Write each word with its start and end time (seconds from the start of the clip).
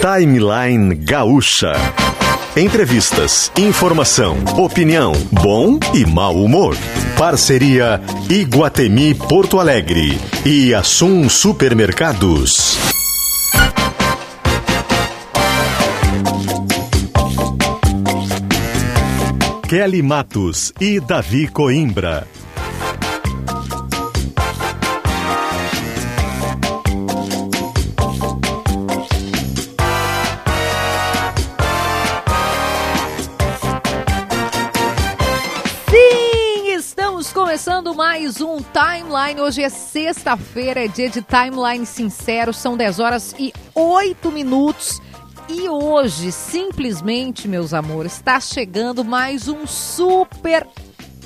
Timeline 0.00 0.94
Gaúcha. 0.94 1.74
Entrevistas, 2.56 3.52
informação, 3.54 4.38
opinião, 4.56 5.12
bom 5.30 5.78
e 5.92 6.06
mau 6.06 6.42
humor. 6.42 6.74
Parceria 7.18 8.00
Iguatemi 8.30 9.14
Porto 9.14 9.60
Alegre 9.60 10.18
e 10.46 10.72
Assum 10.72 11.28
Supermercados. 11.28 12.78
Kelly 19.68 20.00
Matos 20.00 20.72
e 20.80 20.98
Davi 20.98 21.46
Coimbra. 21.46 22.26
Mais 38.30 38.40
um 38.40 38.58
Timeline. 38.58 39.40
Hoje 39.40 39.60
é 39.60 39.68
sexta-feira, 39.68 40.84
é 40.84 40.86
dia 40.86 41.10
de 41.10 41.20
Timeline 41.20 41.84
Sincero, 41.84 42.54
são 42.54 42.76
10 42.76 43.00
horas 43.00 43.34
e 43.36 43.52
8 43.74 44.30
minutos. 44.30 45.02
E 45.48 45.68
hoje, 45.68 46.30
simplesmente, 46.30 47.48
meus 47.48 47.74
amores, 47.74 48.12
está 48.12 48.38
chegando 48.38 49.04
mais 49.04 49.48
um 49.48 49.66
super 49.66 50.64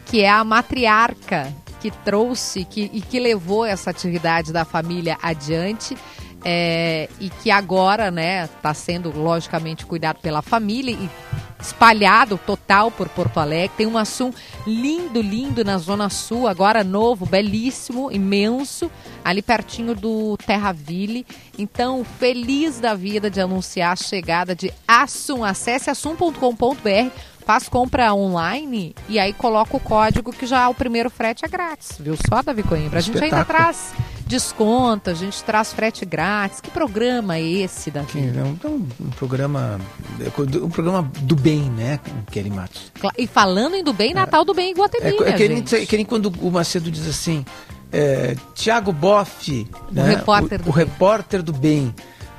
que 0.06 0.22
é 0.22 0.30
a 0.30 0.44
matriarca 0.44 1.52
que 1.82 1.92
trouxe 1.92 2.64
que, 2.64 2.90
e 2.94 3.02
que 3.02 3.20
levou 3.20 3.66
essa 3.66 3.90
atividade 3.90 4.54
da 4.54 4.64
família 4.64 5.18
adiante 5.22 5.98
é, 6.44 7.10
e 7.20 7.30
que 7.30 7.50
agora, 7.50 8.12
né, 8.12 8.46
está 8.46 8.74
sendo 8.74 9.12
logicamente 9.18 9.86
cuidado 9.86 10.20
pela 10.20 10.42
família 10.42 10.92
e 10.92 11.10
espalhado 11.64 12.38
total 12.46 12.92
por 12.92 13.08
Porto 13.08 13.40
Alegre. 13.40 13.78
Tem 13.78 13.88
um 13.88 13.98
assunto 13.98 14.38
lindo, 14.68 15.22
lindo 15.22 15.64
na 15.64 15.78
Zona 15.78 16.10
Sul, 16.10 16.48
agora 16.48 16.84
novo, 16.84 17.26
belíssimo, 17.26 18.12
imenso, 18.12 18.92
ali 19.24 19.42
pertinho 19.42 19.96
do 19.96 20.38
Terraville. 20.46 21.26
Então, 21.58 22.04
feliz 22.04 22.80
da 22.80 22.94
vida 22.94 23.30
de 23.30 23.40
anunciar 23.40 23.94
a 23.94 23.96
chegada 23.96 24.54
de 24.54 24.74
Assum. 24.86 25.44
Acesse 25.44 25.90
assum.com.br 25.90 27.12
faz 27.44 27.70
compra 27.70 28.14
online 28.14 28.96
e 29.08 29.20
aí 29.20 29.34
coloca 29.34 29.76
o 29.76 29.80
código 29.80 30.32
que 30.32 30.46
já 30.46 30.68
o 30.70 30.74
primeiro 30.74 31.10
frete 31.10 31.46
é 31.46 31.48
grátis, 31.48 31.98
viu 32.00 32.16
só, 32.28 32.42
Davi 32.42 32.64
Coimbra? 32.64 33.00
A 33.00 33.02
gente 33.02 33.24
ainda 33.24 33.46
traz 33.46 33.94
desconto, 34.26 35.10
a 35.10 35.14
gente 35.14 35.44
traz 35.44 35.74
frete 35.74 36.06
grátis. 36.06 36.60
Que 36.60 36.72
programa 36.72 37.38
é 37.38 37.42
esse, 37.42 37.92
Davi? 37.92 38.20
É 38.20 38.44
um, 38.44 38.58
um, 39.00 39.10
programa 39.12 39.80
um 40.62 40.70
programa 40.70 41.10
do 41.22 41.36
bem, 41.36 41.70
né, 41.70 42.00
Kelly 42.32 42.50
Matos? 42.50 42.92
E 43.18 43.28
falando 43.28 43.76
em 43.76 43.84
do 43.84 43.94
bem, 43.94 44.14
Natal 44.14 44.44
do 44.44 44.54
Bem 44.54 44.72
em 44.72 44.74
Guatemi, 44.74 45.06
é, 45.06 45.30
é 45.30 45.34
que, 45.34 45.48
nem, 45.48 45.64
que 45.64 45.98
nem 45.98 46.06
quando 46.06 46.28
o 46.42 46.52
Macedo 46.52 46.90
diz 46.90 47.08
assim, 47.08 47.46
é, 47.92 48.36
Tiago 48.56 48.92
Boff, 48.92 49.68
o, 49.72 49.94
né, 49.94 50.16
repórter, 50.16 50.60
o, 50.60 50.64
do 50.64 50.70
o 50.70 50.74
repórter 50.74 51.44
do 51.44 51.54
bem. 51.54 51.94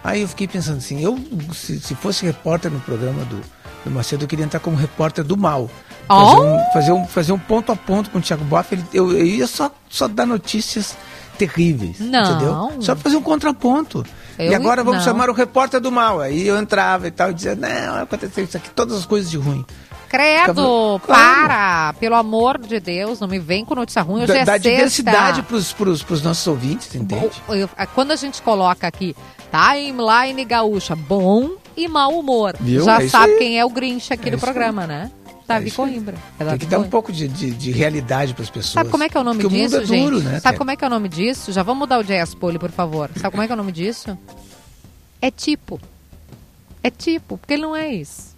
Aí 0.05 0.21
eu 0.21 0.29
fiquei 0.29 0.47
pensando 0.47 0.77
assim, 0.77 1.03
eu 1.03 1.19
se, 1.55 1.81
se 1.81 1.95
fosse 1.95 2.27
repórter 2.27 2.71
no 2.71 2.79
programa 2.81 3.25
do, 3.25 3.41
do 3.85 3.91
Macedo, 3.91 4.25
eu 4.25 4.29
queria 4.29 4.45
entrar 4.45 4.61
como 4.61 4.77
repórter 4.77 5.25
do 5.25 5.35
mal. 5.35 5.71
Oh? 6.07 6.15
Fazer, 6.15 6.41
um, 6.41 6.73
fazer, 6.73 6.93
um, 6.93 7.07
fazer 7.07 7.33
um 7.33 7.39
ponto 7.39 7.73
a 7.73 7.77
ponto 7.77 8.11
com 8.11 8.19
o 8.19 8.21
Thiago 8.21 8.45
Boff. 8.45 8.75
Ele, 8.75 8.85
eu, 8.93 9.11
eu 9.13 9.25
ia 9.25 9.47
só, 9.47 9.71
só 9.89 10.07
dar 10.07 10.27
notícias 10.27 10.95
terríveis. 11.39 12.01
Não. 12.01 12.23
Entendeu? 12.23 12.83
Só 12.83 12.95
fazer 12.95 13.17
um 13.17 13.23
contraponto. 13.23 14.05
Eu, 14.39 14.53
e 14.53 14.55
agora 14.55 14.85
vamos 14.85 14.99
não. 14.99 15.05
chamar 15.05 15.31
o 15.31 15.33
repórter 15.33 15.81
do 15.81 15.91
mal. 15.91 16.21
Aí 16.21 16.47
eu 16.47 16.59
entrava 16.59 17.09
e 17.09 17.11
tal, 17.11 17.31
e 17.31 17.35
dizia, 17.35 17.55
não, 17.55 18.03
aconteceu 18.03 18.45
isso 18.45 18.59
aqui, 18.59 18.69
todas 18.71 18.99
as 18.99 19.07
coisas 19.07 19.31
de 19.31 19.39
ruim. 19.39 19.65
Credo, 20.15 21.01
para! 21.07 21.93
Pelo 21.95 22.15
amor 22.15 22.59
de 22.59 22.79
Deus, 22.79 23.19
não 23.19 23.27
me 23.27 23.41
vem 23.41 23.65
com 23.65 23.75
notícia 23.75 24.01
ruim. 24.01 24.23
Hoje 24.23 24.33
da, 24.33 24.39
é 24.39 24.45
dá 24.45 24.59
diversidade 24.59 25.43
pros, 25.43 25.73
pros, 25.73 26.05
pros 26.05 26.23
nossos 26.23 26.47
ouvintes, 26.47 26.95
entende? 26.95 27.31
Bom, 27.49 27.55
eu, 27.55 27.69
quando 27.95 28.13
a 28.13 28.17
gente 28.17 28.41
coloca 28.41 28.87
aqui 28.87 29.17
timeline 29.51 30.45
gaúcha, 30.45 30.95
bom 30.95 31.57
e 31.77 31.89
mau 31.89 32.17
humor, 32.17 32.55
Viu? 32.61 32.85
já 32.85 33.03
é 33.03 33.09
sabe 33.09 33.39
quem 33.39 33.59
é 33.59 33.65
o 33.65 33.71
Grinch 33.71 34.13
aqui 34.13 34.29
é 34.29 34.33
do 34.33 34.39
programa, 34.39 34.83
aí. 34.83 34.89
né? 34.89 35.11
Davi 35.49 35.69
é 35.69 35.73
Coimbra. 35.73 36.17
É 36.39 36.45
Tem 36.45 36.59
que 36.59 36.67
dar 36.67 36.79
um 36.79 36.89
pouco 36.89 37.13
de, 37.13 37.27
de, 37.27 37.51
de 37.51 37.73
realidade 37.73 38.35
para 38.35 38.45
as 38.45 38.51
pessoas. 38.51 38.73
Sabe 38.73 38.91
como 38.91 39.03
é 39.03 39.09
que 39.09 39.17
é 39.17 39.21
o 39.21 39.25
nome 39.25 39.43
Porque 39.43 39.57
disso, 39.57 39.77
o 39.77 39.81
mundo 39.81 39.95
é 39.95 39.99
duro, 39.99 40.17
gente? 40.21 40.33
Né, 40.33 40.41
Sabe 40.41 40.59
como 40.59 40.71
é 40.71 40.77
que 40.77 40.85
é 40.85 40.87
o 40.87 40.91
nome 40.91 41.09
disso? 41.09 41.53
Já 41.53 41.65
vamos 41.65 41.81
mudar 41.81 41.99
o 41.99 42.05
jazz 42.05 42.35
pole, 42.37 42.59
por 42.59 42.71
favor. 42.71 43.11
Sabe 43.17 43.33
como 43.33 43.43
é 43.43 43.47
que 43.47 43.53
é 43.53 43.55
o 43.55 43.59
nome 43.59 43.73
disso? 43.73 44.17
É 45.21 45.31
tipo. 45.31 45.81
É 46.85 46.89
tipo, 46.89 47.37
porque 47.37 47.55
ele 47.55 47.63
não 47.63 47.75
é 47.75 47.93
isso. 47.93 48.33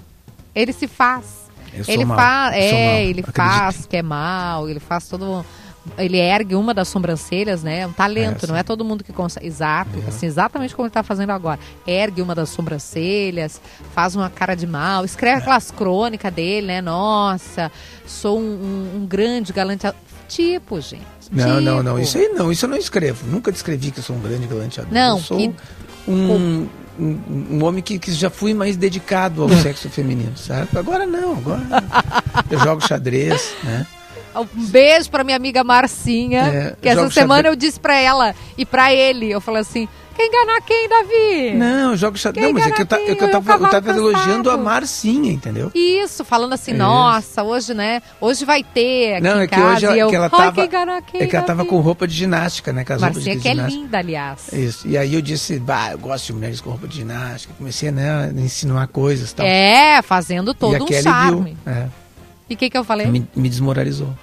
Ele 0.55 0.73
se 0.73 0.89
faz. 0.89 1.46
Ele 1.89 2.07
faz, 2.07 2.55
é, 2.55 3.05
ele 3.05 3.21
Acredito. 3.21 3.35
faz 3.35 3.87
que 3.87 3.97
é 3.97 4.03
mal, 4.03 4.69
ele 4.69 4.81
faz 4.81 5.09
todo 5.09 5.45
ele 5.97 6.19
ergue 6.19 6.55
uma 6.55 6.75
das 6.75 6.89
sobrancelhas, 6.89 7.63
né? 7.63 7.81
É 7.81 7.87
um 7.87 7.93
talento, 7.93 8.45
é, 8.45 8.49
não 8.49 8.57
é 8.57 8.63
todo 8.63 8.85
mundo 8.85 9.05
que 9.05 9.13
consegue. 9.13 9.47
Exato, 9.47 9.91
é. 10.05 10.09
assim, 10.09 10.27
exatamente 10.27 10.75
como 10.75 10.87
ele 10.87 10.91
está 10.91 11.03
fazendo 11.03 11.31
agora. 11.31 11.61
Ergue 11.87 12.21
uma 12.23 12.35
das 12.35 12.49
sobrancelhas, 12.49 13.61
faz 13.95 14.17
uma 14.17 14.29
cara 14.29 14.55
de 14.55 14.67
mal, 14.67 15.05
escreve 15.05 15.37
é. 15.37 15.41
aquelas 15.41 15.71
crônicas 15.71 16.33
dele, 16.33 16.67
né? 16.67 16.81
Nossa, 16.81 17.71
sou 18.07 18.39
um, 18.39 18.43
um, 18.43 18.97
um 18.97 19.07
grande 19.07 19.53
galanteador. 19.53 20.01
Tipo, 20.29 20.81
gente. 20.81 21.07
Não, 21.31 21.45
tipo. 21.45 21.61
não, 21.61 21.83
não. 21.83 21.99
Isso 21.99 22.19
aí 22.19 22.29
não, 22.29 22.51
isso 22.51 22.65
eu 22.65 22.69
não 22.69 22.77
escrevo. 22.77 23.27
Nunca 23.27 23.53
descrevi 23.53 23.91
que 23.91 24.01
eu 24.01 24.03
sou 24.03 24.17
um 24.17 24.21
grande 24.21 24.47
galanteador. 24.47 24.93
Não, 24.93 25.19
eu 25.19 25.23
sou 25.23 25.39
que... 25.39 25.55
um, 26.07 26.69
um, 26.99 27.19
um, 27.51 27.65
homem 27.65 27.83
que, 27.83 27.99
que 27.99 28.13
já 28.13 28.31
fui 28.31 28.55
mais 28.55 28.77
dedicado 28.77 29.43
ao 29.43 29.49
sexo 29.63 29.89
feminino, 29.89 30.37
sabe? 30.37 30.69
Agora 30.77 31.07
não, 31.07 31.33
agora 31.33 31.63
eu 32.51 32.59
jogo 32.59 32.87
xadrez, 32.87 33.55
né? 33.63 33.87
Um 34.35 34.67
beijo 34.67 35.11
pra 35.11 35.25
minha 35.25 35.37
amiga 35.37 35.65
Marcinha, 35.65 36.43
é, 36.43 36.77
que 36.81 36.89
essa 36.89 37.09
semana 37.11 37.37
xadrez. 37.37 37.55
eu 37.55 37.57
disse 37.57 37.81
pra 37.81 37.99
ela 37.99 38.35
e 38.57 38.67
pra 38.67 38.93
ele, 38.93 39.31
eu 39.31 39.41
falei 39.41 39.63
assim, 39.63 39.89
quer 40.17 40.27
enganar 40.27 40.61
quem, 40.63 40.89
Davi? 40.89 41.55
Não, 41.55 41.91
eu 41.91 41.97
jogo 41.97 42.17
xadrez. 42.17 42.47
Não, 42.47 42.53
mas 42.53 42.67
é 42.67 42.71
que 42.71 42.83
eu, 42.83 42.87
ta, 42.87 42.97
é 42.97 43.15
que 43.15 43.23
eu, 43.23 43.31
tava, 43.31 43.53
eu 43.53 43.71
tava 43.71 43.91
elogiando 43.91 44.51
a 44.51 44.57
Marcinha, 44.57 45.33
entendeu? 45.33 45.71
Isso, 45.75 46.25
falando 46.25 46.55
assim, 46.55 46.73
é 46.73 46.75
nossa, 46.75 47.43
hoje, 47.43 47.75
né? 47.75 48.03
Hoje 48.21 48.45
vai 48.45 48.65
ter 48.65 49.21
Não, 49.21 49.41
é 49.41 49.47
que 49.47 49.61
hoje 49.61 49.85
eu, 49.85 50.09
que 50.09 50.17
ela 50.17 50.31
tava, 50.31 50.53
quem 50.53 50.69
quem, 51.07 51.21
é 51.21 51.27
que 51.27 51.37
ela 51.37 51.45
tava 51.45 51.65
com 51.65 51.79
roupa 51.81 52.07
de 52.07 52.15
ginástica, 52.15 52.73
né? 52.73 52.85
Com 52.85 52.95
as 52.95 53.01
Marcinha 53.01 53.39
que 53.39 53.49
é 53.49 53.55
linda, 53.55 53.99
aliás. 53.99 54.53
Isso. 54.53 54.89
E 54.89 54.97
aí 54.97 55.15
eu 55.15 55.23
disse, 55.23 55.59
bah, 55.59 55.93
eu 55.93 55.99
gosto 55.99 56.27
de 56.27 56.33
mulheres 56.33 56.61
com 56.61 56.71
roupa 56.71 56.89
de 56.89 56.97
ginástica. 56.97 57.53
Comecei 57.57 57.91
né, 57.91 58.31
a 58.31 58.41
insinuar 58.41 58.89
coisas 58.89 59.31
e 59.31 59.35
tal. 59.35 59.47
É, 59.47 60.01
fazendo 60.03 60.55
todo 60.55 60.77
e 60.77 60.83
um 60.83 61.03
charme. 61.03 61.57
Viu, 61.65 61.73
é. 61.73 62.06
E 62.49 62.55
o 62.55 62.57
que, 62.57 62.71
que 62.71 62.79
eu 62.79 62.85
falei? 62.85 63.07
Me, 63.07 63.27
me 63.35 63.49
desmoralizou. 63.49 64.15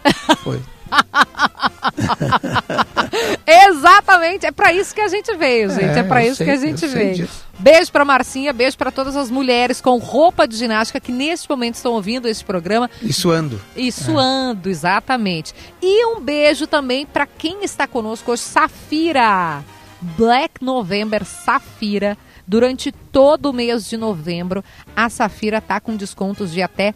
Foi. 0.43 0.61
Exatamente, 3.45 4.45
é 4.45 4.51
para 4.51 4.73
isso 4.73 4.93
que 4.93 5.01
a 5.01 5.07
gente 5.07 5.35
veio, 5.35 5.69
gente. 5.69 5.83
É, 5.83 5.99
é 5.99 6.03
para 6.03 6.25
isso 6.25 6.37
sei, 6.37 6.45
que 6.45 6.51
a 6.51 6.55
gente 6.55 6.85
veio. 6.87 7.15
Disso. 7.15 7.43
Beijo 7.59 7.91
para 7.91 8.05
Marcinha, 8.05 8.53
beijo 8.53 8.77
para 8.77 8.91
todas 8.91 9.15
as 9.15 9.29
mulheres 9.29 9.81
com 9.81 9.97
roupa 9.97 10.47
de 10.47 10.55
ginástica 10.55 10.99
que 10.99 11.11
neste 11.11 11.49
momento 11.49 11.75
estão 11.75 11.93
ouvindo 11.93 12.27
esse 12.27 12.43
programa. 12.43 12.89
E 13.01 13.13
suando. 13.13 13.61
E 13.75 13.91
suando, 13.91 14.69
é. 14.69 14.71
exatamente. 14.71 15.53
E 15.81 16.05
um 16.05 16.19
beijo 16.19 16.67
também 16.67 17.05
para 17.05 17.25
quem 17.25 17.63
está 17.63 17.87
conosco 17.87 18.31
hoje, 18.31 18.41
Safira. 18.41 19.63
Black 20.01 20.63
November 20.63 21.23
Safira. 21.25 22.17
Durante 22.45 22.91
todo 22.91 23.45
o 23.45 23.53
mês 23.53 23.89
de 23.89 23.95
novembro, 23.95 24.61
a 24.93 25.09
Safira 25.09 25.61
tá 25.61 25.79
com 25.79 25.95
descontos 25.95 26.51
de 26.51 26.61
até 26.61 26.93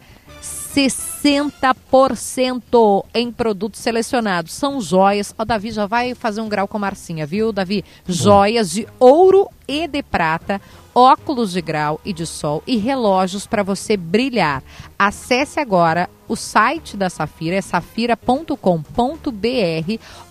60% 0.80 3.04
em 3.12 3.32
produtos 3.32 3.80
selecionados. 3.80 4.52
São 4.52 4.80
joias. 4.80 5.34
O 5.36 5.44
Davi 5.44 5.72
já 5.72 5.86
vai 5.86 6.14
fazer 6.14 6.40
um 6.40 6.48
grau 6.48 6.68
com 6.68 6.76
a 6.76 6.80
Marcinha, 6.80 7.26
viu, 7.26 7.52
Davi? 7.52 7.84
Joias 8.06 8.70
de 8.70 8.86
ouro 8.98 9.48
e 9.66 9.88
de 9.88 10.02
prata, 10.02 10.60
óculos 10.94 11.52
de 11.52 11.60
grau 11.60 12.00
e 12.04 12.12
de 12.12 12.24
sol 12.24 12.62
e 12.66 12.76
relógios 12.76 13.46
para 13.46 13.62
você 13.62 13.96
brilhar. 13.96 14.62
Acesse 14.98 15.58
agora 15.58 16.08
o 16.28 16.36
site 16.36 16.96
da 16.96 17.10
Safira, 17.10 17.56
é 17.56 17.60
safira.com.br 17.60 18.56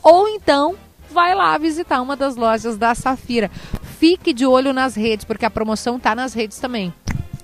ou 0.01 0.27
então 0.29 0.75
vai 1.11 1.35
lá 1.35 1.57
visitar 1.57 2.01
uma 2.01 2.15
das 2.15 2.35
lojas 2.35 2.77
da 2.77 2.95
Safira. 2.95 3.51
Fique 3.99 4.33
de 4.33 4.45
olho 4.45 4.73
nas 4.73 4.95
redes, 4.95 5.25
porque 5.25 5.45
a 5.45 5.49
promoção 5.49 5.99
tá 5.99 6.13
nas 6.13 6.33
redes 6.33 6.59
também. 6.59 6.93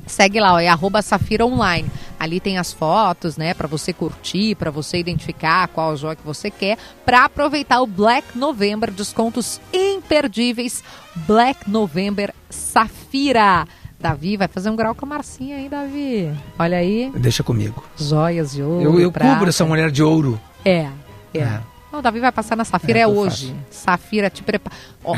Segue 0.05 0.39
lá, 0.39 0.53
ó, 0.53 0.59
é 0.59 0.67
arroba 0.67 1.01
Safira 1.01 1.45
Online. 1.45 1.89
Ali 2.19 2.39
tem 2.39 2.57
as 2.57 2.71
fotos, 2.71 3.37
né, 3.37 3.53
para 3.53 3.67
você 3.67 3.91
curtir, 3.91 4.55
para 4.55 4.71
você 4.71 4.97
identificar 4.97 5.67
qual 5.67 5.95
joia 5.97 6.15
que 6.15 6.25
você 6.25 6.49
quer, 6.49 6.77
para 7.05 7.25
aproveitar 7.25 7.81
o 7.81 7.87
Black 7.87 8.37
November, 8.37 8.91
descontos 8.91 9.59
imperdíveis. 9.73 10.83
Black 11.27 11.69
November 11.69 12.33
Safira. 12.49 13.65
Davi 13.99 14.35
vai 14.35 14.49
fazer 14.49 14.69
um 14.69 14.75
grau 14.75 14.93
com 14.93 15.05
a 15.05 15.09
Marcinha 15.09 15.55
aí, 15.55 15.69
Davi. 15.69 16.29
Olha 16.59 16.77
aí. 16.77 17.09
Deixa 17.15 17.41
comigo. 17.41 17.83
Joias 17.97 18.51
de 18.51 18.61
ouro. 18.61 18.83
Eu, 18.83 18.99
eu 18.99 19.11
cubro 19.11 19.47
essa 19.47 19.63
mulher 19.63 19.89
de 19.91 20.03
ouro. 20.03 20.39
É, 20.65 20.89
é. 21.33 21.39
é. 21.39 21.72
O 21.93 22.01
Davi 22.01 22.19
vai 22.19 22.31
passar 22.31 22.55
na 22.55 22.65
Safira, 22.65 22.97
é, 22.97 23.01
é 23.03 23.07
hoje. 23.07 23.55
Faço. 23.69 23.83
Safira, 23.83 24.29
te 24.29 24.41
prepara. 24.41 24.75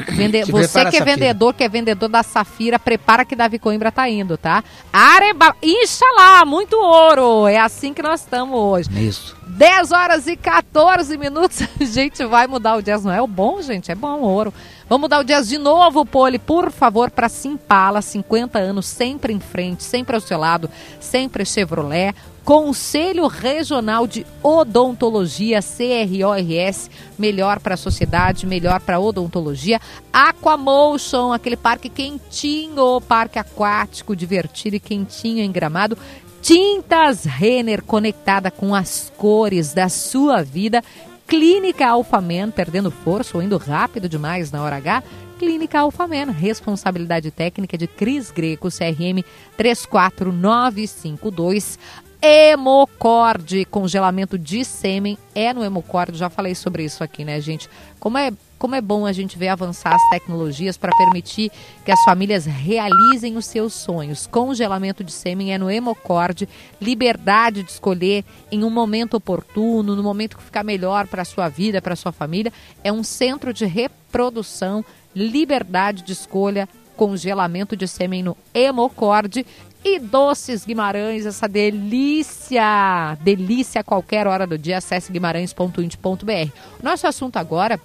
Vende... 0.10 0.44
Te 0.44 0.51
Você 0.51 0.68
prepara 0.68 0.92
que 0.92 0.98
é 0.98 1.06
vendedor, 1.06 1.54
que 1.54 1.63
é 1.63 1.69
vendedor 1.69 2.10
da 2.10 2.22
Safira, 2.22 2.77
prepara 2.77 3.24
que 3.24 3.33
Davi 3.33 3.57
Coimbra 3.57 3.94
tá 3.94 4.10
indo, 4.10 4.38
tá? 4.38 4.62
Areba... 4.92 5.56
Inxalá, 5.63 6.44
muito 6.44 6.75
ouro. 6.75 7.48
É 7.48 7.57
assim 7.57 7.94
que 7.94 8.01
nós 8.01 8.22
estamos 8.22 8.60
hoje. 8.60 8.89
Isso. 9.07 9.38
10 9.48 9.92
horas 9.94 10.27
e 10.27 10.36
14 10.36 11.18
minutos. 11.18 11.62
A 11.80 11.83
gente 11.86 12.25
vai 12.25 12.45
mudar 12.45 12.75
o 12.75 12.81
jazz, 12.81 13.06
não 13.06 13.13
é? 13.13 13.22
O 13.22 13.27
bom, 13.27 13.62
gente, 13.62 13.89
é 13.89 13.95
bom 13.95 14.19
ouro. 14.19 14.54
Vamos 14.87 15.05
mudar 15.05 15.19
o 15.19 15.23
jazz 15.23 15.49
de 15.49 15.57
novo, 15.57 16.05
Poli, 16.05 16.37
por 16.37 16.71
favor, 16.71 17.09
para 17.09 17.27
Simpala, 17.27 18.03
50 18.03 18.59
anos, 18.59 18.85
sempre 18.85 19.33
em 19.33 19.39
frente, 19.39 19.83
sempre 19.83 20.15
ao 20.15 20.21
seu 20.21 20.37
lado, 20.37 20.69
sempre 20.99 21.43
Chevrolet. 21.43 22.13
Conselho 22.43 23.25
Regional 23.25 24.05
de 24.05 24.23
Odontologia, 24.43 25.59
CRORS, 25.61 26.91
melhor 27.17 27.59
para 27.59 27.73
a 27.73 27.77
sociedade, 27.77 28.45
melhor 28.45 28.79
para 28.79 28.97
a 28.97 28.99
odontologia. 28.99 29.81
Aquamotion, 30.13 31.33
aquele 31.33 31.57
parque 31.57 31.89
quentinho, 31.89 33.01
parque 33.01 33.39
aquático, 33.39 34.15
divertido 34.15 34.75
e 34.75 34.79
quentinho 34.79 35.43
em 35.43 35.51
gramado. 35.51 35.97
Tintas 36.43 37.25
Renner, 37.25 37.81
conectada 37.81 38.51
com 38.51 38.75
as 38.75 39.11
cores 39.17 39.73
da 39.73 39.89
sua 39.89 40.43
vida. 40.43 40.83
Clínica 41.27 41.88
Alfamen, 41.88 42.51
perdendo 42.51 42.92
força 42.92 43.36
ou 43.38 43.44
indo 43.44 43.57
rápido 43.57 44.07
demais 44.07 44.51
na 44.51 44.63
hora 44.63 44.75
H. 44.75 45.01
Clínica 45.39 45.80
Alfamen, 45.80 46.30
responsabilidade 46.31 47.31
técnica 47.31 47.75
de 47.77 47.88
Cris 47.88 48.30
Greco, 48.31 48.69
CRM 48.69 49.24
34952. 49.57 51.80
Hemocorde, 52.22 53.66
congelamento 53.66 54.38
de 54.38 54.63
sêmen 54.63 55.18
é 55.33 55.51
no 55.54 55.63
Hemocorde, 55.63 56.18
já 56.18 56.30
falei 56.30 56.54
sobre 56.56 56.83
isso 56.83 57.04
aqui, 57.04 57.25
né, 57.25 57.42
gente? 57.42 57.69
Como 58.00 58.18
é, 58.18 58.31
como 58.57 58.75
é 58.75 58.81
bom 58.81 59.05
a 59.05 59.11
gente 59.11 59.37
ver 59.37 59.49
avançar 59.49 59.93
as 59.93 60.09
tecnologias 60.09 60.77
para 60.77 60.95
permitir 60.97 61.51
que 61.83 61.91
as 61.91 62.03
famílias 62.03 62.45
realizem 62.45 63.37
os 63.37 63.45
seus 63.45 63.73
sonhos. 63.73 64.27
Congelamento 64.27 65.03
de 65.03 65.11
sêmen 65.11 65.53
é 65.53 65.57
no 65.57 65.69
Hemocorde, 65.69 66.47
liberdade 66.81 67.63
de 67.63 67.71
escolher 67.71 68.23
em 68.51 68.63
um 68.63 68.69
momento 68.69 69.15
oportuno, 69.15 69.95
no 69.95 70.03
momento 70.03 70.37
que 70.37 70.43
ficar 70.43 70.63
melhor 70.63 71.07
para 71.07 71.21
a 71.21 71.25
sua 71.25 71.49
vida, 71.49 71.81
para 71.81 71.93
a 71.93 71.97
sua 71.97 72.11
família. 72.11 72.51
É 72.83 72.91
um 72.91 73.03
centro 73.03 73.53
de 73.53 73.65
reprodução, 73.65 74.83
liberdade 75.15 76.03
de 76.03 76.13
escolha, 76.13 76.67
congelamento 76.95 77.75
de 77.75 77.87
sêmen 77.87 78.23
no 78.23 78.37
Hemocorde 78.53 79.45
e 79.83 79.99
Doces 79.99 80.65
Guimarães, 80.65 81.27
essa 81.27 81.47
delícia, 81.47 83.15
delícia 83.21 83.81
a 83.81 83.83
qualquer 83.83 84.25
hora 84.25 84.47
do 84.47 84.57
dia, 84.57 84.79
acesse 84.79 85.11
guimarães.int.br. 85.11 86.51
Nosso 86.81 87.05
assunto 87.05 87.37
agora 87.37 87.79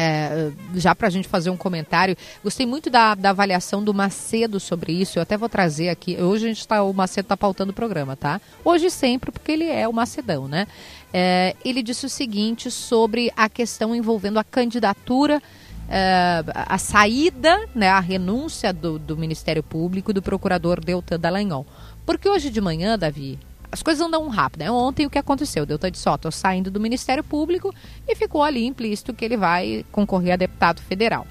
é, 0.00 0.52
já 0.76 0.94
para 0.94 1.08
a 1.08 1.10
gente 1.10 1.26
fazer 1.26 1.50
um 1.50 1.56
comentário, 1.56 2.16
gostei 2.44 2.64
muito 2.64 2.88
da, 2.88 3.16
da, 3.16 3.30
avaliação 3.30 3.82
do 3.82 3.92
Macedo 3.92 4.60
sobre 4.60 4.92
isso. 4.92 5.18
Eu 5.18 5.22
até 5.24 5.36
vou 5.36 5.48
trazer 5.48 5.88
aqui. 5.88 6.16
Hoje 6.22 6.44
a 6.44 6.48
gente 6.48 6.60
está, 6.60 6.84
o 6.84 6.92
Macedo 6.92 7.26
está 7.26 7.36
pautando 7.36 7.72
o 7.72 7.74
programa, 7.74 8.14
tá? 8.14 8.40
Hoje 8.64 8.90
sempre, 8.90 9.32
porque 9.32 9.50
ele 9.50 9.64
é 9.64 9.88
o 9.88 9.92
Macedão, 9.92 10.46
né? 10.46 10.68
É, 11.12 11.56
ele 11.64 11.82
disse 11.82 12.06
o 12.06 12.08
seguinte 12.08 12.70
sobre 12.70 13.32
a 13.36 13.48
questão 13.48 13.92
envolvendo 13.92 14.38
a 14.38 14.44
candidatura 14.44 15.42
uh, 15.88 16.52
a 16.54 16.78
saída, 16.78 17.68
né, 17.74 17.88
a 17.88 17.98
renúncia 17.98 18.72
do, 18.72 19.00
do 19.00 19.16
Ministério 19.16 19.64
Público 19.64 20.12
do 20.12 20.22
procurador 20.22 20.78
Deltan 20.78 21.18
Dallagnol. 21.18 21.66
Porque 22.06 22.28
hoje 22.28 22.50
de 22.50 22.60
manhã, 22.60 22.96
Davi, 22.96 23.36
as 23.70 23.82
coisas 23.82 24.04
andam 24.06 24.28
rápido. 24.28 24.60
Né? 24.60 24.70
Ontem 24.70 25.06
o 25.06 25.10
que 25.10 25.18
aconteceu? 25.18 25.66
Deltan 25.66 25.90
ó, 26.06 26.16
tô 26.16 26.30
saindo 26.30 26.70
do 26.70 26.80
Ministério 26.80 27.22
Público 27.22 27.74
e 28.06 28.14
ficou 28.14 28.42
ali 28.42 28.64
implícito 28.64 29.14
que 29.14 29.24
ele 29.24 29.36
vai 29.36 29.84
concorrer 29.92 30.34
a 30.34 30.36
deputado 30.36 30.80
federal. 30.80 31.26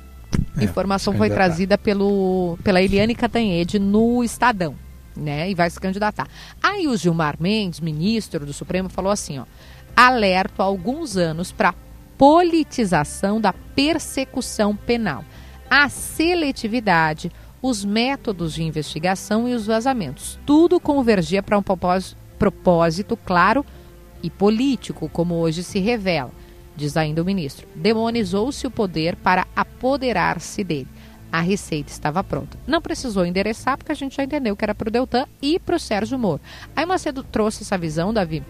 É, 0.57 0.63
Informação 0.63 1.13
foi 1.13 1.29
trazida 1.29 1.77
pelo, 1.77 2.57
pela 2.63 2.81
Eliane 2.81 3.15
Catanhede 3.15 3.79
no 3.79 4.23
Estadão, 4.23 4.75
né? 5.15 5.49
E 5.49 5.55
vai 5.55 5.69
se 5.69 5.79
candidatar. 5.79 6.27
Aí 6.61 6.87
o 6.87 6.97
Gilmar 6.97 7.35
Mendes, 7.39 7.79
ministro 7.79 8.45
do 8.45 8.53
Supremo, 8.53 8.89
falou 8.89 9.11
assim, 9.11 9.39
ó, 9.39 9.45
alerto 9.95 10.61
há 10.61 10.65
alguns 10.65 11.17
anos 11.17 11.51
para 11.51 11.73
politização 12.17 13.39
da 13.39 13.53
persecução 13.53 14.75
penal, 14.75 15.23
a 15.69 15.87
seletividade, 15.87 17.31
os 17.61 17.85
métodos 17.85 18.53
de 18.53 18.63
investigação 18.63 19.47
e 19.47 19.53
os 19.53 19.67
vazamentos. 19.67 20.39
Tudo 20.45 20.79
convergia 20.79 21.43
para 21.43 21.57
um 21.57 21.63
propósito, 21.63 22.17
claro 23.25 23.65
e 24.21 24.29
político, 24.29 25.09
como 25.09 25.35
hoje 25.35 25.63
se 25.63 25.79
revela, 25.79 26.31
diz 26.75 26.97
ainda 26.97 27.21
o 27.21 27.25
ministro. 27.25 27.67
Demonizou-se 27.75 28.65
o 28.65 28.71
poder 28.71 29.15
para 29.15 29.45
apoderar-se 29.55 30.63
dele. 30.63 30.87
A 31.31 31.41
receita 31.41 31.91
estava 31.91 32.23
pronta. 32.23 32.57
Não 32.65 32.81
precisou 32.81 33.25
endereçar, 33.25 33.77
porque 33.77 33.91
a 33.91 33.95
gente 33.95 34.15
já 34.15 34.23
entendeu 34.23 34.55
que 34.55 34.63
era 34.63 34.73
para 34.73 34.87
o 34.87 34.91
Deltan 34.91 35.25
e 35.41 35.59
para 35.59 35.75
o 35.75 35.79
Sérgio 35.79 36.17
Moro. 36.17 36.41
Aí 36.75 36.85
Macedo 36.85 37.21
trouxe 37.21 37.63
essa 37.63 37.77
visão, 37.77 38.13
Davi, 38.13 38.43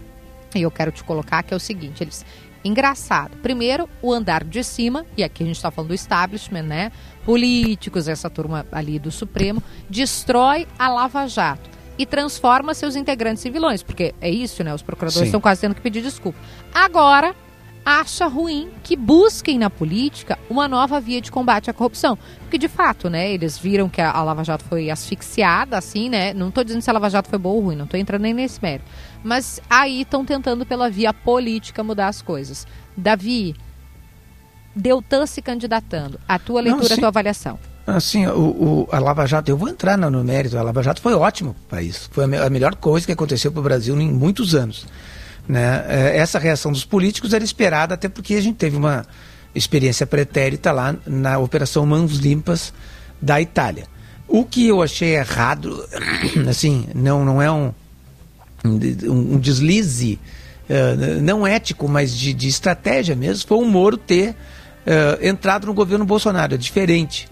e 0.55 0.61
eu 0.61 0.71
quero 0.71 0.91
te 0.91 1.03
colocar, 1.03 1.41
que 1.43 1.53
é 1.53 1.57
o 1.57 1.59
seguinte: 1.59 2.03
eles 2.03 2.23
engraçado. 2.63 3.37
Primeiro, 3.37 3.89
o 4.01 4.13
andar 4.13 4.43
de 4.43 4.63
cima, 4.63 5.05
e 5.15 5.23
aqui 5.23 5.43
a 5.43 5.45
gente 5.45 5.55
está 5.55 5.71
falando 5.71 5.89
do 5.89 5.95
establishment, 5.95 6.63
né? 6.63 6.91
Políticos, 7.25 8.07
essa 8.07 8.29
turma 8.29 8.65
ali 8.71 8.99
do 8.99 9.11
Supremo, 9.11 9.61
destrói 9.89 10.67
a 10.77 10.87
Lava 10.87 11.27
Jato 11.27 11.76
e 11.97 12.05
transforma 12.05 12.73
seus 12.73 12.95
integrantes 12.95 13.45
em 13.45 13.51
vilões, 13.51 13.81
porque 13.81 14.13
é 14.21 14.29
isso, 14.29 14.63
né? 14.63 14.73
Os 14.73 14.81
procuradores 14.81 15.19
Sim. 15.19 15.25
estão 15.25 15.41
quase 15.41 15.61
tendo 15.61 15.75
que 15.75 15.81
pedir 15.81 16.01
desculpa. 16.01 16.37
Agora, 16.73 17.35
acha 17.87 18.27
ruim 18.27 18.69
que 18.83 18.97
busquem 18.97 19.57
na 19.57 19.69
política 19.69 20.37
uma 20.49 20.67
nova 20.67 20.99
via 20.99 21.21
de 21.21 21.31
combate 21.31 21.69
à 21.69 21.73
corrupção. 21.73 22.17
Porque, 22.41 22.57
de 22.57 22.67
fato, 22.67 23.09
né, 23.09 23.31
eles 23.31 23.57
viram 23.57 23.87
que 23.87 24.01
a, 24.01 24.21
Lava 24.23 24.43
Jato 24.43 24.65
foi 24.65 24.89
asfixiada, 24.89 25.77
assim, 25.77 26.09
né? 26.09 26.33
Não 26.33 26.49
estou 26.49 26.65
dizendo 26.65 26.81
se 26.81 26.89
a 26.89 26.93
Lava 26.93 27.09
Jato 27.09 27.29
foi 27.29 27.39
boa 27.39 27.55
ou 27.55 27.61
ruim, 27.61 27.77
não 27.77 27.85
estou 27.85 27.97
entrando 27.97 28.23
nem 28.23 28.33
nesse 28.33 28.61
mérito. 28.61 28.89
Mas 29.23 29.61
aí 29.69 30.01
estão 30.01 30.25
tentando, 30.25 30.65
pela 30.65 30.89
via 30.89 31.13
política, 31.13 31.81
mudar 31.81 32.09
as 32.09 32.21
coisas. 32.21 32.67
Davi, 32.95 33.55
Deltan 34.75 35.25
se 35.25 35.41
candidatando. 35.41 36.19
A 36.27 36.37
tua 36.37 36.59
leitura, 36.59 36.89
não, 36.89 36.95
a 36.95 36.99
tua 36.99 37.07
avaliação. 37.07 37.57
Assim, 37.87 38.27
o, 38.27 38.31
o, 38.31 38.89
a 38.91 38.99
Lava 38.99 39.25
Jato, 39.25 39.49
eu 39.49 39.55
vou 39.55 39.69
entrar 39.69 39.97
no, 39.97 40.09
no 40.09 40.21
mérito, 40.21 40.57
a 40.57 40.61
Lava 40.61 40.83
Jato 40.83 41.01
foi 41.01 41.13
ótimo 41.13 41.55
para 41.69 41.81
isso. 41.81 42.09
Foi 42.11 42.25
a, 42.25 42.27
me, 42.27 42.35
a 42.35 42.49
melhor 42.49 42.75
coisa 42.75 43.05
que 43.05 43.13
aconteceu 43.13 43.49
para 43.49 43.61
o 43.61 43.63
Brasil 43.63 43.97
em 43.97 44.11
muitos 44.11 44.53
anos. 44.53 44.85
Né? 45.47 45.85
É, 45.87 46.17
essa 46.17 46.37
reação 46.37 46.69
dos 46.69 46.83
políticos 46.83 47.33
era 47.33 47.45
esperada, 47.45 47.93
até 47.93 48.09
porque 48.09 48.33
a 48.33 48.41
gente 48.41 48.57
teve 48.57 48.75
uma 48.75 49.05
experiência 49.55 50.05
pretérita 50.05 50.69
lá 50.73 50.97
na 51.05 51.39
Operação 51.39 51.85
Mãos 51.85 52.17
Limpas 52.17 52.73
da 53.21 53.39
Itália. 53.39 53.85
O 54.27 54.43
que 54.43 54.67
eu 54.67 54.81
achei 54.81 55.15
errado, 55.15 55.87
assim, 56.49 56.87
não, 56.93 57.23
não 57.23 57.41
é 57.41 57.49
um, 57.49 57.73
um 58.65 59.39
deslize 59.39 60.19
uh, 60.69 61.21
não 61.21 61.47
ético, 61.47 61.87
mas 61.87 62.13
de, 62.13 62.33
de, 62.33 62.49
estratégia 62.49 63.15
mesmo, 63.15 63.47
foi 63.47 63.57
o 63.57 63.65
Moro 63.65 63.95
ter 63.95 64.35
entrado 65.21 65.67
no 65.67 65.73
governo 65.73 66.05
Bolsonaro, 66.05 66.55
é 66.55 66.57
diferente. 66.57 67.27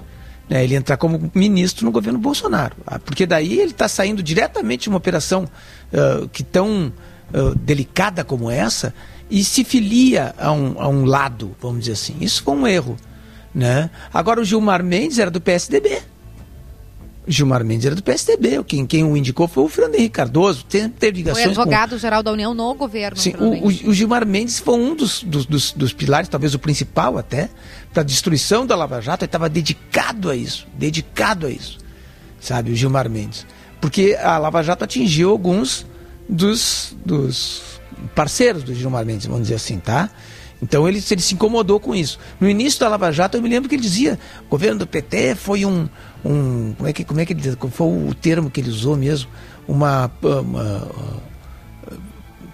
Né, 0.47 0.63
ele 0.63 0.75
entrar 0.75 0.97
como 0.97 1.31
ministro 1.33 1.85
no 1.85 1.91
governo 1.91 2.19
Bolsonaro. 2.19 2.75
Ah, 2.85 2.99
porque 2.99 3.25
daí 3.25 3.59
ele 3.59 3.71
está 3.71 3.87
saindo 3.87 4.21
diretamente 4.21 4.83
de 4.83 4.89
uma 4.89 4.97
operação 4.97 5.45
uh, 5.91 6.27
que 6.29 6.43
tão 6.43 6.93
uh, 7.33 7.55
delicada 7.55 8.23
como 8.23 8.51
essa 8.51 8.93
e 9.29 9.43
se 9.43 9.63
filia 9.63 10.35
a 10.37 10.51
um, 10.51 10.75
a 10.79 10.87
um 10.87 11.05
lado, 11.05 11.55
vamos 11.59 11.79
dizer 11.79 11.93
assim. 11.93 12.15
Isso 12.21 12.43
foi 12.43 12.55
um 12.55 12.67
erro. 12.67 12.95
Né? 13.53 13.89
Agora 14.13 14.41
o 14.41 14.45
Gilmar 14.45 14.83
Mendes 14.83 15.17
era 15.17 15.31
do 15.31 15.41
PSDB. 15.41 16.01
Gilmar 17.27 17.63
Mendes 17.63 17.85
era 17.85 17.95
do 17.95 18.03
PSDB. 18.03 18.63
Quem, 18.63 18.85
quem 18.85 19.03
o 19.03 19.17
indicou 19.17 19.47
foi 19.47 19.63
o 19.63 19.67
Fernando 19.67 19.95
Henrique 19.95 20.15
Cardoso. 20.15 20.63
Tem, 20.65 20.89
teve 20.89 21.17
ligações 21.17 21.43
foi 21.43 21.51
advogado-geral 21.51 22.21
da 22.21 22.31
União 22.31 22.53
no 22.53 22.73
governo. 22.73 23.17
Sim, 23.17 23.33
o, 23.39 23.65
o, 23.65 23.67
o, 23.67 23.93
Gilmar 23.93 24.25
Mendes 24.25 24.59
foi 24.59 24.75
um 24.75 24.95
dos, 24.95 25.23
dos, 25.23 25.45
dos, 25.45 25.71
dos 25.71 25.93
pilares, 25.93 26.29
talvez 26.29 26.53
o 26.53 26.59
principal 26.59 27.17
até, 27.17 27.49
para 27.93 28.01
a 28.01 28.05
destruição 28.05 28.65
da 28.65 28.75
Lava 28.75 29.01
Jato. 29.01 29.23
Ele 29.23 29.27
estava 29.27 29.49
dedicado 29.49 30.29
a 30.29 30.35
isso. 30.35 30.67
Dedicado 30.77 31.47
a 31.47 31.49
isso. 31.49 31.79
Sabe, 32.39 32.71
o 32.71 32.75
Gilmar 32.75 33.09
Mendes. 33.09 33.45
Porque 33.81 34.17
a 34.21 34.37
Lava 34.37 34.61
Jato 34.63 34.83
atingiu 34.83 35.31
alguns 35.31 35.85
dos, 36.29 36.95
dos 37.05 37.79
parceiros 38.13 38.63
do 38.63 38.73
Gilmar 38.73 39.05
Mendes, 39.05 39.25
vamos 39.25 39.43
dizer 39.43 39.55
assim, 39.55 39.79
tá? 39.79 40.09
Então 40.65 40.89
ele, 40.89 41.01
ele 41.11 41.21
se 41.21 41.35
incomodou 41.35 41.79
com 41.79 41.93
isso. 41.93 42.17
No 42.39 42.49
início 42.49 42.79
da 42.79 42.89
Lava 42.89 43.11
Jato, 43.11 43.37
eu 43.37 43.41
me 43.41 43.47
lembro 43.47 43.69
que 43.69 43.75
ele 43.75 43.83
dizia: 43.83 44.19
o 44.47 44.49
governo 44.49 44.79
do 44.79 44.87
PT 44.87 45.35
foi 45.35 45.63
um. 45.63 45.87
um 46.25 46.73
como, 46.75 46.89
é 46.89 46.93
que, 46.93 47.03
como 47.03 47.19
é 47.19 47.25
que 47.25 47.33
ele? 47.33 47.55
Foi 47.69 47.87
o 47.87 48.15
termo 48.15 48.49
que 48.49 48.59
ele 48.59 48.71
usou 48.71 48.97
mesmo? 48.97 49.29
Uma. 49.67 50.11
uma 50.21 50.87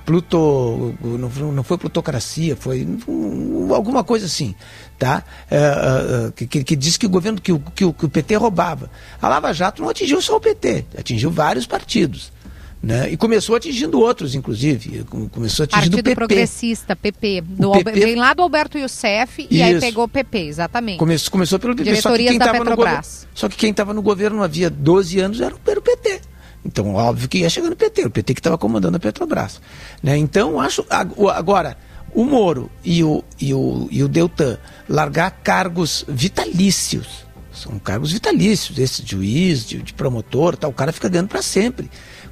Pluto, 0.03 0.95
não, 1.01 1.51
não 1.53 1.63
foi 1.63 1.77
plutocracia, 1.77 2.55
foi 2.55 2.85
um, 3.07 3.73
alguma 3.73 4.03
coisa 4.03 4.25
assim, 4.25 4.55
tá? 4.97 5.23
É, 5.49 5.57
é, 5.57 6.31
que, 6.31 6.63
que, 6.63 6.75
diz 6.75 6.97
que 6.97 7.05
o 7.05 7.09
governo, 7.09 7.39
que 7.39 7.51
o, 7.51 7.59
que, 7.59 7.85
o, 7.85 7.93
que 7.93 8.05
o 8.05 8.09
PT 8.09 8.35
roubava. 8.35 8.89
A 9.21 9.29
Lava 9.29 9.53
Jato 9.53 9.81
não 9.81 9.89
atingiu 9.89 10.19
só 10.19 10.35
o 10.35 10.41
PT, 10.41 10.85
atingiu 10.97 11.29
vários 11.29 11.67
partidos. 11.67 12.33
Né? 12.81 13.11
E 13.11 13.17
começou 13.17 13.55
atingindo 13.55 13.99
outros, 13.99 14.33
inclusive. 14.33 15.05
Começou 15.31 15.65
atingindo 15.65 15.97
Partido 15.97 15.99
o 15.99 16.03
PP. 16.03 16.15
Progressista, 16.15 16.95
PP. 16.95 17.41
Do 17.41 17.71
PP... 17.73 17.99
Vem 17.99 18.15
lá 18.15 18.33
do 18.33 18.41
Alberto 18.41 18.77
Youssef 18.77 19.45
e 19.51 19.61
aí 19.61 19.79
pegou 19.79 20.05
o 20.05 20.07
PP, 20.07 20.39
exatamente. 20.39 20.97
Começou, 20.97 21.31
começou 21.31 21.59
pelo 21.59 21.75
PP. 21.75 21.91
Diretorias 21.91 22.33
só 22.33 22.39
que 22.39 22.55
quem 22.55 22.75
governo, 22.75 23.03
só 23.35 23.49
que 23.49 23.55
quem 23.55 23.69
estava 23.69 23.93
no 23.93 24.01
governo 24.01 24.41
havia 24.41 24.67
12 24.67 25.19
anos 25.19 25.41
era, 25.41 25.53
o 25.53 25.81
PT. 25.81 26.21
Então, 26.65 26.95
óbvio 26.95 27.29
que 27.29 27.39
ia 27.39 27.49
chegar 27.49 27.69
no 27.69 27.75
PT, 27.75 28.05
o 28.05 28.09
PT 28.09 28.33
que 28.33 28.39
estava 28.39 28.57
comandando 28.57 28.97
a 28.97 28.99
Petrobras. 28.99 29.61
Né? 30.01 30.17
Então, 30.17 30.59
acho. 30.59 30.83
Agora, 30.89 31.77
o 32.15 32.23
Moro 32.23 32.69
e 32.83 33.03
o, 33.03 33.23
e, 33.39 33.53
o, 33.53 33.87
e 33.91 34.03
o 34.03 34.07
Deltan 34.07 34.57
largar 34.89 35.29
cargos 35.43 36.03
vitalícios. 36.07 37.29
São 37.53 37.77
cargos 37.77 38.11
vitalícios, 38.11 38.79
esse 38.79 39.03
de 39.03 39.11
juiz, 39.11 39.65
de, 39.65 39.83
de 39.83 39.93
promotor, 39.93 40.55
tal, 40.55 40.71
o 40.71 40.73
cara 40.73 40.91
fica 40.91 41.09
ganhando 41.09 41.27
para 41.27 41.43
sempre 41.43 41.91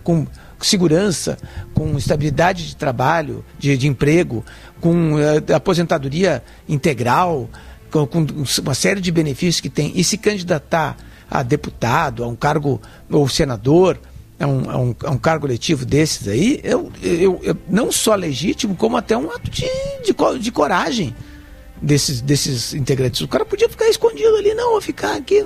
com 0.09 0.25
segurança, 0.59 1.37
com 1.73 1.97
estabilidade 1.97 2.67
de 2.67 2.75
trabalho, 2.75 3.45
de, 3.59 3.77
de 3.77 3.87
emprego, 3.87 4.43
com 4.81 5.13
uh, 5.13 5.55
aposentadoria 5.55 6.43
integral, 6.67 7.49
com, 7.91 8.07
com, 8.07 8.25
uma 8.61 8.73
série 8.73 8.99
de 8.99 9.11
benefícios 9.11 9.61
que 9.61 9.69
tem, 9.69 9.91
e 9.95 10.03
se 10.03 10.17
candidatar 10.17 10.97
a 11.29 11.43
deputado, 11.43 12.23
a 12.23 12.27
um 12.27 12.35
cargo, 12.35 12.81
ou 13.09 13.29
senador, 13.29 13.99
a 14.39 14.47
um, 14.47 14.69
a 14.69 14.77
um, 14.77 14.95
a 15.03 15.11
um 15.11 15.17
cargo 15.17 15.45
letivo 15.45 15.85
desses 15.85 16.27
aí, 16.27 16.59
eu, 16.63 16.91
eu, 17.03 17.39
eu, 17.43 17.55
não 17.69 17.91
só 17.91 18.15
legítimo, 18.15 18.75
como 18.75 18.97
até 18.97 19.15
um 19.15 19.29
ato 19.29 19.51
de, 19.51 19.67
de, 20.03 20.39
de 20.39 20.51
coragem 20.51 21.13
desses, 21.81 22.21
desses 22.21 22.74
integrantes. 22.74 23.21
O 23.21 23.27
cara 23.27 23.45
podia 23.45 23.69
ficar 23.69 23.88
escondido 23.88 24.36
ali, 24.36 24.53
não, 24.53 24.71
vou 24.71 24.81
ficar 24.81 25.15
aqui 25.15 25.45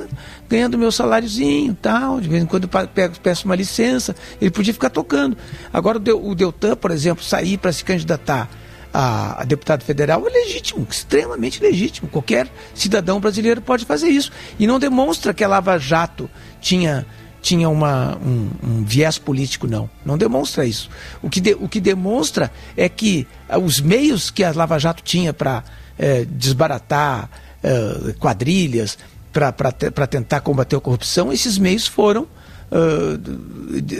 ganhando 0.49 0.77
meu 0.77 0.91
saláriozinho 0.91 1.77
tal, 1.81 2.19
de 2.19 2.29
vez 2.29 2.43
em 2.43 2.45
quando 2.45 2.67
pego, 2.67 3.19
peço 3.21 3.45
uma 3.45 3.55
licença, 3.55 4.15
ele 4.41 4.51
podia 4.51 4.73
ficar 4.73 4.89
tocando. 4.89 5.37
Agora 5.71 5.97
o 5.97 6.35
Deltan, 6.35 6.75
por 6.75 6.91
exemplo, 6.91 7.23
sair 7.23 7.57
para 7.57 7.71
se 7.71 7.83
candidatar 7.83 8.49
a, 8.93 9.41
a, 9.41 9.45
deputado 9.45 9.83
federal 9.83 10.25
é 10.27 10.29
legítimo, 10.29 10.85
extremamente 10.89 11.61
legítimo. 11.61 12.07
Qualquer 12.07 12.47
cidadão 12.75 13.19
brasileiro 13.19 13.61
pode 13.61 13.85
fazer 13.85 14.09
isso. 14.09 14.31
E 14.59 14.67
não 14.67 14.77
demonstra 14.77 15.33
que 15.33 15.43
a 15.43 15.47
Lava 15.47 15.77
Jato 15.79 16.29
tinha 16.61 17.05
tinha 17.43 17.69
uma, 17.69 18.17
um, 18.17 18.49
um, 18.63 18.83
viés 18.85 19.19
político, 19.19 19.67
não. 19.67 19.89
Não 20.03 20.17
demonstra 20.17 20.65
isso. 20.65 20.89
O 21.21 21.29
que, 21.29 21.41
de, 21.41 21.53
o 21.53 21.67
que 21.67 21.81
demonstra 21.81 22.49
é 22.75 22.87
que 22.87 23.27
os 23.61 23.81
meios 23.81 24.31
que 24.31 24.43
a 24.43 24.51
Lava 24.53 24.79
Jato 24.79 25.03
tinha 25.03 25.33
para 25.33 25.63
é, 25.99 26.25
desbaratar 26.25 27.29
é, 27.61 28.13
quadrilhas, 28.17 28.97
para 29.33 30.07
tentar 30.07 30.39
combater 30.41 30.75
a 30.75 30.79
corrupção, 30.79 31.33
esses 31.33 31.57
meios 31.57 31.87
foram 31.87 32.23
uh, 32.23 33.17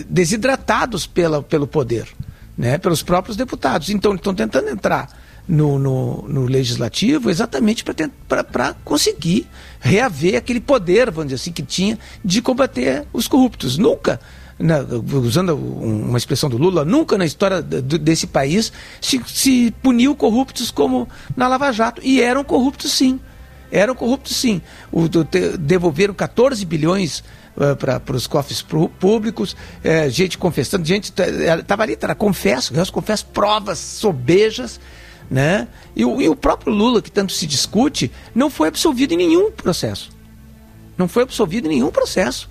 desidratados 0.07 1.07
pela, 1.07 1.41
pelo 1.41 1.65
poder, 1.65 2.07
né, 2.55 2.77
pelos 2.77 3.01
próprios 3.01 3.35
deputados. 3.35 3.89
Então, 3.89 4.13
estão 4.13 4.35
tentando 4.35 4.69
entrar 4.69 5.09
no, 5.47 5.77
no, 5.77 6.25
no 6.27 6.45
legislativo 6.45 7.29
exatamente 7.29 7.83
para 7.83 8.73
conseguir 8.85 9.47
reaver 9.79 10.37
aquele 10.37 10.61
poder, 10.61 11.11
vamos 11.11 11.31
dizer 11.31 11.41
assim, 11.41 11.51
que 11.51 11.63
tinha 11.63 11.99
de 12.23 12.41
combater 12.41 13.05
os 13.11 13.27
corruptos. 13.27 13.77
Nunca 13.77 14.19
na, 14.57 14.79
usando 15.17 15.55
uma 15.55 16.17
expressão 16.17 16.49
do 16.49 16.57
Lula, 16.57 16.85
nunca 16.85 17.17
na 17.17 17.25
história 17.25 17.61
desse 17.61 18.27
país 18.27 18.71
se, 19.01 19.21
se 19.27 19.73
puniu 19.81 20.15
corruptos 20.15 20.71
como 20.71 21.07
na 21.35 21.47
Lava 21.47 21.71
Jato. 21.71 22.01
E 22.03 22.21
eram 22.21 22.43
corruptos 22.43 22.91
sim. 22.91 23.19
Eram 23.71 23.95
corruptos 23.95 24.35
sim. 24.35 24.61
O, 24.91 25.07
devolveram 25.57 26.13
14 26.13 26.63
bilhões 26.65 27.23
uh, 27.57 27.75
para 27.75 28.15
os 28.15 28.27
cofres 28.27 28.61
públicos, 28.99 29.53
uh, 29.53 30.09
gente 30.09 30.37
confessando, 30.37 30.85
gente 30.85 31.11
estava 31.59 31.83
ali, 31.83 31.95
tá, 31.95 32.13
confesso, 32.13 32.73
confesso 32.91 33.25
provas 33.25 33.79
sobejas, 33.79 34.79
né? 35.29 35.67
E 35.95 36.05
o, 36.05 36.21
e 36.21 36.29
o 36.29 36.35
próprio 36.35 36.73
Lula, 36.73 37.01
que 37.01 37.11
tanto 37.11 37.33
se 37.33 37.45
discute, 37.45 38.11
não 38.33 38.49
foi 38.49 38.67
absolvido 38.67 39.13
em 39.13 39.17
nenhum 39.17 39.51
processo. 39.51 40.11
Não 40.97 41.07
foi 41.07 41.23
absolvido 41.23 41.65
em 41.65 41.75
nenhum 41.75 41.91
processo. 41.91 42.49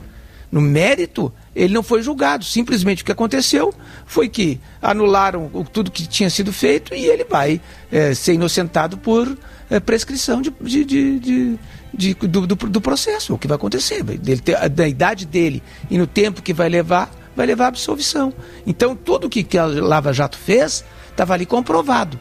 No 0.50 0.61
mérito, 0.61 1.33
ele 1.57 1.73
não 1.73 1.83
foi 1.83 2.02
julgado. 2.02 2.45
Simplesmente 2.45 3.02
o 3.02 3.07
que 3.07 3.12
aconteceu 3.12 3.73
foi 4.05 4.29
que 4.29 4.61
anularam 4.83 5.49
tudo 5.73 5.91
que 5.91 6.07
tinha 6.07 6.29
sido 6.29 6.52
feito 6.52 6.95
e 6.95 7.07
ele 7.07 7.25
vai 7.25 7.59
é, 7.91 8.12
ser 8.12 8.35
inocentado 8.35 8.99
por 8.99 9.35
é, 9.71 9.81
prescrição 9.81 10.43
de, 10.43 10.52
de, 10.61 10.85
de, 10.85 11.59
de 11.95 12.14
do, 12.14 12.47
do, 12.47 12.55
do, 12.55 12.81
processo. 12.83 13.33
O 13.33 13.38
que 13.38 13.49
vai 13.49 13.57
acontecer? 13.57 14.05
Ele 14.07 14.41
ter, 14.41 14.69
da 14.69 14.87
idade 14.87 15.25
dele 15.25 15.62
e 15.91 15.97
no 15.97 16.07
tempo 16.07 16.43
que 16.43 16.52
vai 16.52 16.69
levar, 16.69 17.11
vai 17.35 17.47
levar 17.47 17.64
à 17.64 17.69
absolvição. 17.69 18.31
Então, 18.67 18.95
tudo 18.95 19.31
que, 19.31 19.43
que 19.43 19.57
a 19.57 19.64
Lava 19.64 20.12
Jato 20.12 20.37
fez 20.37 20.85
estava 21.09 21.33
ali 21.33 21.47
comprovado. 21.47 22.21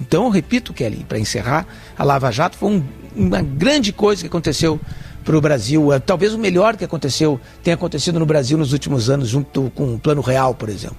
Então, 0.00 0.24
eu 0.24 0.30
repito, 0.30 0.72
Kelly, 0.72 1.04
para 1.08 1.18
encerrar, 1.18 1.66
a 1.98 2.04
Lava 2.04 2.30
Jato 2.30 2.56
foi 2.56 2.70
um, 2.70 2.84
uma 3.14 3.42
grande 3.42 3.92
coisa 3.92 4.22
que 4.22 4.28
aconteceu 4.28 4.80
para 5.24 5.36
o 5.36 5.40
Brasil. 5.40 5.92
É, 5.92 5.98
talvez 5.98 6.32
o 6.32 6.38
melhor 6.38 6.76
que 6.76 6.84
aconteceu 6.84 7.40
tenha 7.62 7.74
acontecido 7.74 8.18
no 8.18 8.26
Brasil 8.26 8.56
nos 8.56 8.72
últimos 8.72 9.10
anos, 9.10 9.28
junto 9.28 9.70
com 9.74 9.94
o 9.94 9.98
Plano 9.98 10.20
Real, 10.20 10.54
por 10.54 10.68
exemplo. 10.68 10.96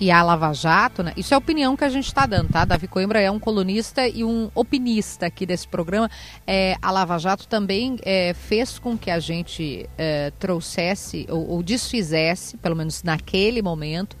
E 0.00 0.10
a 0.10 0.22
Lava 0.22 0.50
Jato, 0.54 1.02
né? 1.02 1.12
Isso 1.14 1.34
é 1.34 1.36
a 1.36 1.38
opinião 1.38 1.76
que 1.76 1.84
a 1.84 1.88
gente 1.90 2.06
está 2.06 2.24
dando, 2.24 2.48
tá? 2.48 2.64
Davi 2.64 2.88
Coimbra 2.88 3.20
é 3.20 3.30
um 3.30 3.38
colunista 3.38 4.08
e 4.08 4.24
um 4.24 4.50
opinista 4.54 5.26
aqui 5.26 5.44
desse 5.44 5.68
programa. 5.68 6.10
É, 6.46 6.74
a 6.80 6.90
Lava 6.90 7.18
Jato 7.18 7.46
também 7.46 7.98
é, 8.02 8.32
fez 8.32 8.78
com 8.78 8.96
que 8.96 9.10
a 9.10 9.20
gente 9.20 9.86
é, 9.98 10.32
trouxesse 10.38 11.26
ou, 11.28 11.50
ou 11.50 11.62
desfizesse, 11.62 12.56
pelo 12.56 12.74
menos 12.74 13.02
naquele 13.02 13.60
momento, 13.60 14.16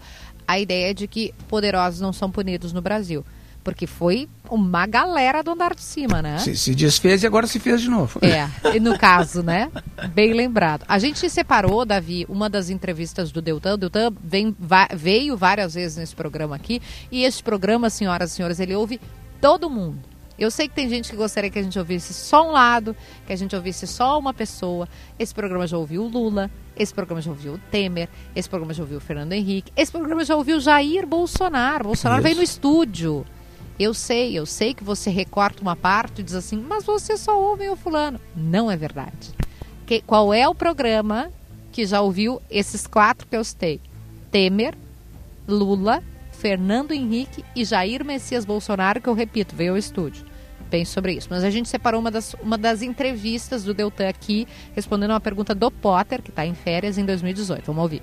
a 0.46 0.60
ideia 0.60 0.92
de 0.92 1.08
que 1.08 1.32
poderosos 1.48 1.98
não 1.98 2.12
são 2.12 2.30
punidos 2.30 2.74
no 2.74 2.82
Brasil. 2.82 3.24
Porque 3.70 3.86
foi 3.86 4.28
uma 4.50 4.84
galera 4.84 5.44
do 5.44 5.52
andar 5.52 5.76
de 5.76 5.80
cima, 5.80 6.20
né? 6.20 6.38
Se, 6.38 6.56
se 6.56 6.74
desfez 6.74 7.22
e 7.22 7.26
agora 7.26 7.46
se 7.46 7.60
fez 7.60 7.80
de 7.80 7.88
novo. 7.88 8.18
É, 8.20 8.80
no 8.80 8.98
caso, 8.98 9.44
né? 9.44 9.70
Bem 10.12 10.32
lembrado. 10.32 10.84
A 10.88 10.98
gente 10.98 11.30
separou, 11.30 11.84
Davi, 11.84 12.26
uma 12.28 12.50
das 12.50 12.68
entrevistas 12.68 13.30
do 13.30 13.40
Deltan. 13.40 13.74
O 13.74 13.76
Deltan 13.76 14.12
vem, 14.20 14.56
veio 14.92 15.36
várias 15.36 15.74
vezes 15.74 15.96
nesse 15.96 16.16
programa 16.16 16.56
aqui. 16.56 16.82
E 17.12 17.22
esse 17.22 17.40
programa, 17.40 17.88
senhoras 17.88 18.32
e 18.32 18.34
senhores, 18.34 18.58
ele 18.58 18.74
ouve 18.74 19.00
todo 19.40 19.70
mundo. 19.70 20.00
Eu 20.36 20.50
sei 20.50 20.66
que 20.66 20.74
tem 20.74 20.88
gente 20.88 21.10
que 21.10 21.16
gostaria 21.16 21.48
que 21.48 21.58
a 21.58 21.62
gente 21.62 21.78
ouvisse 21.78 22.12
só 22.12 22.48
um 22.48 22.50
lado, 22.50 22.96
que 23.26 23.32
a 23.32 23.36
gente 23.36 23.54
ouvisse 23.54 23.86
só 23.86 24.18
uma 24.18 24.34
pessoa. 24.34 24.88
Esse 25.16 25.32
programa 25.32 25.64
já 25.64 25.78
ouviu 25.78 26.02
o 26.02 26.08
Lula, 26.08 26.50
esse 26.76 26.92
programa 26.92 27.22
já 27.22 27.30
ouviu 27.30 27.54
o 27.54 27.58
Temer, 27.70 28.08
esse 28.34 28.48
programa 28.48 28.74
já 28.74 28.82
ouviu 28.82 28.98
o 28.98 29.00
Fernando 29.00 29.32
Henrique, 29.32 29.70
esse 29.76 29.92
programa 29.92 30.24
já 30.24 30.34
ouviu 30.34 30.56
o 30.56 30.60
Jair 30.60 31.06
Bolsonaro. 31.06 31.84
Bolsonaro 31.84 32.20
Isso. 32.20 32.24
veio 32.24 32.36
no 32.36 32.42
estúdio. 32.42 33.26
Eu 33.80 33.94
sei, 33.94 34.38
eu 34.38 34.44
sei 34.44 34.74
que 34.74 34.84
você 34.84 35.08
recorta 35.08 35.62
uma 35.62 35.74
parte 35.74 36.20
e 36.20 36.22
diz 36.22 36.34
assim, 36.34 36.58
mas 36.58 36.84
você 36.84 37.16
só 37.16 37.40
ouve 37.40 37.66
o 37.70 37.74
fulano. 37.74 38.20
Não 38.36 38.70
é 38.70 38.76
verdade. 38.76 39.30
Que, 39.86 40.02
qual 40.02 40.34
é 40.34 40.46
o 40.46 40.54
programa 40.54 41.30
que 41.72 41.86
já 41.86 42.02
ouviu 42.02 42.42
esses 42.50 42.86
quatro 42.86 43.26
que 43.26 43.34
eu 43.34 43.42
citei? 43.42 43.80
Temer, 44.30 44.74
Lula, 45.48 46.02
Fernando 46.30 46.92
Henrique 46.92 47.42
e 47.56 47.64
Jair 47.64 48.04
Messias 48.04 48.44
Bolsonaro, 48.44 49.00
que 49.00 49.08
eu 49.08 49.14
repito, 49.14 49.56
veio 49.56 49.72
ao 49.72 49.78
estúdio. 49.78 50.26
pense 50.68 50.92
sobre 50.92 51.14
isso. 51.14 51.28
Mas 51.30 51.42
a 51.42 51.48
gente 51.48 51.66
separou 51.66 52.02
uma 52.02 52.10
das, 52.10 52.34
uma 52.34 52.58
das 52.58 52.82
entrevistas 52.82 53.64
do 53.64 53.72
Deltan 53.72 54.10
aqui, 54.10 54.46
respondendo 54.74 55.12
uma 55.12 55.20
pergunta 55.20 55.54
do 55.54 55.70
Potter, 55.70 56.20
que 56.20 56.28
está 56.28 56.44
em 56.44 56.54
férias 56.54 56.98
em 56.98 57.06
2018. 57.06 57.64
Vamos 57.64 57.82
ouvir 57.82 58.02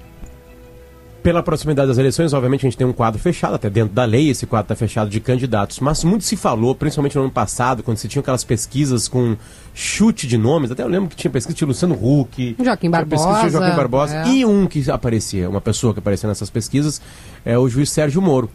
pela 1.28 1.44
proximidade 1.44 1.90
das 1.90 1.98
eleições, 1.98 2.32
obviamente 2.32 2.62
a 2.66 2.70
gente 2.70 2.78
tem 2.78 2.88
um 2.88 2.94
quadro 2.94 3.20
fechado, 3.20 3.56
até 3.56 3.70
dentro 3.70 3.94
da 3.94 4.06
lei 4.06 4.30
esse 4.30 4.46
quadro 4.46 4.64
está 4.64 4.76
fechado 4.78 5.10
de 5.10 5.20
candidatos, 5.20 5.82
mas 5.82 6.02
muito 6.02 6.24
se 6.24 6.38
falou, 6.38 6.74
principalmente 6.74 7.18
no 7.18 7.24
ano 7.24 7.32
passado, 7.32 7.84
quando 7.84 7.98
se 7.98 8.08
tinha 8.08 8.22
aquelas 8.22 8.46
pesquisas 8.46 9.10
com 9.10 9.36
chute 9.74 10.26
de 10.26 10.38
nomes, 10.38 10.72
até 10.72 10.84
eu 10.84 10.88
lembro 10.88 11.10
que 11.10 11.18
tinha 11.18 11.30
pesquisa 11.30 11.54
de 11.54 11.66
Luciano 11.66 11.96
Huck, 11.96 12.56
Joaquim 12.64 12.90
Barbosa, 12.90 13.50
Joaquim 13.50 13.76
Barbosa 13.76 14.16
é. 14.16 14.28
e 14.30 14.46
um 14.46 14.68
que 14.68 14.90
aparecia, 14.90 15.50
uma 15.50 15.60
pessoa 15.60 15.92
que 15.92 16.00
aparecia 16.00 16.30
nessas 16.30 16.50
pesquisas, 16.50 17.02
é 17.44 17.58
o 17.58 17.68
juiz 17.68 17.90
Sérgio 17.90 18.22
Moro. 18.22 18.50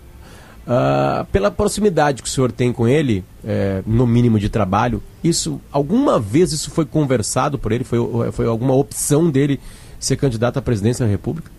Uh, 0.62 1.26
pela 1.26 1.50
proximidade 1.50 2.22
que 2.22 2.28
o 2.28 2.32
senhor 2.32 2.50
tem 2.50 2.72
com 2.72 2.88
ele, 2.88 3.22
é, 3.44 3.82
no 3.86 4.06
mínimo 4.06 4.38
de 4.38 4.48
trabalho, 4.48 5.02
isso 5.22 5.60
alguma 5.70 6.18
vez 6.18 6.52
isso 6.52 6.70
foi 6.70 6.86
conversado 6.86 7.58
por 7.58 7.70
ele? 7.70 7.84
Foi, 7.84 7.98
foi 8.32 8.46
alguma 8.46 8.72
opção 8.72 9.30
dele 9.30 9.60
ser 10.00 10.16
candidato 10.16 10.58
à 10.58 10.62
presidência 10.62 11.04
da 11.04 11.10
República? 11.10 11.50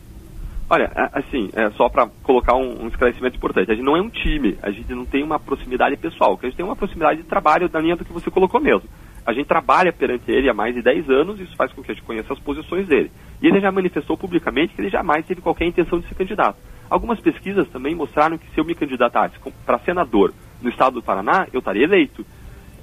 Olha, 0.70 0.92
assim, 1.12 1.50
é, 1.54 1.70
só 1.72 1.90
para 1.90 2.08
colocar 2.24 2.56
um, 2.56 2.84
um, 2.84 2.88
esclarecimento 2.88 3.36
importante, 3.36 3.72
a 3.72 3.76
gente 3.76 3.86
não 3.86 3.98
é 3.98 4.02
um 4.02 4.10
time, 4.10 4.58
a 4.62 4.72
gente 4.72 4.94
não 4.94 5.06
tem 5.06 5.24
uma 5.24 5.40
proximidade 5.40 5.96
pessoal, 5.98 6.40
a 6.42 6.46
gente 6.46 6.56
tem 6.56 6.66
uma 6.66 6.76
proximidade 6.76 7.22
de 7.22 7.28
trabalho 7.28 7.68
da 7.68 7.80
linha 7.80 7.96
do 7.96 8.06
que 8.06 8.14
você 8.14 8.32
colocou 8.32 8.62
mesmo. 8.62 8.90
A 9.26 9.34
gente 9.34 9.48
trabalha 9.48 9.94
perante 9.94 10.32
ele 10.32 10.50
há 10.50 10.54
mais 10.54 10.74
de 10.74 10.82
10 10.82 11.10
anos, 11.10 11.40
isso 11.40 11.56
faz 11.56 11.72
com 11.72 11.82
que 11.82 11.92
a 11.92 11.94
gente 11.94 12.04
conheça 12.04 12.34
as 12.34 12.40
posições 12.40 12.88
dele. 12.88 13.12
E 13.42 13.48
ele 13.48 13.60
já 13.60 13.72
manifestou 13.72 14.18
publicamente 14.18 14.74
que 14.74 14.82
ele 14.82 14.90
jamais 14.90 15.26
teve 15.26 15.42
qualquer 15.42 15.66
intenção 15.66 16.00
de 16.00 16.08
ser 16.08 16.16
candidato. 16.16 16.58
Algumas 16.90 17.20
pesquisas 17.20 17.68
também 17.70 17.96
mostraram 17.96 18.38
que 18.38 18.50
se 18.52 18.60
eu 18.60 18.66
me 18.66 18.76
candidatasse 18.76 19.36
para 19.66 19.80
senador 19.80 20.34
no 20.62 20.70
estado 20.70 20.96
do 20.96 21.04
Paraná, 21.04 21.48
eu 21.54 21.60
estaria 21.60 21.84
eleito 21.84 22.26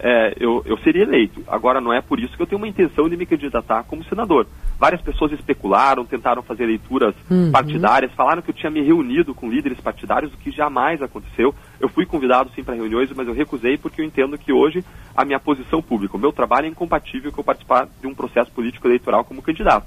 é, 0.02 0.34
eu, 0.40 0.62
eu 0.64 0.78
seria 0.78 1.02
eleito. 1.02 1.42
Agora, 1.46 1.80
não 1.80 1.92
é 1.92 2.00
por 2.00 2.18
isso 2.18 2.34
que 2.36 2.42
eu 2.42 2.46
tenho 2.46 2.58
uma 2.58 2.68
intenção 2.68 3.08
de 3.08 3.16
me 3.16 3.26
candidatar 3.26 3.84
como 3.84 4.04
senador. 4.04 4.46
Várias 4.78 5.00
pessoas 5.02 5.32
especularam, 5.32 6.06
tentaram 6.06 6.42
fazer 6.42 6.64
leituras 6.64 7.14
uhum. 7.30 7.52
partidárias, 7.52 8.12
falaram 8.14 8.40
que 8.40 8.50
eu 8.50 8.54
tinha 8.54 8.70
me 8.70 8.80
reunido 8.80 9.34
com 9.34 9.50
líderes 9.50 9.78
partidários, 9.80 10.32
o 10.32 10.38
que 10.38 10.50
jamais 10.50 11.02
aconteceu. 11.02 11.54
Eu 11.78 11.88
fui 11.88 12.06
convidado 12.06 12.50
sim 12.54 12.64
para 12.64 12.74
reuniões, 12.74 13.12
mas 13.14 13.28
eu 13.28 13.34
recusei 13.34 13.76
porque 13.76 14.00
eu 14.00 14.04
entendo 14.06 14.38
que 14.38 14.52
hoje 14.52 14.82
a 15.14 15.24
minha 15.24 15.38
posição 15.38 15.82
pública, 15.82 16.16
o 16.16 16.20
meu 16.20 16.32
trabalho 16.32 16.66
é 16.66 16.70
incompatível 16.70 17.30
com 17.30 17.40
eu 17.40 17.44
participar 17.44 17.86
de 18.00 18.06
um 18.06 18.14
processo 18.14 18.50
político 18.52 18.88
eleitoral 18.88 19.24
como 19.24 19.42
candidato. 19.42 19.86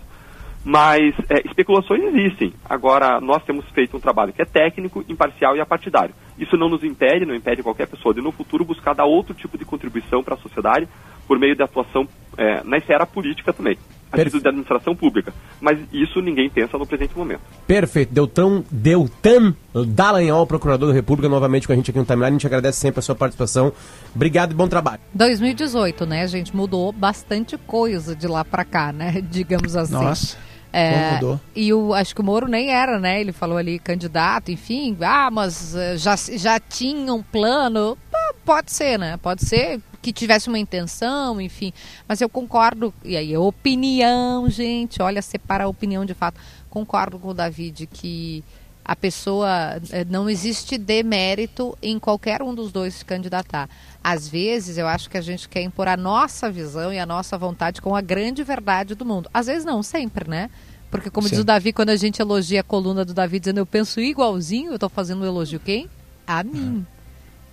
Mas 0.63 1.13
é, 1.29 1.45
especulações 1.45 2.01
existem. 2.03 2.53
Agora, 2.63 3.19
nós 3.19 3.43
temos 3.43 3.65
feito 3.71 3.97
um 3.97 3.99
trabalho 3.99 4.31
que 4.31 4.41
é 4.41 4.45
técnico, 4.45 5.03
imparcial 5.09 5.55
e 5.57 5.61
apartidário. 5.61 6.15
Isso 6.37 6.55
não 6.55 6.69
nos 6.69 6.83
impede, 6.83 7.25
não 7.25 7.35
impede 7.35 7.61
qualquer 7.61 7.87
pessoa 7.87 8.13
de 8.13 8.21
no 8.21 8.31
futuro 8.31 8.63
buscar 8.63 8.93
dar 8.93 9.05
outro 9.05 9.33
tipo 9.33 9.57
de 9.57 9.65
contribuição 9.65 10.23
para 10.23 10.35
a 10.35 10.37
sociedade 10.37 10.87
por 11.27 11.37
meio 11.37 11.55
de 11.55 11.63
atuação 11.63 12.07
é, 12.37 12.63
na 12.63 12.77
esfera 12.77 13.05
política 13.05 13.53
também, 13.53 13.77
a 14.11 14.17
título 14.17 14.41
de 14.41 14.47
administração 14.47 14.95
pública. 14.95 15.33
Mas 15.61 15.79
isso 15.91 16.21
ninguém 16.21 16.49
pensa 16.49 16.77
no 16.77 16.85
presente 16.85 17.15
momento. 17.17 17.41
Perfeito. 17.67 18.13
Deltan, 18.13 18.63
Deltan 18.71 19.55
Dallagnol, 19.87 20.47
procurador 20.47 20.89
da 20.89 20.93
República, 20.93 21.29
novamente 21.29 21.67
com 21.67 21.73
a 21.73 21.75
gente 21.75 21.91
aqui 21.91 21.99
no 21.99 22.05
Timeline. 22.05 22.27
A 22.27 22.31
gente 22.31 22.47
agradece 22.47 22.79
sempre 22.79 22.99
a 22.99 23.01
sua 23.01 23.15
participação. 23.15 23.71
Obrigado 24.15 24.51
e 24.51 24.55
bom 24.55 24.67
trabalho. 24.67 25.01
2018, 25.13 26.05
né, 26.05 26.27
gente? 26.27 26.55
Mudou 26.55 26.91
bastante 26.91 27.57
coisa 27.57 28.15
de 28.15 28.27
lá 28.27 28.43
para 28.43 28.65
cá, 28.65 28.91
né? 28.91 29.21
Digamos 29.29 29.75
assim. 29.75 29.93
Nossa. 29.93 30.52
É, 30.75 31.19
e 31.55 31.71
o, 31.71 31.93
acho 31.93 32.15
que 32.15 32.21
o 32.21 32.23
Moro 32.23 32.47
nem 32.47 32.71
era, 32.71 32.99
né? 32.99 33.21
Ele 33.21 33.31
falou 33.31 33.57
ali 33.57 33.77
candidato, 33.77 34.51
enfim. 34.51 34.97
Ah, 35.01 35.29
mas 35.29 35.75
eh, 35.75 35.97
já, 35.97 36.15
já 36.15 36.59
tinha 36.59 37.13
um 37.13 37.21
plano. 37.21 37.95
Pode 38.43 38.71
ser, 38.71 38.97
né? 38.97 39.17
Pode 39.17 39.45
ser 39.45 39.79
que 40.01 40.11
tivesse 40.11 40.49
uma 40.49 40.57
intenção, 40.57 41.39
enfim. 41.39 41.71
Mas 42.07 42.19
eu 42.21 42.27
concordo, 42.27 42.91
e 43.05 43.15
aí, 43.15 43.37
opinião, 43.37 44.49
gente, 44.49 44.99
olha, 44.99 45.21
separa 45.21 45.65
a 45.65 45.67
opinião 45.67 46.03
de 46.03 46.15
fato. 46.15 46.41
Concordo 46.71 47.19
com 47.19 47.29
o 47.29 47.33
David 47.35 47.87
que 47.87 48.43
a 48.83 48.95
pessoa 48.95 49.79
eh, 49.91 50.03
não 50.09 50.29
existe 50.29 50.77
demérito 50.77 51.77
em 51.81 51.97
qualquer 51.99 52.41
um 52.41 52.53
dos 52.53 52.71
dois 52.71 52.95
se 52.95 53.05
candidatar. 53.05 53.69
Às 54.03 54.27
vezes 54.27 54.77
eu 54.77 54.85
acho 54.85 55.09
que 55.09 55.17
a 55.17 55.21
gente 55.21 55.47
quer 55.47 55.61
impor 55.61 55.87
a 55.87 55.95
nossa 55.95 56.51
visão 56.51 56.91
e 56.91 56.99
a 56.99 57.05
nossa 57.05 57.37
vontade 57.37 57.81
com 57.81 57.95
a 57.95 58.01
grande 58.01 58.43
verdade 58.43 58.95
do 58.95 59.05
mundo. 59.05 59.29
Às 59.33 59.47
vezes 59.47 59.63
não, 59.63 59.81
sempre, 59.81 60.29
né? 60.29 60.49
Porque 60.91 61.09
como 61.09 61.27
Sim. 61.27 61.35
diz 61.35 61.39
o 61.39 61.43
Davi, 61.45 61.71
quando 61.71 61.89
a 61.89 61.95
gente 61.95 62.21
elogia 62.21 62.59
a 62.59 62.63
coluna 62.63 63.05
do 63.05 63.13
Davi 63.13 63.39
dizendo 63.39 63.59
eu 63.59 63.65
penso 63.65 63.99
igualzinho, 63.99 64.71
eu 64.71 64.75
estou 64.75 64.89
fazendo 64.89 65.21
um 65.21 65.25
elogio 65.25 65.59
quem? 65.59 65.89
A 66.27 66.43
mim. 66.43 66.85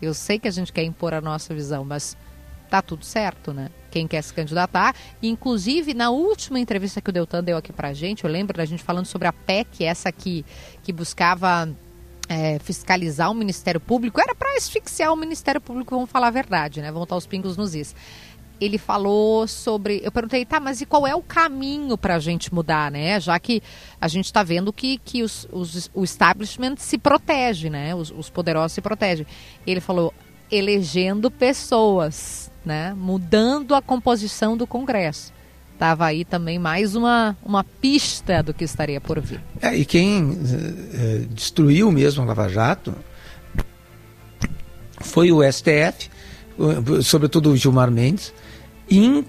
Eu 0.03 0.13
sei 0.13 0.39
que 0.39 0.49
a 0.49 0.51
gente 0.51 0.73
quer 0.73 0.83
impor 0.83 1.15
a 1.15 1.21
nossa 1.21 1.55
visão, 1.55 1.85
mas 1.85 2.17
tá 2.69 2.81
tudo 2.81 3.05
certo, 3.05 3.53
né? 3.53 3.69
Quem 3.91 4.07
quer 4.07 4.23
se 4.23 4.33
candidatar. 4.33 4.95
Inclusive, 5.23 5.95
na 5.95 6.11
última 6.11 6.59
entrevista 6.59 7.01
que 7.01 7.11
o 7.11 7.13
Deltan 7.13 7.43
deu 7.43 7.57
aqui 7.57 7.73
pra 7.73 7.93
gente, 7.93 8.25
eu 8.25 8.31
lembro 8.31 8.57
da 8.57 8.65
gente 8.65 8.83
falando 8.83 9.07
sobre 9.07 9.27
a 9.29 9.33
PEC, 9.33 9.85
essa 9.85 10.11
que, 10.11 10.45
que 10.83 10.93
buscava 10.93 11.69
é, 12.31 12.61
fiscalizar 12.61 13.29
o 13.29 13.35
Ministério 13.35 13.81
Público, 13.81 14.21
era 14.21 14.37
para 14.37 14.57
asfixiar 14.57 15.12
o 15.12 15.16
Ministério 15.16 15.61
Público, 15.61 15.97
vamos 15.97 16.09
falar 16.09 16.29
a 16.29 16.31
verdade, 16.31 16.81
né? 16.81 16.93
Vamos 16.93 17.07
estar 17.07 17.16
os 17.16 17.27
pingos 17.27 17.57
nos 17.57 17.75
is. 17.75 17.93
Ele 18.61 18.79
falou 18.79 19.49
sobre. 19.49 20.01
Eu 20.05 20.12
perguntei, 20.12 20.45
tá, 20.45 20.61
mas 20.61 20.81
e 20.81 20.87
qual 20.87 21.05
é 21.07 21.14
o 21.14 21.23
caminho 21.23 21.99
para 21.99 22.14
a 22.14 22.19
gente 22.21 22.55
mudar, 22.55 22.88
né? 22.88 23.19
Já 23.19 23.37
que 23.40 23.61
a 24.01 24.07
gente 24.07 24.27
está 24.27 24.45
vendo 24.45 24.73
que, 24.73 24.99
que 24.99 25.25
os, 25.25 25.49
os, 25.51 25.90
o 25.93 26.05
establishment 26.05 26.77
se 26.77 26.99
protege, 26.99 27.69
né? 27.69 27.95
Os, 27.97 28.12
os 28.12 28.31
poderosos 28.31 28.73
se 28.73 28.81
protegem. 28.81 29.27
Ele 29.66 29.81
falou, 29.81 30.14
elegendo 30.53 31.31
pessoas, 31.33 32.53
né? 32.64 32.95
Mudando 32.97 33.75
a 33.75 33.83
composição 33.83 34.57
do 34.57 34.69
Congresso. 34.69 35.33
Estava 35.81 36.05
aí 36.05 36.27
também 36.27 36.59
mais 36.59 36.95
uma, 36.95 37.35
uma 37.43 37.64
pista 37.64 38.43
do 38.43 38.53
que 38.53 38.64
estaria 38.64 39.01
por 39.01 39.19
vir. 39.19 39.40
É, 39.62 39.75
e 39.75 39.87
quem 39.87 40.38
é, 40.93 41.25
destruiu 41.31 41.90
mesmo 41.90 42.23
a 42.23 42.27
Lava 42.27 42.51
Jato 42.51 42.95
foi 45.01 45.33
o 45.33 45.40
STF, 45.43 46.11
sobretudo 47.03 47.51
o 47.51 47.57
Gilmar 47.57 47.90
Mendes, 47.90 48.31
em 48.90 49.25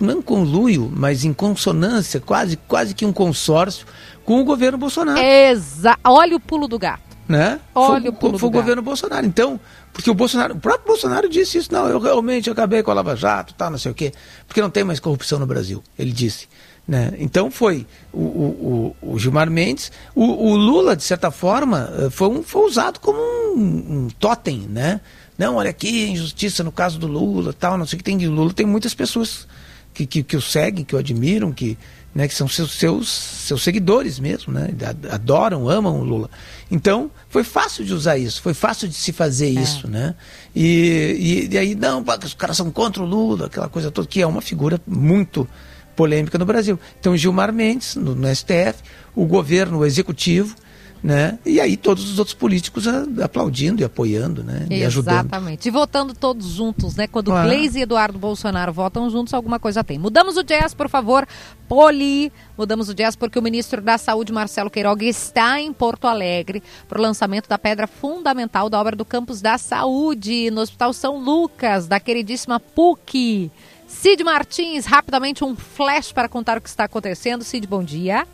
não 0.00 0.22
conluio, 0.22 0.90
mas 0.90 1.26
em 1.26 1.34
consonância, 1.34 2.18
quase, 2.18 2.56
quase 2.56 2.94
que 2.94 3.04
um 3.04 3.12
consórcio 3.12 3.86
com 4.24 4.40
o 4.40 4.44
governo 4.46 4.78
Bolsonaro. 4.78 5.20
Exa 5.20 5.98
Olha 6.02 6.36
o 6.36 6.40
pulo 6.40 6.66
do 6.66 6.78
gato. 6.78 7.11
Né? 7.32 7.58
Olha 7.74 8.12
foi, 8.12 8.30
o 8.30 8.38
foi 8.38 8.48
o 8.50 8.52
governo 8.52 8.82
Bolsonaro. 8.82 9.24
Então, 9.24 9.58
porque 9.90 10.10
o 10.10 10.14
Bolsonaro, 10.14 10.52
o 10.52 10.60
próprio 10.60 10.88
Bolsonaro 10.88 11.30
disse 11.30 11.56
isso, 11.56 11.72
não, 11.72 11.88
eu 11.88 11.98
realmente 11.98 12.50
acabei 12.50 12.82
com 12.82 12.90
a 12.90 12.94
Lava 12.94 13.16
Jato, 13.16 13.54
tal, 13.54 13.70
não 13.70 13.78
sei 13.78 13.90
o 13.90 13.94
quê, 13.94 14.12
porque 14.46 14.60
não 14.60 14.68
tem 14.68 14.84
mais 14.84 15.00
corrupção 15.00 15.38
no 15.38 15.46
Brasil, 15.46 15.82
ele 15.98 16.12
disse. 16.12 16.46
Né? 16.86 17.14
Então 17.18 17.50
foi 17.50 17.86
o, 18.12 18.20
o, 18.20 18.96
o, 19.00 19.18
Gilmar 19.18 19.50
Mendes, 19.50 19.90
o, 20.14 20.24
o, 20.24 20.56
Lula, 20.56 20.94
de 20.94 21.04
certa 21.04 21.30
forma, 21.30 21.90
eh, 21.96 22.10
foi, 22.10 22.28
um, 22.28 22.42
foi 22.42 22.66
usado 22.66 23.00
como 23.00 23.18
um, 23.18 24.04
um 24.04 24.08
totem, 24.18 24.66
né? 24.68 25.00
Não, 25.38 25.54
olha 25.54 25.70
aqui, 25.70 26.10
injustiça 26.10 26.62
no 26.62 26.70
caso 26.70 26.98
do 26.98 27.06
Lula, 27.06 27.54
tal, 27.54 27.78
não 27.78 27.86
sei 27.86 27.96
o 27.96 27.98
que 27.98 28.04
tem 28.04 28.18
de 28.18 28.28
Lula, 28.28 28.52
tem 28.52 28.66
muitas 28.66 28.92
pessoas 28.92 29.48
que, 29.94 30.04
que, 30.04 30.22
que 30.22 30.36
o 30.36 30.42
seguem, 30.42 30.84
que 30.84 30.94
o 30.94 30.98
admiram, 30.98 31.50
que, 31.50 31.78
né, 32.14 32.28
que 32.28 32.34
são 32.34 32.46
seus, 32.46 32.72
seus, 32.72 33.08
seus 33.08 33.62
seguidores 33.62 34.18
mesmo, 34.18 34.52
né, 34.52 34.68
adoram, 35.10 35.68
amam 35.68 36.00
o 36.00 36.04
Lula. 36.04 36.30
Então, 36.70 37.10
foi 37.28 37.42
fácil 37.42 37.84
de 37.84 37.94
usar 37.94 38.18
isso, 38.18 38.42
foi 38.42 38.54
fácil 38.54 38.88
de 38.88 38.94
se 38.94 39.12
fazer 39.12 39.46
é. 39.46 39.60
isso, 39.60 39.88
né? 39.88 40.14
E, 40.54 41.48
e, 41.50 41.54
e, 41.54 41.58
aí, 41.58 41.74
não, 41.74 42.04
os 42.24 42.34
caras 42.34 42.56
são 42.56 42.70
contra 42.70 43.02
o 43.02 43.06
Lula, 43.06 43.46
aquela 43.46 43.68
coisa 43.68 43.90
toda, 43.90 44.06
que 44.06 44.20
é 44.20 44.26
uma 44.26 44.42
figura 44.42 44.80
muito 44.86 45.48
polêmica 45.96 46.38
no 46.38 46.44
Brasil. 46.44 46.78
Então, 47.00 47.16
Gilmar 47.16 47.52
Mendes, 47.52 47.96
no, 47.96 48.14
no 48.14 48.34
STF, 48.34 48.82
o 49.14 49.24
governo, 49.24 49.78
o 49.78 49.86
executivo, 49.86 50.54
né? 51.02 51.38
E 51.44 51.60
aí 51.60 51.76
todos 51.76 52.08
os 52.10 52.18
outros 52.18 52.34
políticos 52.34 52.86
aplaudindo 53.22 53.82
e 53.82 53.84
apoiando, 53.84 54.44
né? 54.44 54.66
E 54.70 54.84
ajudando. 54.84 55.26
Exatamente. 55.26 55.66
E 55.66 55.70
votando 55.70 56.14
todos 56.14 56.46
juntos, 56.46 56.94
né? 56.94 57.06
Quando 57.08 57.26
claro. 57.26 57.48
Gleisi 57.48 57.80
e 57.80 57.82
Eduardo 57.82 58.18
Bolsonaro 58.18 58.72
votam 58.72 59.10
juntos, 59.10 59.34
alguma 59.34 59.58
coisa 59.58 59.82
tem. 59.82 59.98
Mudamos 59.98 60.36
o 60.36 60.44
jazz, 60.44 60.74
por 60.74 60.88
favor. 60.88 61.26
Poli. 61.68 62.32
Mudamos 62.56 62.88
o 62.88 62.94
jazz 62.94 63.16
porque 63.16 63.38
o 63.38 63.42
ministro 63.42 63.80
da 63.80 63.98
Saúde, 63.98 64.32
Marcelo 64.32 64.70
Queiroga, 64.70 65.04
está 65.04 65.60
em 65.60 65.72
Porto 65.72 66.06
Alegre 66.06 66.62
para 66.88 66.98
o 66.98 67.02
lançamento 67.02 67.48
da 67.48 67.58
pedra 67.58 67.86
fundamental 67.86 68.70
da 68.70 68.80
obra 68.80 68.94
do 68.94 69.04
Campus 69.04 69.40
da 69.40 69.58
Saúde, 69.58 70.50
no 70.50 70.60
Hospital 70.60 70.92
São 70.92 71.18
Lucas, 71.18 71.88
da 71.88 71.98
queridíssima 71.98 72.60
PUC. 72.60 73.50
Cid 73.88 74.22
Martins, 74.22 74.86
rapidamente 74.86 75.44
um 75.44 75.56
flash 75.56 76.12
para 76.12 76.28
contar 76.28 76.58
o 76.58 76.60
que 76.60 76.68
está 76.68 76.84
acontecendo. 76.84 77.42
Cid, 77.42 77.66
bom 77.66 77.82
dia. 77.82 78.26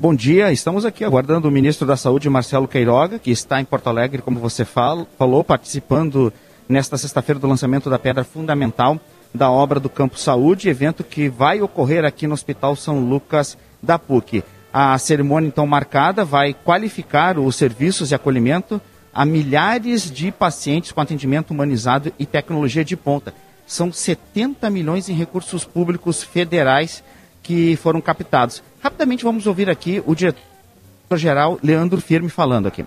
Bom 0.00 0.14
dia, 0.14 0.52
estamos 0.52 0.84
aqui 0.84 1.02
aguardando 1.02 1.48
o 1.48 1.50
ministro 1.50 1.84
da 1.84 1.96
Saúde, 1.96 2.30
Marcelo 2.30 2.68
Queiroga, 2.68 3.18
que 3.18 3.32
está 3.32 3.60
em 3.60 3.64
Porto 3.64 3.88
Alegre, 3.88 4.22
como 4.22 4.38
você 4.38 4.64
falou, 4.64 5.42
participando 5.42 6.32
nesta 6.68 6.96
sexta-feira 6.96 7.40
do 7.40 7.48
lançamento 7.48 7.90
da 7.90 7.98
pedra 7.98 8.22
fundamental 8.22 9.00
da 9.34 9.50
obra 9.50 9.80
do 9.80 9.88
Campo 9.88 10.16
Saúde, 10.16 10.68
evento 10.68 11.02
que 11.02 11.28
vai 11.28 11.60
ocorrer 11.60 12.04
aqui 12.04 12.28
no 12.28 12.34
Hospital 12.34 12.76
São 12.76 13.00
Lucas 13.00 13.58
da 13.82 13.98
PUC. 13.98 14.44
A 14.72 14.96
cerimônia, 14.98 15.48
então, 15.48 15.66
marcada 15.66 16.24
vai 16.24 16.54
qualificar 16.54 17.36
os 17.36 17.56
serviços 17.56 18.10
de 18.10 18.14
acolhimento 18.14 18.80
a 19.12 19.24
milhares 19.24 20.08
de 20.08 20.30
pacientes 20.30 20.92
com 20.92 21.00
atendimento 21.00 21.50
humanizado 21.50 22.12
e 22.20 22.24
tecnologia 22.24 22.84
de 22.84 22.96
ponta. 22.96 23.34
São 23.66 23.92
70 23.92 24.70
milhões 24.70 25.08
em 25.08 25.12
recursos 25.12 25.64
públicos 25.64 26.22
federais 26.22 27.02
que 27.48 27.76
foram 27.76 27.98
captados. 27.98 28.62
Rapidamente 28.82 29.24
vamos 29.24 29.46
ouvir 29.46 29.70
aqui 29.70 30.02
o 30.04 30.14
diretor-geral 30.14 31.58
Leandro 31.62 31.98
Firme 31.98 32.28
falando 32.28 32.68
aqui. 32.68 32.84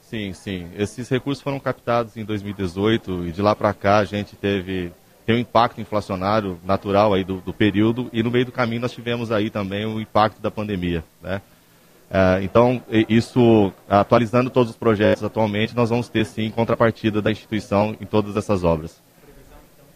Sim, 0.00 0.32
sim. 0.32 0.68
Esses 0.74 1.06
recursos 1.10 1.42
foram 1.44 1.60
captados 1.60 2.16
em 2.16 2.24
2018 2.24 3.26
e 3.26 3.32
de 3.32 3.42
lá 3.42 3.54
para 3.54 3.74
cá 3.74 3.98
a 3.98 4.04
gente 4.06 4.36
teve 4.36 4.90
tem 5.26 5.36
um 5.36 5.38
impacto 5.38 5.82
inflacionário 5.82 6.58
natural 6.64 7.12
aí 7.12 7.24
do, 7.24 7.42
do, 7.42 7.52
período 7.52 8.08
e 8.10 8.22
no 8.22 8.30
meio 8.30 8.46
do 8.46 8.52
caminho 8.52 8.80
nós 8.80 8.92
tivemos 8.92 9.30
aí 9.30 9.50
também 9.50 9.84
o 9.84 10.00
impacto 10.00 10.40
da 10.40 10.50
pandemia, 10.50 11.04
né? 11.22 11.42
É, 12.10 12.42
então, 12.42 12.80
isso, 13.08 13.72
atualizando 13.88 14.48
todos 14.48 14.70
os 14.70 14.76
projetos 14.76 15.24
atualmente, 15.24 15.74
nós 15.74 15.90
vamos 15.90 16.08
ter 16.08 16.24
sim 16.24 16.50
contrapartida 16.50 17.20
da 17.20 17.30
instituição 17.30 17.96
em 18.00 18.06
todas 18.06 18.36
essas 18.36 18.62
obras. 18.64 19.03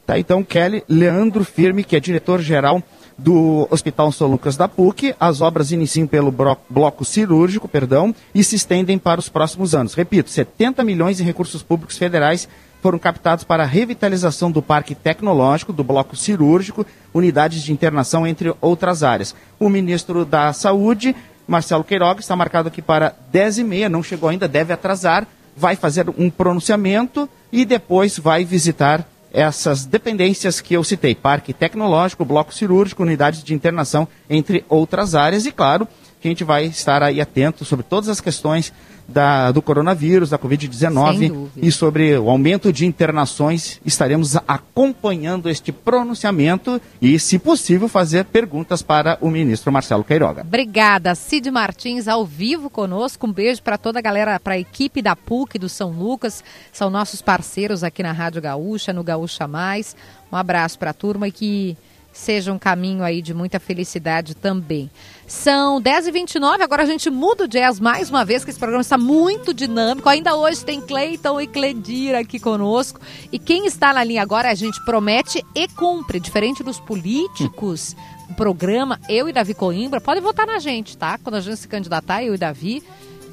Tá, 0.09 0.19
então, 0.19 0.43
Kelly, 0.43 0.83
Leandro 0.89 1.45
Firme, 1.45 1.85
que 1.85 1.95
é 1.95 2.01
diretor-geral 2.01 2.83
do 3.19 3.69
Hospital 3.71 4.11
São 4.11 4.27
Lucas 4.27 4.57
da 4.57 4.67
PUC. 4.67 5.15
As 5.21 5.43
obras 5.43 5.71
iniciam 5.71 6.07
pelo 6.07 6.35
bloco 6.71 7.05
cirúrgico, 7.05 7.69
perdão, 7.69 8.15
e 8.35 8.43
se 8.43 8.57
estendem 8.57 8.97
para 8.97 9.21
os 9.21 9.29
próximos 9.29 9.75
anos. 9.75 9.93
Repito, 9.93 10.31
70 10.31 10.83
milhões 10.83 11.21
em 11.21 11.25
recursos 11.25 11.63
públicos 11.63 11.99
federais 11.99 12.49
foram 12.81 12.99
captados 12.99 13.45
para 13.45 13.65
a 13.65 13.67
revitalização 13.67 14.51
do 14.51 14.63
parque 14.63 14.95
tecnológico, 14.95 15.75
do 15.75 15.85
bloco 15.85 16.17
cirúrgico, 16.17 16.87
unidades 17.13 17.63
de 17.63 17.71
internação, 17.71 18.27
entre 18.27 18.55
outras 18.63 19.03
áreas. 19.03 19.35
O 19.61 19.69
ministro 19.69 20.25
da 20.25 20.55
Saúde, 20.55 21.15
Marcelo 21.47 21.85
Queiroga, 21.85 22.21
está 22.21 22.35
marcado 22.35 22.69
aqui 22.69 22.81
para 22.81 23.15
10h30, 23.31 23.89
não 23.89 24.03
chegou 24.03 24.31
ainda, 24.31 24.49
deve 24.49 24.73
atrasar, 24.73 25.27
vai 25.55 25.77
fazer 25.77 26.09
um 26.17 26.31
pronunciamento 26.31 27.29
e 27.53 27.67
depois 27.67 28.19
vai 28.19 28.43
visitar 28.43 29.07
essas 29.33 29.85
dependências 29.85 30.61
que 30.61 30.75
eu 30.75 30.85
citei: 30.85 31.15
parque 31.15 31.53
tecnológico, 31.53 32.25
bloco 32.25 32.55
cirúrgico, 32.55 33.03
unidades 33.03 33.43
de 33.43 33.55
internação, 33.55 34.09
entre 34.29 34.65
outras 34.69 35.15
áreas, 35.15 35.47
e 35.47 35.53
claro 35.53 35.87
que 36.21 36.29
a 36.29 36.31
gente 36.31 36.45
vai 36.45 36.67
estar 36.67 37.03
aí 37.03 37.21
atento 37.21 37.65
sobre 37.65 37.85
todas 37.85 38.09
as 38.09 38.21
questões 38.21 38.73
da, 39.09 39.51
do 39.51 39.63
coronavírus, 39.63 40.31
da 40.31 40.39
Covid-19 40.39 41.49
e 41.57 41.73
sobre 41.73 42.17
o 42.19 42.29
aumento 42.29 42.71
de 42.71 42.85
internações. 42.85 43.81
Estaremos 43.85 44.37
acompanhando 44.47 45.49
este 45.49 45.73
pronunciamento 45.73 46.81
e, 47.01 47.19
se 47.19 47.39
possível, 47.39 47.89
fazer 47.89 48.27
perguntas 48.27 48.83
para 48.83 49.17
o 49.21 49.31
ministro 49.31 49.73
Marcelo 49.73 50.05
Queiroga. 50.05 50.43
Obrigada, 50.43 51.15
Cid 51.15 51.51
Martins, 51.51 52.07
ao 52.07 52.27
vivo 52.27 52.69
conosco. 52.69 53.27
Um 53.27 53.33
beijo 53.33 53.63
para 53.63 53.79
toda 53.79 53.99
a 53.99 54.03
galera, 54.03 54.39
para 54.39 54.55
a 54.55 54.59
equipe 54.59 55.01
da 55.01 55.17
PUC 55.17 55.59
do 55.59 55.69
São 55.69 55.91
Lucas, 55.91 56.45
são 56.71 56.91
nossos 56.91 57.23
parceiros 57.23 57.83
aqui 57.83 58.03
na 58.03 58.13
Rádio 58.13 58.43
Gaúcha, 58.43 58.93
no 58.93 59.03
Gaúcha 59.03 59.49
Mais. 59.49 59.97
Um 60.31 60.37
abraço 60.37 60.79
para 60.79 60.91
a 60.91 60.95
turma 60.95 61.29
e 61.29 61.33
que 61.33 61.77
seja 62.13 62.53
um 62.53 62.59
caminho 62.59 63.03
aí 63.03 63.23
de 63.23 63.33
muita 63.33 63.61
felicidade 63.61 64.35
também. 64.35 64.91
São 65.27 65.81
10h29, 65.81 66.63
agora 66.63 66.83
a 66.83 66.87
gente 66.87 67.11
muda 67.11 67.45
o 67.45 67.49
jazz 67.49 67.79
mais 67.79 68.11
uma 68.11 68.25
vez, 68.25 68.45
que 68.45 68.51
esse 68.51 68.59
programa 68.59 68.81
está 68.81 68.99
muito 68.99 69.53
dinâmico. 69.55 70.09
Ainda 70.09 70.35
hoje 70.35 70.65
tem 70.65 70.81
Cleiton 70.81 71.41
e 71.41 71.47
Cledir 71.47 72.15
aqui 72.15 72.39
conosco. 72.41 73.01
E 73.31 73.39
quem 73.39 73.67
está 73.67 73.93
na 73.93 74.03
linha 74.03 74.23
agora, 74.23 74.51
a 74.51 74.55
gente 74.55 74.83
promete 74.85 75.45
e 75.55 75.69
cumpre. 75.69 76.19
Diferente 76.19 76.63
dos 76.63 76.81
políticos, 76.81 77.95
o 78.29 78.35
programa, 78.35 78.99
eu 79.09 79.29
e 79.29 79.33
Davi 79.33 79.55
Coimbra, 79.55 80.01
pode 80.01 80.21
votar 80.21 80.47
na 80.47 80.59
gente, 80.59 80.97
tá? 80.97 81.19
Quando 81.19 81.37
a 81.37 81.41
gente 81.41 81.57
se 81.57 81.69
candidatar, 81.69 82.23
eu 82.23 82.35
e 82.35 82.39
Davi. 82.39 82.83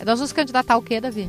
Nós 0.06 0.20
vamos 0.20 0.34
candidatar 0.34 0.78
o 0.78 0.82
quê, 0.82 1.00
Davi? 1.00 1.28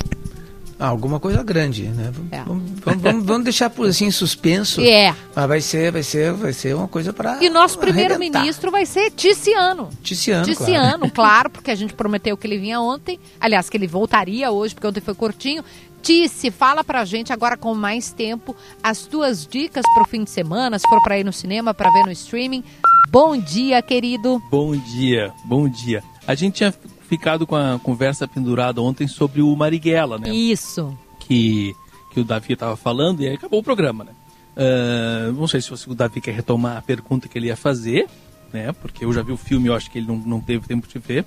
Ah, 0.78 0.88
alguma 0.88 1.18
coisa 1.18 1.42
grande, 1.42 1.84
né? 1.84 2.12
É. 2.30 2.42
Vamos, 2.42 2.70
vamos, 2.80 3.24
vamos, 3.24 3.44
deixar 3.44 3.70
por 3.70 3.88
assim 3.88 4.10
suspenso. 4.10 4.82
É. 4.82 5.14
Mas 5.34 5.48
vai 5.48 5.60
ser, 5.60 5.90
vai 5.90 6.02
ser, 6.02 6.32
vai 6.32 6.52
ser 6.52 6.74
uma 6.74 6.86
coisa 6.86 7.14
para. 7.14 7.42
E 7.42 7.48
nosso 7.48 7.78
primeiro-ministro 7.78 8.70
vai 8.70 8.84
ser 8.84 9.10
Ticiano. 9.10 9.88
Ticiano. 10.02 10.44
Ticiano, 10.44 11.10
claro. 11.10 11.12
claro, 11.14 11.50
porque 11.50 11.70
a 11.70 11.74
gente 11.74 11.94
prometeu 11.94 12.36
que 12.36 12.46
ele 12.46 12.58
vinha 12.58 12.78
ontem. 12.80 13.18
Aliás, 13.40 13.70
que 13.70 13.76
ele 13.76 13.86
voltaria 13.86 14.50
hoje, 14.50 14.74
porque 14.74 14.86
ontem 14.86 15.00
foi 15.00 15.14
curtinho. 15.14 15.64
Tice, 16.02 16.50
fala 16.50 16.84
pra 16.84 17.04
gente 17.04 17.32
agora 17.32 17.56
com 17.56 17.74
mais 17.74 18.12
tempo 18.12 18.54
as 18.82 19.06
tuas 19.06 19.46
dicas 19.46 19.84
pro 19.94 20.04
fim 20.04 20.22
de 20.24 20.30
semana, 20.30 20.78
se 20.78 20.88
for 20.88 21.02
para 21.02 21.18
ir 21.18 21.24
no 21.24 21.32
cinema, 21.32 21.72
para 21.74 21.90
ver 21.90 22.04
no 22.04 22.12
streaming. 22.12 22.62
Bom 23.10 23.36
dia, 23.36 23.80
querido. 23.80 24.40
Bom 24.50 24.76
dia, 24.76 25.32
bom 25.44 25.68
dia. 25.68 26.04
A 26.26 26.34
gente 26.34 26.56
tinha 26.56 26.74
ficado 27.08 27.46
com 27.46 27.56
a 27.56 27.78
conversa 27.82 28.26
pendurada 28.26 28.80
ontem 28.80 29.06
sobre 29.06 29.42
o 29.42 29.54
Marighella, 29.56 30.18
né? 30.18 30.30
Isso. 30.30 30.96
Que, 31.20 31.74
que 32.12 32.20
o 32.20 32.24
Davi 32.24 32.52
estava 32.52 32.76
falando 32.76 33.22
e 33.22 33.28
aí 33.28 33.34
acabou 33.34 33.60
o 33.60 33.62
programa, 33.62 34.04
né? 34.04 34.12
Uh, 34.56 35.32
não 35.32 35.46
sei 35.46 35.60
se 35.60 35.70
o 35.72 35.94
Davi 35.94 36.20
quer 36.20 36.34
retomar 36.34 36.78
a 36.78 36.82
pergunta 36.82 37.28
que 37.28 37.38
ele 37.38 37.48
ia 37.48 37.56
fazer, 37.56 38.08
né? 38.52 38.72
Porque 38.72 39.04
eu 39.04 39.12
já 39.12 39.22
vi 39.22 39.32
o 39.32 39.36
filme, 39.36 39.68
eu 39.68 39.74
acho 39.74 39.90
que 39.90 39.98
ele 39.98 40.06
não, 40.06 40.16
não 40.16 40.40
teve 40.40 40.66
tempo 40.66 40.86
de 40.88 40.98
ver. 40.98 41.24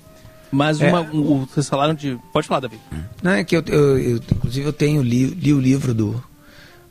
Mas 0.50 0.80
é. 0.80 0.88
uma, 0.88 1.00
um, 1.00 1.46
vocês 1.46 1.68
falaram 1.68 1.94
de. 1.94 2.18
Pode 2.32 2.48
falar, 2.48 2.60
Davi. 2.60 2.78
Não, 3.22 3.30
é 3.30 3.44
que 3.44 3.56
eu, 3.56 3.62
eu, 3.68 3.98
eu 3.98 4.16
inclusive, 4.16 4.66
eu 4.66 4.72
tenho 4.72 5.00
li, 5.00 5.26
li 5.26 5.54
o 5.54 5.60
livro 5.60 5.94
do, 5.94 6.22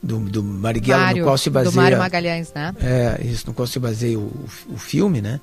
do, 0.02 0.18
do 0.20 0.42
Marighella, 0.42 1.04
Mário, 1.04 1.20
no 1.20 1.24
qual 1.26 1.38
se 1.38 1.50
baseia. 1.50 1.72
Do 1.72 1.76
Mário 1.76 1.98
Magalhães, 1.98 2.54
né? 2.54 2.74
É, 2.80 3.20
isso, 3.22 3.48
no 3.48 3.54
qual 3.54 3.68
se 3.68 3.78
baseia 3.80 4.18
o, 4.18 4.32
o 4.70 4.78
filme, 4.78 5.22
né? 5.22 5.42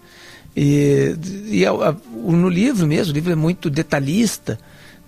E, 0.56 1.14
e 1.48 1.66
a, 1.66 1.70
a, 1.70 1.94
no 2.14 2.48
livro 2.48 2.86
mesmo, 2.86 3.12
o 3.12 3.14
livro 3.14 3.30
é 3.30 3.36
muito 3.36 3.68
detalhista, 3.68 4.58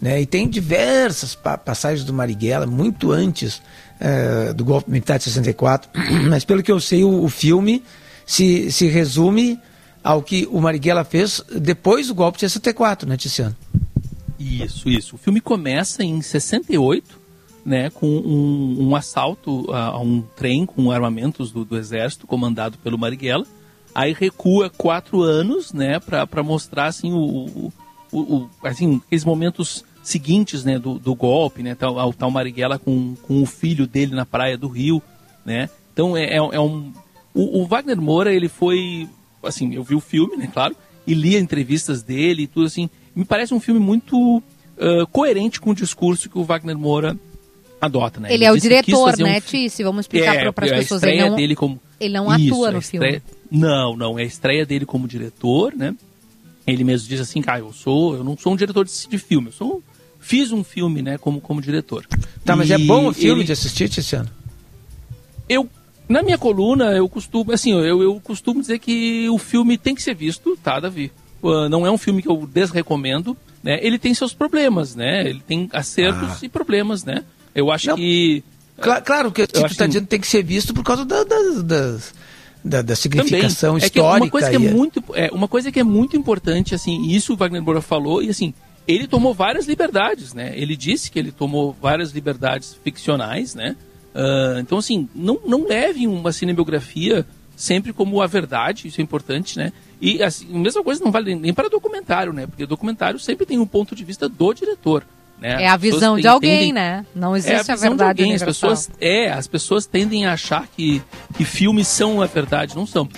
né? 0.01 0.21
E 0.21 0.27
tem 0.27 0.47
diversas 0.47 1.35
pa 1.35 1.57
passagens 1.57 2.05
do 2.05 2.13
Marighella, 2.13 2.67
muito 2.67 3.11
antes 3.11 3.63
é, 3.99 4.53
do 4.53 4.65
golpe 4.65 4.91
militar 4.91 5.17
de 5.19 5.25
64. 5.25 5.91
Mas 6.29 6.45
pelo 6.45 6.63
que 6.63 6.71
eu 6.71 6.79
sei, 6.79 7.03
o, 7.03 7.25
o 7.25 7.29
filme 7.31 7.83
se, 8.27 8.71
se 8.71 8.89
resume 8.89 9.59
ao 10.05 10.23
que 10.23 10.47
o 10.51 10.61
Marighella 10.61 11.03
fez 11.03 11.43
depois 11.61 12.09
do 12.09 12.15
golpe 12.15 12.37
de 12.37 12.43
64, 12.43 13.09
né, 13.09 13.17
Tiziano? 13.17 13.57
Isso, 14.39 14.89
isso. 14.89 15.17
O 15.17 15.19
filme 15.19 15.41
começa 15.41 16.05
em 16.05 16.21
68, 16.21 17.19
né, 17.65 17.91
com 17.91 18.07
um, 18.07 18.89
um 18.89 18.97
assalto 18.97 19.67
a, 19.73 19.87
a, 19.87 20.01
um 20.01 20.23
trem 20.37 20.65
com 20.65 20.91
armamentos 20.93 21.51
do, 21.51 21.65
do 21.65 21.77
exército 21.77 22.27
comandado 22.27 22.79
pelo 22.79 22.99
Marighella 22.99 23.47
Aí 23.99 24.13
recua 24.13 24.71
quatro 24.71 25.23
anos, 25.23 25.73
né, 25.73 25.99
para 25.99 26.41
mostrar 26.41 26.85
assim 26.85 27.13
o, 27.13 27.73
o, 28.13 28.17
o, 28.17 28.51
assim 28.63 29.03
aqueles 29.05 29.25
momentos 29.25 29.85
seguintes, 30.05 30.63
né, 30.63 30.79
do, 30.79 31.01
do 31.01 31.17
golpe, 31.17 31.65
né, 31.65 31.75
tal, 31.75 31.97
o 32.09 32.13
tal 32.13 32.31
Marighella 32.31 32.79
com, 32.79 33.17
com 33.23 33.43
o 33.43 33.45
filho 33.45 33.89
dele 33.89 34.15
na 34.15 34.25
praia 34.25 34.57
do 34.57 34.69
Rio, 34.69 35.03
né. 35.45 35.69
Então 35.93 36.17
é, 36.17 36.27
é, 36.27 36.37
é 36.37 36.61
um 36.61 36.93
o, 37.35 37.63
o, 37.63 37.67
Wagner 37.67 38.01
Moura 38.01 38.33
ele 38.33 38.49
foi 38.49 39.09
assim, 39.43 39.75
eu 39.75 39.83
vi 39.83 39.97
o 39.97 40.01
filme, 40.01 40.37
né, 40.37 40.49
claro, 40.53 40.77
e 41.05 41.13
li 41.13 41.37
entrevistas 41.37 42.01
dele 42.01 42.43
e 42.43 42.47
tudo 42.47 42.67
assim. 42.67 42.89
Me 43.17 43.25
parece 43.25 43.53
um 43.53 43.59
filme 43.59 43.81
muito 43.81 44.37
uh, 44.37 45.07
coerente 45.11 45.61
com 45.61 45.71
o 45.71 45.75
discurso 45.75 46.31
que 46.31 46.39
o 46.39 46.45
Wagner 46.45 46.79
Moura 46.79 47.19
adota, 47.81 48.21
né? 48.21 48.29
Ele, 48.29 48.37
ele 48.37 48.45
é 48.45 48.53
o 48.53 48.57
diretor, 48.57 49.19
né, 49.19 49.39
um... 49.39 49.41
Tice? 49.41 49.83
Vamos 49.83 50.05
explicar 50.05 50.37
é, 50.37 50.53
para 50.53 50.67
as 50.67 50.71
pessoas. 50.73 51.03
Ele 51.03 51.29
não, 51.29 51.35
dele 51.35 51.57
como... 51.57 51.81
ele 51.99 52.15
não 52.15 52.33
Isso, 52.37 52.55
atua 52.55 52.71
no 52.71 52.79
estreia... 52.79 53.23
Não, 53.51 53.97
não. 53.97 54.19
É 54.19 54.23
a 54.23 54.27
estreia 54.27 54.67
dele 54.67 54.85
como 54.85 55.09
diretor, 55.09 55.75
né? 55.75 55.95
Ele 56.67 56.85
mesmo 56.85 57.09
diz 57.09 57.21
assim, 57.21 57.41
cara, 57.41 57.61
eu 57.61 57.73
sou, 57.73 58.15
eu 58.15 58.23
não 58.23 58.37
sou 58.37 58.53
um 58.53 58.57
diretor 58.57 58.85
de, 58.85 59.09
de 59.09 59.19
filme, 59.19 59.49
eu 59.49 59.53
sou, 59.53 59.83
fiz 60.21 60.53
um 60.53 60.63
filme, 60.63 61.01
né, 61.01 61.17
como, 61.17 61.41
como 61.41 61.63
diretor. 61.63 62.07
Tá, 62.45 62.55
mas 62.55 62.71
é 62.71 62.77
bom 62.77 63.09
o 63.09 63.15
filme 63.15 63.41
ele... 63.41 63.47
de 63.47 63.53
assistir, 63.53 63.89
Tiziano? 63.89 64.29
Eu, 65.49 65.67
na 66.07 66.23
minha 66.23 66.37
coluna, 66.37 66.93
eu 66.93 67.09
costumo, 67.09 67.53
assim, 67.53 67.73
eu, 67.73 68.03
eu 68.03 68.21
costumo 68.21 68.61
dizer 68.61 68.79
que 68.81 69.27
o 69.31 69.39
filme 69.39 69.79
tem 69.79 69.95
que 69.95 70.03
ser 70.03 70.15
visto, 70.15 70.59
tá, 70.63 70.79
Davi? 70.79 71.11
Uh, 71.43 71.71
não 71.71 71.87
é 71.87 71.91
um 71.91 71.97
filme 71.97 72.21
que 72.21 72.29
eu 72.29 72.47
desrecomendo, 72.47 73.35
né? 73.63 73.79
Ele 73.81 73.99
tem 73.99 74.13
seus 74.13 74.35
problemas, 74.35 74.95
né? 74.95 75.27
Ele 75.27 75.41
tem 75.41 75.71
acertos 75.73 76.31
ah. 76.31 76.39
e 76.43 76.51
problemas, 76.51 77.03
né? 77.03 77.25
Eu 77.55 77.71
acho 77.71 77.89
não, 77.89 77.97
que... 77.97 78.45
Cl 78.77 79.01
claro 79.05 79.33
que 79.33 79.47
tu 79.47 79.65
está 79.65 79.87
dizendo 79.87 80.05
que 80.05 80.11
tem 80.11 80.21
que 80.21 80.27
ser 80.27 80.43
visto 80.43 80.75
por 80.75 80.85
causa 80.85 81.05
da, 81.05 81.25
da, 81.25 81.63
das 81.65 82.15
da, 82.69 82.83
da 82.83 82.95
significação 82.95 83.75
Também. 83.75 83.87
histórica. 83.87 84.19
É 84.19 84.23
uma 84.25 84.31
coisa 84.31 84.51
que 84.51 84.57
é, 84.57 84.59
muito, 84.59 85.05
é, 85.15 85.31
uma 85.33 85.49
coisa 85.49 85.73
que 85.73 85.81
é 85.81 85.85
muito 85.85 86.17
importante, 86.17 86.75
assim, 86.75 87.09
isso 87.09 87.33
o 87.33 87.37
Wagner 87.37 87.63
Moura 87.63 87.81
falou, 87.81 88.23
e 88.23 88.29
assim, 88.29 88.55
ele 88.87 89.07
tomou 89.07 89.35
várias 89.35 89.67
liberdades, 89.67 90.33
né? 90.33 90.53
Ele 90.55 90.77
disse 90.77 91.11
que 91.11 91.19
ele 91.19 91.33
tomou 91.33 91.77
várias 91.81 92.13
liberdades 92.13 92.79
ficcionais, 92.83 93.55
né? 93.55 93.77
Uh, 94.15 94.59
então, 94.61 94.79
assim, 94.79 95.09
não, 95.15 95.39
não 95.47 95.67
leve 95.67 96.07
uma 96.07 96.33
cinebiografia 96.33 97.27
sempre 97.55 97.93
como 97.93 98.23
a 98.23 98.27
verdade, 98.27 98.87
isso 98.87 99.01
é 99.01 99.05
importante, 99.05 99.59
né? 99.59 99.73
E 100.01 100.23
assim, 100.23 100.47
a 100.55 100.59
mesma 100.59 100.83
coisa 100.83 101.05
não 101.05 101.11
vale 101.11 101.35
nem 101.35 101.53
para 101.53 101.69
documentário, 101.69 102.33
né? 102.33 102.47
Porque 102.47 102.65
documentário 102.65 103.19
sempre 103.19 103.45
tem 103.45 103.59
um 103.59 103.67
ponto 103.67 103.97
de 103.97 104.05
vista 104.05 104.29
do 104.29 104.55
diretor. 104.55 105.05
Né? 105.41 105.63
É 105.65 105.69
a 105.69 105.77
visão 105.77 106.19
de 106.19 106.27
alguém, 106.27 106.51
tendem... 106.59 106.73
né? 106.73 107.07
Não 107.15 107.37
existe 107.37 107.71
é 107.71 107.73
a, 107.73 107.77
a 107.77 107.79
verdade 107.79 108.25
de 108.25 108.35
As 108.35 108.43
pessoas, 108.43 108.91
é, 109.01 109.31
as 109.31 109.47
pessoas 109.47 109.87
tendem 109.87 110.27
a 110.27 110.33
achar 110.33 110.67
que, 110.67 111.01
que 111.37 111.45
filmes 111.45 111.87
são 111.87 112.21
a 112.21 112.27
verdade, 112.27 112.75
não 112.75 112.87
são. 112.87 113.09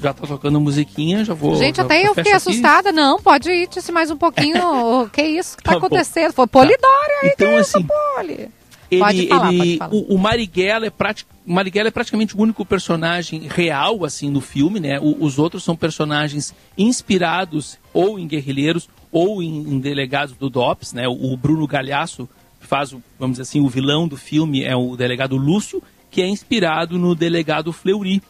já 0.00 0.12
tá 0.12 0.26
tocando 0.26 0.60
musiquinha, 0.60 1.24
já 1.24 1.34
vou. 1.34 1.56
Gente, 1.56 1.76
já 1.78 1.82
até 1.82 2.00
eu 2.02 2.14
fiquei 2.14 2.32
aqui. 2.32 2.36
assustada. 2.36 2.92
Não, 2.92 3.20
pode 3.20 3.50
ir, 3.50 3.68
disse 3.68 3.90
mais 3.90 4.08
um 4.10 4.16
pouquinho. 4.16 5.08
que 5.12 5.22
isso 5.22 5.56
que 5.56 5.62
tá, 5.64 5.72
Tá 5.72 5.78
acontecendo? 5.78 6.32
Foi 6.32 6.46
Polidório 6.46 7.14
aí, 7.22 7.30
Então, 7.34 7.48
que 7.48 7.60
isso, 7.60 7.76
assim, 7.78 7.86
Poli? 7.86 8.48
Ele, 8.90 9.00
Pode 9.02 9.28
falar, 9.28 9.48
ele- 9.52 9.58
pode 9.58 9.76
falar. 9.78 9.94
O, 9.94 10.14
o 10.14 10.18
Marighella 10.18 10.86
é 10.86 10.90
prati- 10.90 11.26
o 11.46 11.52
Marighella 11.52 11.88
é 11.88 11.90
praticamente 11.90 12.34
o 12.34 12.40
único 12.40 12.64
personagem 12.64 13.46
real 13.46 14.02
assim 14.02 14.30
no 14.30 14.40
filme, 14.40 14.80
né? 14.80 14.98
O- 14.98 15.22
os 15.22 15.38
outros 15.38 15.62
são 15.62 15.76
personagens 15.76 16.54
inspirados 17.02 17.78
ou 17.92 18.18
em 18.18 18.26
guerrilheiros 18.26 18.88
ou 19.10 19.42
em, 19.42 19.74
em 19.74 19.78
delegados 19.80 20.34
do 20.36 20.48
DOPS, 20.50 20.92
né? 20.92 21.08
O, 21.08 21.36
Bruno 21.36 21.66
Galhaço 21.66 22.28
faz, 22.60 22.90
vamos 23.18 23.34
dizer 23.38 23.42
assim, 23.42 23.60
o 23.60 23.68
vilão 23.68 24.06
do 24.08 24.16
filme 24.16 24.62
é 24.62 24.76
o 24.76 24.96
delegado 24.96 25.36
Lúcio, 25.36 25.82
que 26.10 26.20
é 26.22 26.26
inspirado 26.28 26.98
no 26.98 27.14
delegado 27.14 27.72
Fleury, 27.72 28.22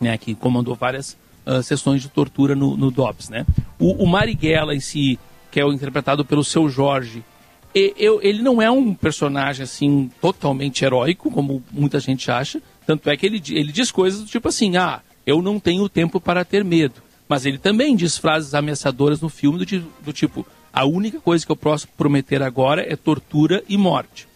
né, 0.00 0.18
que 0.18 0.34
comandou 0.34 0.74
várias 0.74 1.16
ah, 1.46 1.62
sessões 1.62 2.02
de 2.02 2.08
tortura 2.08 2.54
no, 2.54 2.76
no 2.76 2.90
DOPS. 2.90 3.28
Né? 3.30 3.46
O, 3.78 4.04
o 4.04 4.06
Marighella 4.06 4.74
em 4.74 4.80
si, 4.80 5.18
que 5.50 5.58
é 5.60 5.64
o 5.64 5.72
interpretado 5.72 6.24
pelo 6.24 6.44
seu 6.44 6.68
Jorge, 6.68 7.22
eu- 7.74 8.20
ele 8.22 8.40
não 8.42 8.62
é 8.62 8.70
um 8.70 8.94
personagem 8.94 9.64
assim 9.64 10.10
totalmente 10.20 10.84
heróico, 10.84 11.30
como 11.30 11.62
muita 11.72 11.98
gente 11.98 12.30
acha. 12.30 12.62
Tanto 12.86 13.10
é 13.10 13.16
que 13.16 13.26
ele, 13.26 13.42
ele 13.50 13.72
diz 13.72 13.90
coisas 13.90 14.20
do 14.20 14.26
tipo 14.26 14.46
assim: 14.48 14.76
ah, 14.76 15.00
eu 15.26 15.42
não 15.42 15.58
tenho 15.58 15.88
tempo 15.88 16.20
para 16.20 16.44
ter 16.44 16.64
medo. 16.64 17.02
Mas 17.28 17.46
ele 17.46 17.58
também 17.58 17.96
diz 17.96 18.18
frases 18.18 18.54
ameaçadoras 18.54 19.20
no 19.20 19.28
filme 19.28 19.58
do, 19.64 19.80
do 20.02 20.12
tipo: 20.12 20.46
a 20.72 20.84
única 20.84 21.20
coisa 21.20 21.44
que 21.44 21.52
eu 21.52 21.56
posso 21.56 21.88
prometer 21.88 22.42
agora 22.42 22.82
é 22.86 22.96
tortura 22.96 23.62
e 23.68 23.76
morte. 23.76 24.26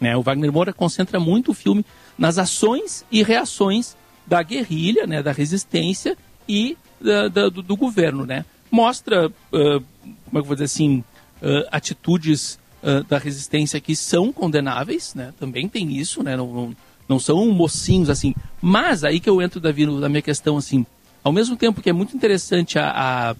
Né? 0.00 0.16
O 0.16 0.22
Wagner 0.22 0.52
Moura 0.52 0.72
concentra 0.72 1.20
muito 1.20 1.50
o 1.50 1.54
filme 1.54 1.84
nas 2.18 2.38
ações 2.38 3.04
e 3.10 3.22
reações 3.22 3.96
da 4.26 4.42
guerrilha, 4.42 5.06
né, 5.06 5.22
da 5.22 5.32
resistência 5.32 6.16
e 6.48 6.76
da- 7.00 7.28
da- 7.28 7.48
do, 7.48 7.62
do 7.62 7.76
governo. 7.76 8.24
Né? 8.24 8.44
Mostra, 8.70 9.26
ah, 9.28 9.80
como 10.24 10.38
é 10.38 10.40
que 10.40 10.46
vou 10.46 10.54
dizer 10.54 10.64
assim, 10.64 11.04
ah, 11.42 11.68
atitudes 11.70 12.58
ah, 12.82 13.04
da 13.08 13.18
resistência 13.18 13.80
que 13.80 13.94
são 13.94 14.32
condenáveis, 14.32 15.14
né? 15.14 15.32
também 15.38 15.68
tem 15.68 15.96
isso, 15.96 16.22
né? 16.22 16.36
não, 16.36 16.52
não, 16.52 16.76
não 17.08 17.18
são 17.20 17.44
mocinhos 17.50 18.08
assim. 18.10 18.34
Mas 18.60 19.04
aí 19.04 19.20
que 19.20 19.28
eu 19.30 19.40
entro, 19.42 19.60
Davi, 19.60 19.86
na 19.86 20.08
minha 20.08 20.22
questão, 20.22 20.56
assim, 20.56 20.86
ao 21.22 21.32
mesmo 21.32 21.56
tempo 21.56 21.80
que 21.82 21.90
é 21.90 21.92
muito 21.92 22.16
interessante 22.16 22.78
a- 22.78 22.92
a 23.30 23.36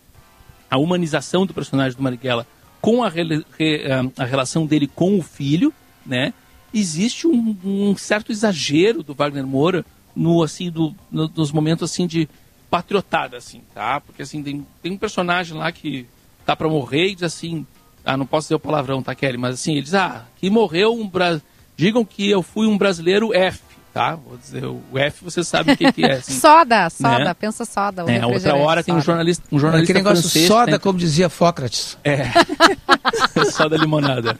a 0.70 0.78
humanização 0.78 1.44
do 1.44 1.52
personagem 1.52 1.94
do 1.94 2.02
Marighella 2.02 2.46
com 2.80 3.04
a, 3.04 3.08
re- 3.10 3.44
ah, 4.16 4.22
a 4.22 4.24
relação 4.24 4.64
dele 4.64 4.86
com 4.86 5.18
o 5.18 5.22
filho, 5.22 5.70
né? 6.06 6.32
Existe 6.72 7.26
um, 7.26 7.54
um 7.62 7.94
certo 7.94 8.32
exagero 8.32 9.02
do 9.02 9.12
Wagner 9.12 9.46
Moura 9.46 9.84
no 10.16 10.42
assim 10.42 10.70
do, 10.70 10.94
no- 11.10 11.30
nos 11.36 11.52
momentos 11.52 11.90
assim 11.90 12.06
de 12.06 12.26
patriotada 12.70 13.36
assim, 13.36 13.60
tá? 13.74 14.00
Porque 14.00 14.22
assim 14.22 14.42
tem, 14.42 14.66
tem 14.82 14.92
um 14.92 14.96
personagem 14.96 15.54
lá 15.58 15.70
que 15.70 16.06
tá 16.46 16.56
para 16.56 16.68
morrer 16.70 17.08
e 17.08 17.14
diz 17.16 17.24
assim, 17.24 17.66
ah, 18.02 18.16
não 18.16 18.24
posso 18.24 18.46
dizer 18.46 18.54
o 18.54 18.58
palavrão, 18.60 19.02
tá, 19.02 19.14
Kelly? 19.14 19.36
Mas 19.36 19.54
assim, 19.56 19.72
ele 19.72 19.82
diz, 19.82 19.94
ah, 19.94 20.24
que 20.38 20.48
morreu 20.48 20.94
um 20.94 21.06
bra... 21.06 21.38
digam 21.76 22.02
que 22.02 22.30
eu 22.30 22.42
fui 22.42 22.66
um 22.66 22.78
brasileiro 22.78 23.34
F, 23.34 23.60
tá? 23.92 24.16
Vou 24.16 24.37
dizer, 24.37 24.64
o 24.64 24.83
F 24.98 25.24
você 25.24 25.44
sabe 25.44 25.72
o 25.72 25.76
que, 25.76 25.92
que 25.92 26.05
é, 26.05 26.12
assim. 26.14 26.33
Soda, 26.40 26.88
soda, 26.90 27.24
Né? 27.24 27.35
pensa 27.35 27.64
soda. 27.64 28.05
É, 28.11 28.24
outra 28.24 28.57
hora 28.57 28.83
tem 28.83 28.94
um 28.94 28.98
soda. 28.98 29.07
jornalista, 29.07 29.44
um 29.44 29.57
Aquele 29.57 29.61
jornalista 29.61 29.94
negócio 29.94 30.22
francês, 30.22 30.46
soda, 30.48 30.72
né? 30.72 30.78
como 30.78 30.98
dizia 30.98 31.28
Fócrates. 31.28 31.98
É. 32.02 32.24
Só 33.50 33.68
da 33.68 33.76
limonada. 33.76 34.38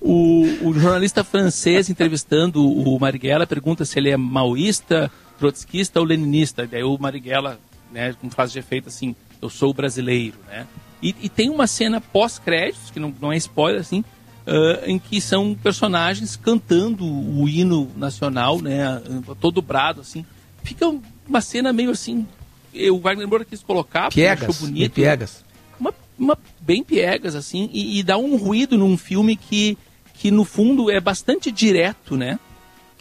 O, 0.00 0.44
o 0.62 0.74
jornalista 0.74 1.22
francês 1.22 1.90
entrevistando 1.90 2.66
o 2.66 2.98
Marighella 2.98 3.46
pergunta 3.46 3.84
se 3.84 3.98
ele 3.98 4.10
é 4.10 4.16
maoísta, 4.16 5.10
trotskista 5.38 6.00
ou 6.00 6.06
leninista. 6.06 6.66
Daí 6.66 6.82
o 6.82 6.96
Marighella, 6.98 7.58
né, 7.92 8.14
com 8.20 8.30
frase 8.30 8.52
de 8.52 8.58
efeito 8.58 8.88
assim, 8.88 9.14
eu 9.42 9.50
sou 9.50 9.74
brasileiro, 9.74 10.36
né? 10.48 10.66
E, 11.02 11.14
e 11.22 11.28
tem 11.28 11.48
uma 11.48 11.66
cena 11.66 12.00
pós-créditos, 12.00 12.90
que 12.90 13.00
não, 13.00 13.14
não 13.20 13.32
é 13.32 13.36
spoiler, 13.36 13.80
assim, 13.80 14.04
ah, 14.50 14.82
em 14.84 14.98
que 14.98 15.20
são 15.20 15.54
personagens 15.54 16.34
cantando 16.34 17.06
o 17.06 17.48
hino 17.48 17.88
nacional, 17.96 18.60
né, 18.60 19.00
todo 19.40 19.62
brado, 19.62 20.00
assim. 20.00 20.24
Fica 20.64 20.92
uma 21.28 21.40
cena 21.40 21.72
meio 21.72 21.90
assim, 21.90 22.26
o 22.90 22.98
Wagner 22.98 23.28
Moura 23.28 23.44
quis 23.44 23.62
colocar, 23.62 24.04
porque 24.04 24.20
Piegas, 24.20 24.48
achou 24.48 24.66
bem 24.66 24.74
bonito. 24.74 24.92
piegas. 24.92 25.44
uma, 25.78 25.94
uma 26.18 26.38
bem 26.60 26.82
piegas 26.82 27.34
assim 27.36 27.70
e, 27.72 27.98
e 27.98 28.02
dá 28.02 28.18
um 28.18 28.36
ruído 28.36 28.76
num 28.76 28.96
filme 28.96 29.36
que 29.36 29.78
que 30.14 30.30
no 30.30 30.44
fundo 30.44 30.90
é 30.90 31.00
bastante 31.00 31.50
direto 31.50 32.16
né 32.16 32.38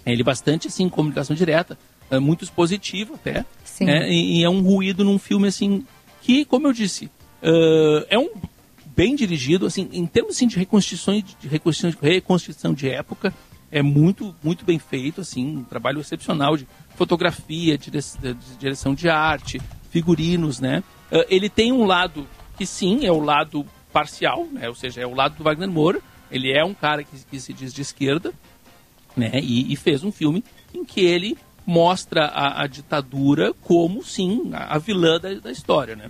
ele 0.05 0.21
é 0.21 0.23
bastante 0.23 0.67
assim 0.67 0.88
comunicação 0.88 1.35
direta 1.35 1.77
é 2.09 2.17
muito 2.17 2.43
expositivo 2.43 3.15
até 3.15 3.45
Sim. 3.65 3.85
né? 3.85 4.09
e, 4.09 4.39
e 4.39 4.43
é 4.43 4.49
um 4.49 4.62
ruído 4.62 5.03
num 5.03 5.19
filme 5.19 5.47
assim 5.49 5.85
que 6.21 6.45
como 6.45 6.67
eu 6.67 6.73
disse 6.73 7.12
ãh, 7.43 8.05
é 8.09 8.17
um 8.17 8.29
bem 8.99 9.15
dirigido 9.15 9.65
assim 9.65 9.88
em 9.93 10.05
termos 10.05 10.35
assim, 10.35 10.45
de 10.45 10.57
reconstituição 10.57 11.13
de 11.15 11.47
reconstituição, 11.47 12.01
reconstituição 12.01 12.73
de 12.73 12.89
época 12.89 13.33
é 13.71 13.81
muito 13.81 14.35
muito 14.43 14.65
bem 14.65 14.77
feito 14.77 15.21
assim 15.21 15.57
um 15.59 15.63
trabalho 15.63 16.01
excepcional 16.01 16.57
de 16.57 16.67
fotografia 16.95 17.77
dire- 17.77 17.99
de 18.21 18.57
direção 18.59 18.93
de 18.93 19.07
arte 19.07 19.62
figurinos 19.89 20.59
né 20.59 20.83
Ah, 21.09 21.25
ele 21.29 21.49
tem 21.49 21.71
um 21.71 21.85
lado 21.85 22.27
que 22.57 22.65
sim 22.65 23.05
é 23.05 23.12
o 23.12 23.21
lado 23.21 23.65
parcial 23.93 24.45
né 24.51 24.67
ou 24.67 24.75
seja 24.75 24.99
é 25.01 25.07
o 25.07 25.15
lado 25.15 25.38
do 25.38 25.43
Wagner 25.45 25.69
Moura 25.69 26.01
ele 26.29 26.51
é 26.51 26.63
um 26.65 26.73
cara 26.73 27.01
que, 27.01 27.15
que 27.31 27.39
se 27.39 27.53
diz 27.53 27.73
de 27.73 27.81
esquerda 27.81 28.33
né? 29.15 29.31
E, 29.41 29.71
e 29.71 29.75
fez 29.75 30.03
um 30.03 30.12
filme 30.12 30.43
em 30.73 30.83
que 30.83 31.01
ele 31.01 31.38
mostra 31.65 32.25
a, 32.25 32.63
a 32.63 32.67
ditadura 32.67 33.53
como, 33.62 34.03
sim, 34.03 34.49
a, 34.53 34.75
a 34.75 34.77
vilã 34.77 35.19
da, 35.19 35.33
da 35.35 35.51
história, 35.51 35.95
né? 35.95 36.09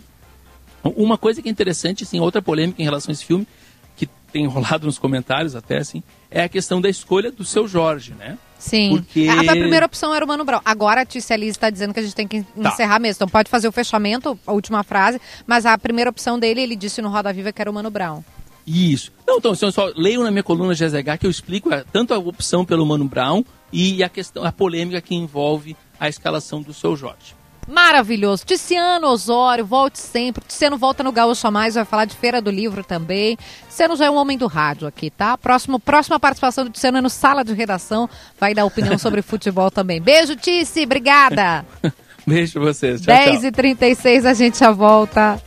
Uma 0.84 1.18
coisa 1.18 1.42
que 1.42 1.48
é 1.50 1.52
interessante, 1.52 2.04
assim, 2.04 2.20
outra 2.20 2.42
polêmica 2.42 2.82
em 2.82 2.86
relação 2.86 3.12
a 3.12 3.13
esse 3.13 3.26
filme, 3.26 3.48
que 3.96 4.08
tem 4.32 4.46
rolado 4.48 4.86
nos 4.86 4.98
comentários 4.98 5.56
até, 5.56 5.78
assim, 5.78 6.02
é 6.32 6.42
a 6.44 6.50
questão 6.50 6.80
da 6.80 6.89
escolha 6.89 7.32
do 7.32 7.44
seu 7.44 7.68
Jorge, 7.68 8.13
né? 8.18 8.38
Sim. 8.58 8.89
Porque- 8.98 9.28
A, 9.30 9.42
a 9.42 9.56
primeira 9.56 9.86
opção 9.86 10.13
era 10.13 10.24
o 10.24 10.28
Mano 10.28 10.44
Brown. 10.46 10.62
Agora 10.65 11.02
a 11.02 11.06
Tícia 11.06 11.36
Liz 11.36 11.52
está 11.52 11.70
dizendo 11.70 11.94
que 11.94 12.00
a 12.00 12.04
gente 12.04 12.15
tem 12.15 12.28
que 12.28 12.44
Tá. 12.44 12.70
encerrar 12.70 13.00
mesmo. 13.00 13.18
Então 13.20 13.28
pode 13.28 13.50
fazer 13.50 13.68
o 13.68 13.72
fechamento, 13.72 14.38
a 14.46 14.52
última 14.54 14.84
frase. 14.84 15.20
Mas 15.48 15.65
a 15.65 15.78
primeira 15.78 16.10
opção 16.10 16.38
dele, 16.38 16.62
ele 16.62 16.76
disse 16.76 17.02
no 17.02 17.10
Roda 17.10 17.32
Viva 17.32 17.52
que 17.54 17.62
era 17.62 17.72
o 17.72 17.74
Mano 17.74 17.89
Brown. 17.89 18.22
Isso. 18.68 19.12
Não, 19.26 19.38
então, 19.38 19.54
então, 19.54 19.72
só 19.72 19.92
leiam 19.96 20.24
na 20.24 20.30
minha 20.30 20.44
coluna 20.44 20.74
GZH 20.76 21.18
que 21.20 21.26
eu 21.26 21.32
explico 21.32 21.74
é, 21.74 21.84
tanto 21.92 22.13
a 22.13 22.18
opção 22.18 22.63
pelo 22.65 22.86
Mano 22.86 23.06
Brown 23.06 23.44
e 23.72 24.04
a 24.04 24.10
questão, 24.10 24.44
a 24.44 24.52
polêmica 24.52 25.02
que 25.02 25.15
envolve 25.15 25.76
a 26.00 26.08
escalação 26.10 26.62
do 26.62 26.74
seu 26.74 26.96
Jorge. 26.96 27.34
Maravilhoso. 27.69 28.43
Ticiano 28.45 29.08
Osório, 29.08 29.65
volte 29.65 29.99
sempre. 29.99 30.43
Ticiano 30.47 30.77
volta 30.77 31.03
no 31.03 31.12
Gaúcho 31.12 31.45
a 31.47 31.51
Mais, 31.51 31.75
vai 31.75 31.86
falar 31.86 32.05
de 32.05 32.15
Feira 32.15 32.41
do 32.41 32.49
Livro 32.49 32.84
também. 32.84 33.38
Ticiano 33.67 33.95
já 33.95 34.05
é 34.05 34.10
um 34.10 34.15
homem 34.15 34.38
do 34.38 34.47
rádio 34.47 34.88
aqui, 34.88 35.12
tá? 35.12 35.38
Próximo, 35.38 35.79
próxima 35.79 36.19
participação 36.19 36.63
do 36.65 36.71
Ticiano 36.71 36.97
é 36.97 37.01
no 37.01 37.10
Sala 37.10 37.43
de 37.43 37.53
Redação. 37.53 38.10
Vai 38.39 38.55
dar 38.55 38.65
opinião 38.65 38.97
sobre 38.99 39.21
futebol 39.21 39.69
também. 39.69 40.01
Beijo, 40.01 40.36
Tici. 40.36 40.84
Obrigada. 40.84 41.63
Beijo 42.25 42.53
pra 42.53 42.62
vocês. 42.62 43.01
Tchau, 43.01 43.15
10 43.15 43.39
tchau. 43.39 43.47
e 43.47 43.51
36 43.51 44.25
a 44.25 44.34
gente 44.34 44.58
já 44.60 44.71
volta. 44.71 45.41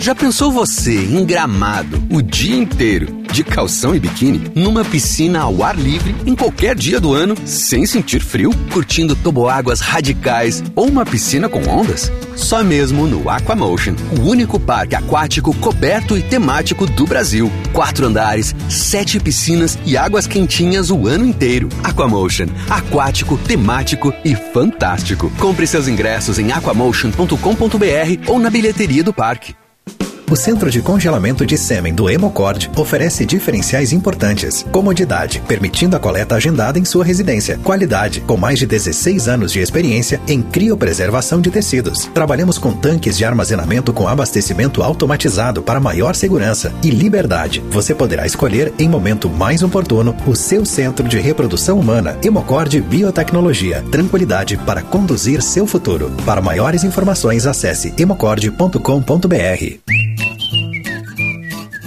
Já 0.00 0.14
pensou 0.14 0.52
você 0.52 0.94
em 0.94 1.24
gramado 1.24 2.02
o 2.08 2.22
dia 2.22 2.56
inteiro, 2.56 3.18
de 3.32 3.42
calção 3.42 3.96
e 3.96 4.00
biquíni, 4.00 4.50
numa 4.54 4.84
piscina 4.84 5.40
ao 5.40 5.62
ar 5.62 5.76
livre, 5.76 6.14
em 6.24 6.36
qualquer 6.36 6.76
dia 6.76 7.00
do 7.00 7.12
ano, 7.12 7.34
sem 7.44 7.84
sentir 7.84 8.20
frio, 8.20 8.52
curtindo 8.72 9.16
toboáguas 9.16 9.80
radicais 9.80 10.62
ou 10.76 10.86
uma 10.86 11.04
piscina 11.04 11.48
com 11.48 11.68
ondas? 11.68 12.12
Só 12.36 12.62
mesmo 12.62 13.08
no 13.08 13.28
Aquamotion, 13.28 13.96
o 14.16 14.22
único 14.22 14.58
parque 14.60 14.94
aquático 14.94 15.52
coberto 15.56 16.16
e 16.16 16.22
temático 16.22 16.86
do 16.86 17.04
Brasil. 17.04 17.50
Quatro 17.72 18.06
andares, 18.06 18.54
sete 18.70 19.18
piscinas 19.18 19.76
e 19.84 19.96
águas 19.96 20.28
quentinhas 20.28 20.90
o 20.90 21.08
ano 21.08 21.26
inteiro. 21.26 21.68
Aquamotion, 21.82 22.46
aquático, 22.70 23.36
temático 23.36 24.14
e 24.24 24.36
fantástico. 24.36 25.30
Compre 25.38 25.66
seus 25.66 25.88
ingressos 25.88 26.38
em 26.38 26.52
aquamotion.com.br 26.52 28.28
ou 28.28 28.38
na 28.38 28.48
bilheteria 28.48 29.02
do 29.02 29.12
parque. 29.12 29.54
O 30.30 30.36
Centro 30.36 30.70
de 30.70 30.82
Congelamento 30.82 31.46
de 31.46 31.56
Sêmen 31.56 31.94
do 31.94 32.10
Hemocord 32.10 32.70
oferece 32.76 33.24
diferenciais 33.24 33.94
importantes. 33.94 34.62
Comodidade, 34.70 35.42
permitindo 35.48 35.96
a 35.96 35.98
coleta 35.98 36.34
agendada 36.34 36.78
em 36.78 36.84
sua 36.84 37.02
residência. 37.02 37.56
Qualidade, 37.64 38.20
com 38.20 38.36
mais 38.36 38.58
de 38.58 38.66
16 38.66 39.26
anos 39.26 39.50
de 39.50 39.60
experiência 39.60 40.20
em 40.28 40.42
criopreservação 40.42 41.40
de 41.40 41.50
tecidos. 41.50 42.10
Trabalhamos 42.12 42.58
com 42.58 42.74
tanques 42.74 43.16
de 43.16 43.24
armazenamento 43.24 43.90
com 43.90 44.06
abastecimento 44.06 44.82
automatizado 44.82 45.62
para 45.62 45.80
maior 45.80 46.14
segurança. 46.14 46.74
E 46.82 46.90
liberdade, 46.90 47.64
você 47.70 47.94
poderá 47.94 48.26
escolher 48.26 48.70
em 48.78 48.86
momento 48.86 49.30
mais 49.30 49.62
oportuno 49.62 50.14
o 50.26 50.36
seu 50.36 50.66
centro 50.66 51.08
de 51.08 51.18
reprodução 51.18 51.80
humana. 51.80 52.18
Hemocord 52.22 52.78
Biotecnologia. 52.82 53.82
Tranquilidade 53.90 54.58
para 54.58 54.82
conduzir 54.82 55.40
seu 55.40 55.66
futuro. 55.66 56.12
Para 56.26 56.42
maiores 56.42 56.84
informações, 56.84 57.46
acesse 57.46 57.94
hemocord.com.br. 57.96 60.17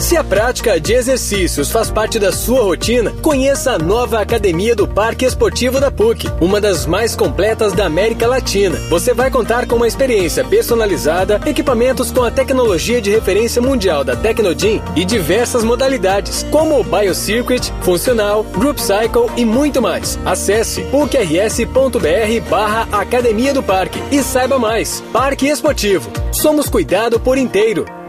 Se 0.00 0.16
a 0.16 0.24
prática 0.24 0.80
de 0.80 0.94
exercícios 0.94 1.70
faz 1.70 1.90
parte 1.90 2.18
da 2.18 2.32
sua 2.32 2.62
rotina, 2.62 3.12
conheça 3.20 3.72
a 3.72 3.78
nova 3.78 4.18
Academia 4.18 4.74
do 4.74 4.88
Parque 4.88 5.26
Esportivo 5.26 5.78
da 5.78 5.90
PUC, 5.90 6.26
uma 6.40 6.58
das 6.58 6.86
mais 6.86 7.14
completas 7.14 7.74
da 7.74 7.84
América 7.84 8.26
Latina. 8.26 8.76
Você 8.88 9.12
vai 9.12 9.30
contar 9.30 9.66
com 9.66 9.76
uma 9.76 9.86
experiência 9.86 10.42
personalizada, 10.42 11.38
equipamentos 11.44 12.10
com 12.10 12.22
a 12.22 12.30
tecnologia 12.30 12.98
de 12.98 13.10
referência 13.10 13.60
mundial 13.60 14.02
da 14.02 14.16
Tecnogym 14.16 14.80
e 14.96 15.04
diversas 15.04 15.62
modalidades, 15.62 16.46
como 16.50 16.80
o 16.80 16.82
BioCircuit, 16.82 17.70
Funcional, 17.82 18.42
Group 18.42 18.78
Cycle 18.78 19.30
e 19.36 19.44
muito 19.44 19.82
mais. 19.82 20.18
Acesse 20.24 20.80
pucrs.br 20.84 22.48
barra 22.48 22.88
Academia 22.90 23.52
do 23.52 23.62
Parque 23.62 24.02
e 24.10 24.22
saiba 24.22 24.58
mais. 24.58 25.02
Parque 25.12 25.46
Esportivo. 25.46 26.10
Somos 26.32 26.70
cuidado 26.70 27.20
por 27.20 27.36
inteiro. 27.36 27.99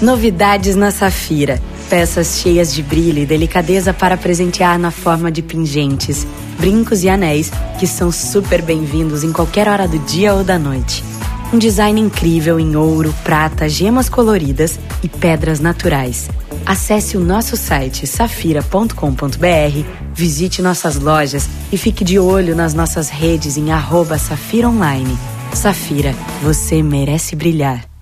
Novidades 0.00 0.76
na 0.76 0.90
Safira. 0.90 1.58
Peças 1.88 2.40
cheias 2.40 2.74
de 2.74 2.82
brilho 2.82 3.20
e 3.20 3.26
delicadeza 3.26 3.94
para 3.94 4.16
presentear 4.16 4.78
na 4.78 4.90
forma 4.90 5.32
de 5.32 5.40
pingentes, 5.40 6.26
brincos 6.58 7.02
e 7.02 7.08
anéis 7.08 7.50
que 7.78 7.86
são 7.86 8.12
super 8.12 8.60
bem-vindos 8.60 9.24
em 9.24 9.32
qualquer 9.32 9.68
hora 9.68 9.88
do 9.88 9.98
dia 10.00 10.34
ou 10.34 10.44
da 10.44 10.58
noite. 10.58 11.02
Um 11.50 11.58
design 11.58 11.98
incrível 11.98 12.60
em 12.60 12.76
ouro, 12.76 13.14
prata, 13.24 13.68
gemas 13.70 14.08
coloridas 14.08 14.78
e 15.02 15.08
pedras 15.08 15.60
naturais. 15.60 16.28
Acesse 16.66 17.16
o 17.16 17.20
nosso 17.20 17.56
site 17.56 18.06
safira.com.br, 18.06 19.88
visite 20.12 20.60
nossas 20.60 20.96
lojas 20.96 21.48
e 21.72 21.78
fique 21.78 22.04
de 22.04 22.18
olho 22.18 22.54
nas 22.54 22.74
nossas 22.74 23.08
redes 23.08 23.56
em 23.56 23.70
arroba 23.70 24.18
Safira 24.18 24.68
Online. 24.68 25.16
Safira, 25.54 26.14
você 26.42 26.82
merece 26.82 27.34
brilhar. 27.34 27.95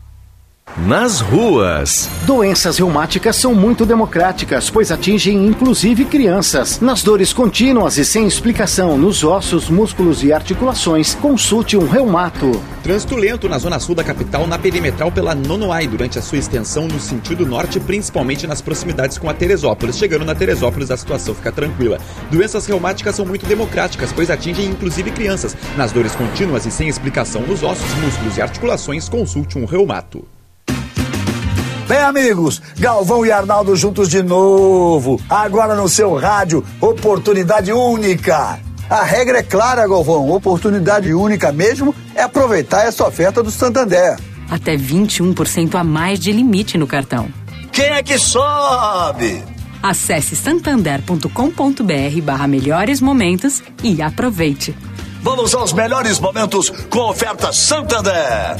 Nas 0.76 1.20
ruas. 1.20 2.10
Doenças 2.26 2.78
reumáticas 2.78 3.36
são 3.36 3.54
muito 3.54 3.86
democráticas, 3.86 4.68
pois 4.68 4.90
atingem 4.90 5.46
inclusive 5.46 6.04
crianças. 6.04 6.80
Nas 6.80 7.00
dores 7.00 7.32
contínuas 7.32 7.96
e 7.96 8.04
sem 8.04 8.26
explicação 8.26 8.98
nos 8.98 9.22
ossos, 9.22 9.70
músculos 9.70 10.24
e 10.24 10.32
articulações, 10.32 11.14
consulte 11.14 11.76
um 11.76 11.88
reumato. 11.88 12.60
Trânsito 12.82 13.14
lento 13.14 13.48
na 13.48 13.56
zona 13.56 13.78
sul 13.78 13.94
da 13.94 14.02
capital, 14.02 14.48
na 14.48 14.58
perimetral 14.58 15.12
pela 15.12 15.32
Nonoai, 15.32 15.86
durante 15.86 16.18
a 16.18 16.22
sua 16.22 16.38
extensão 16.38 16.88
no 16.88 16.98
sentido 16.98 17.46
norte, 17.46 17.78
principalmente 17.78 18.44
nas 18.44 18.60
proximidades 18.60 19.16
com 19.16 19.30
a 19.30 19.32
Teresópolis. 19.32 19.96
Chegando 19.96 20.24
na 20.24 20.34
Teresópolis, 20.34 20.90
a 20.90 20.96
situação 20.96 21.36
fica 21.36 21.52
tranquila. 21.52 22.00
Doenças 22.32 22.66
reumáticas 22.66 23.14
são 23.14 23.24
muito 23.24 23.46
democráticas, 23.46 24.12
pois 24.12 24.28
atingem 24.28 24.66
inclusive 24.66 25.12
crianças. 25.12 25.56
Nas 25.76 25.92
dores 25.92 26.16
contínuas 26.16 26.66
e 26.66 26.70
sem 26.72 26.88
explicação 26.88 27.42
nos 27.42 27.62
ossos, 27.62 27.94
músculos 28.02 28.36
e 28.36 28.42
articulações, 28.42 29.08
consulte 29.08 29.56
um 29.56 29.66
reumato. 29.66 30.33
Bem, 31.86 31.98
amigos, 31.98 32.62
Galvão 32.78 33.26
e 33.26 33.30
Arnaldo 33.30 33.76
juntos 33.76 34.08
de 34.08 34.22
novo. 34.22 35.20
Agora 35.28 35.74
no 35.74 35.88
seu 35.88 36.14
rádio, 36.14 36.64
oportunidade 36.80 37.72
única. 37.72 38.58
A 38.88 39.02
regra 39.02 39.38
é 39.38 39.42
clara, 39.42 39.86
Galvão. 39.86 40.30
Oportunidade 40.30 41.12
única 41.12 41.52
mesmo 41.52 41.94
é 42.14 42.22
aproveitar 42.22 42.86
essa 42.86 43.06
oferta 43.06 43.42
do 43.42 43.50
Santander. 43.50 44.18
Até 44.50 44.76
21% 44.76 45.74
a 45.74 45.84
mais 45.84 46.18
de 46.18 46.32
limite 46.32 46.78
no 46.78 46.86
cartão. 46.86 47.28
Quem 47.70 47.86
é 47.86 48.02
que 48.02 48.18
sobe? 48.18 49.42
Acesse 49.82 50.36
santander.com.br 50.36 52.22
barra 52.22 52.46
melhores 52.46 53.00
momentos 53.02 53.62
e 53.82 54.00
aproveite. 54.00 54.74
Vamos 55.22 55.54
aos 55.54 55.72
melhores 55.72 56.18
momentos 56.18 56.70
com 56.88 57.00
a 57.00 57.10
oferta 57.10 57.52
Santander. 57.52 58.56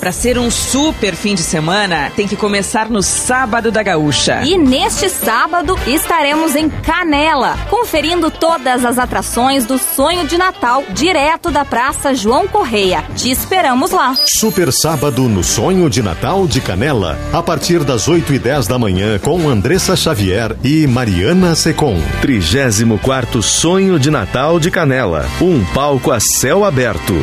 Para 0.00 0.12
ser 0.12 0.38
um 0.38 0.50
super 0.50 1.14
fim 1.14 1.34
de 1.34 1.42
semana, 1.42 2.10
tem 2.16 2.26
que 2.26 2.34
começar 2.34 2.88
no 2.88 3.02
Sábado 3.02 3.70
da 3.70 3.82
Gaúcha. 3.82 4.40
E 4.42 4.56
neste 4.56 5.10
sábado 5.10 5.78
estaremos 5.86 6.56
em 6.56 6.70
Canela, 6.70 7.58
conferindo 7.68 8.30
todas 8.30 8.82
as 8.86 8.98
atrações 8.98 9.66
do 9.66 9.76
Sonho 9.76 10.26
de 10.26 10.38
Natal, 10.38 10.82
direto 10.88 11.50
da 11.50 11.66
Praça 11.66 12.14
João 12.14 12.48
Correia. 12.48 13.04
Te 13.14 13.30
esperamos 13.30 13.90
lá. 13.90 14.14
Super 14.24 14.72
Sábado 14.72 15.28
no 15.28 15.44
Sonho 15.44 15.90
de 15.90 16.02
Natal 16.02 16.46
de 16.46 16.62
Canela, 16.62 17.18
a 17.30 17.42
partir 17.42 17.84
das 17.84 18.08
8 18.08 18.32
e 18.32 18.38
10 18.38 18.68
da 18.68 18.78
manhã, 18.78 19.18
com 19.18 19.50
Andressa 19.50 19.94
Xavier 19.94 20.56
e 20.64 20.86
Mariana 20.86 21.54
Secom. 21.54 22.00
34 22.22 23.42
Sonho 23.42 23.98
de 23.98 24.10
Natal 24.10 24.58
de 24.58 24.70
Canela, 24.70 25.28
um 25.42 25.62
palco 25.74 26.10
a 26.10 26.18
céu 26.20 26.64
aberto. 26.64 27.14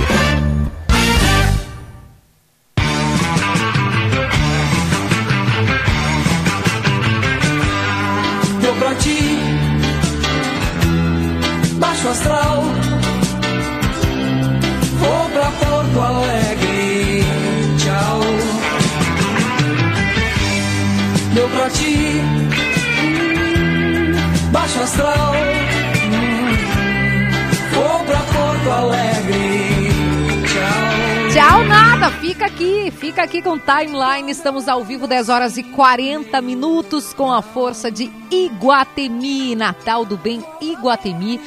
Fica 33.18 33.24
aqui 33.24 33.42
com 33.42 33.58
Timeline. 33.58 34.30
Estamos 34.30 34.68
ao 34.68 34.84
vivo, 34.84 35.08
10 35.08 35.30
horas 35.30 35.58
e 35.58 35.64
40 35.64 36.40
minutos, 36.40 37.16
com 37.16 37.32
a 37.32 37.42
força 37.42 37.90
de 37.90 38.12
Iguatemi, 38.30 39.56
Natal 39.56 40.06
do 40.06 40.16
Bem 40.16 40.46
Iguatemi. 40.62 41.42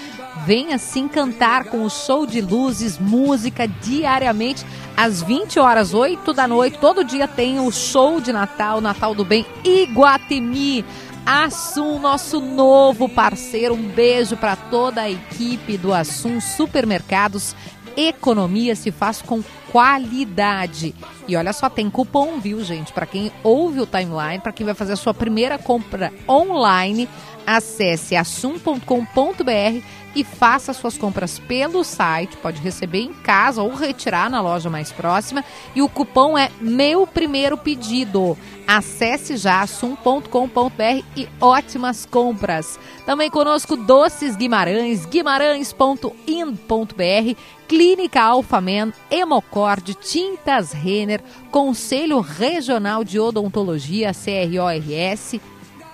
Venha 0.44 0.74
assim 0.74 1.06
cantar 1.06 1.66
com 1.66 1.84
o 1.84 1.88
show 1.88 2.26
de 2.26 2.40
luzes, 2.40 2.98
música 2.98 3.68
diariamente 3.68 4.66
às 4.96 5.22
20 5.22 5.60
horas, 5.60 5.94
8 5.94 6.32
da 6.32 6.48
noite. 6.48 6.76
Todo 6.80 7.04
dia 7.04 7.28
tem 7.28 7.60
o 7.60 7.70
show 7.70 8.20
de 8.20 8.32
Natal, 8.32 8.80
Natal 8.80 9.14
do 9.14 9.24
Bem 9.24 9.46
Iguatemi. 9.62 10.84
Assum, 11.24 12.00
nosso 12.00 12.40
novo 12.40 13.08
parceiro. 13.08 13.74
Um 13.74 13.88
beijo 13.90 14.36
para 14.36 14.56
toda 14.56 15.02
a 15.02 15.10
equipe 15.10 15.78
do 15.78 15.94
Assum 15.94 16.40
Supermercados. 16.40 17.54
Economia 17.96 18.74
se 18.74 18.90
faz 18.90 19.22
com 19.22 19.40
qualidade. 19.70 20.94
E 21.26 21.36
olha 21.36 21.52
só, 21.52 21.68
tem 21.68 21.88
cupom, 21.88 22.40
viu, 22.40 22.62
gente? 22.64 22.92
Para 22.92 23.06
quem 23.06 23.32
ouve 23.42 23.80
o 23.80 23.86
timeline, 23.86 24.40
para 24.40 24.52
quem 24.52 24.66
vai 24.66 24.74
fazer 24.74 24.92
a 24.92 24.96
sua 24.96 25.14
primeira 25.14 25.58
compra 25.58 26.12
online, 26.28 27.08
acesse 27.56 28.14
assum.com.br 28.14 29.82
e 30.14 30.24
faça 30.24 30.72
suas 30.72 30.96
compras 30.96 31.38
pelo 31.38 31.84
site. 31.84 32.36
Pode 32.36 32.60
receber 32.60 33.00
em 33.00 33.12
casa 33.12 33.62
ou 33.62 33.74
retirar 33.74 34.30
na 34.30 34.40
loja 34.40 34.68
mais 34.68 34.92
próxima. 34.92 35.44
E 35.74 35.82
o 35.82 35.88
cupom 35.88 36.36
é 36.36 36.50
Meu 36.60 37.06
Primeiro 37.06 37.56
Pedido. 37.56 38.36
Acesse 38.66 39.36
já 39.36 39.62
assum.com.br 39.62 41.04
e 41.16 41.28
ótimas 41.40 42.06
compras. 42.06 42.78
Também 43.04 43.30
conosco 43.30 43.76
Doces 43.76 44.36
Guimarães, 44.36 45.06
guimarães.in.br, 45.06 47.40
Clínica 47.66 48.22
Alfamen, 48.22 48.92
Hemocord, 49.10 49.94
Tintas 49.94 50.72
Renner, 50.72 51.22
Conselho 51.50 52.20
Regional 52.20 53.04
de 53.04 53.18
Odontologia, 53.18 54.12
CRORS, 54.12 55.40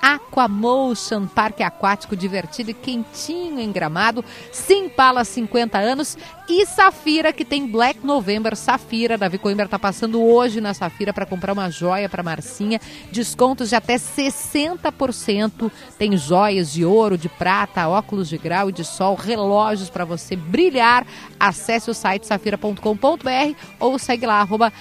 Aquamotion, 0.00 1.26
parque 1.26 1.62
aquático 1.62 2.16
divertido 2.16 2.70
e 2.70 2.74
quentinho 2.74 3.58
em 3.58 3.72
Gramado, 3.72 4.24
Simpala 4.52 5.24
50 5.24 5.78
anos 5.78 6.16
e 6.48 6.64
Safira, 6.66 7.32
que 7.32 7.44
tem 7.44 7.66
Black 7.66 8.04
November 8.06 8.56
Safira. 8.56 9.18
Davi 9.18 9.38
Coimbra 9.38 9.64
está 9.64 9.78
passando 9.78 10.22
hoje 10.22 10.60
na 10.60 10.74
Safira 10.74 11.12
para 11.12 11.26
comprar 11.26 11.52
uma 11.52 11.70
joia 11.70 12.08
para 12.08 12.22
Marcinha. 12.22 12.80
Descontos 13.10 13.70
de 13.70 13.74
até 13.74 13.96
60%. 13.96 15.70
Tem 15.98 16.16
joias 16.16 16.72
de 16.72 16.84
ouro, 16.84 17.18
de 17.18 17.28
prata, 17.28 17.88
óculos 17.88 18.28
de 18.28 18.38
grau 18.38 18.68
e 18.68 18.72
de 18.72 18.84
sol, 18.84 19.14
relógios 19.14 19.90
para 19.90 20.04
você 20.04 20.36
brilhar. 20.36 21.06
Acesse 21.38 21.90
o 21.90 21.94
site 21.94 22.26
safira.com.br 22.26 23.54
ou 23.80 23.98
segue 23.98 24.26
lá, 24.26 24.40
arroba. 24.40 24.72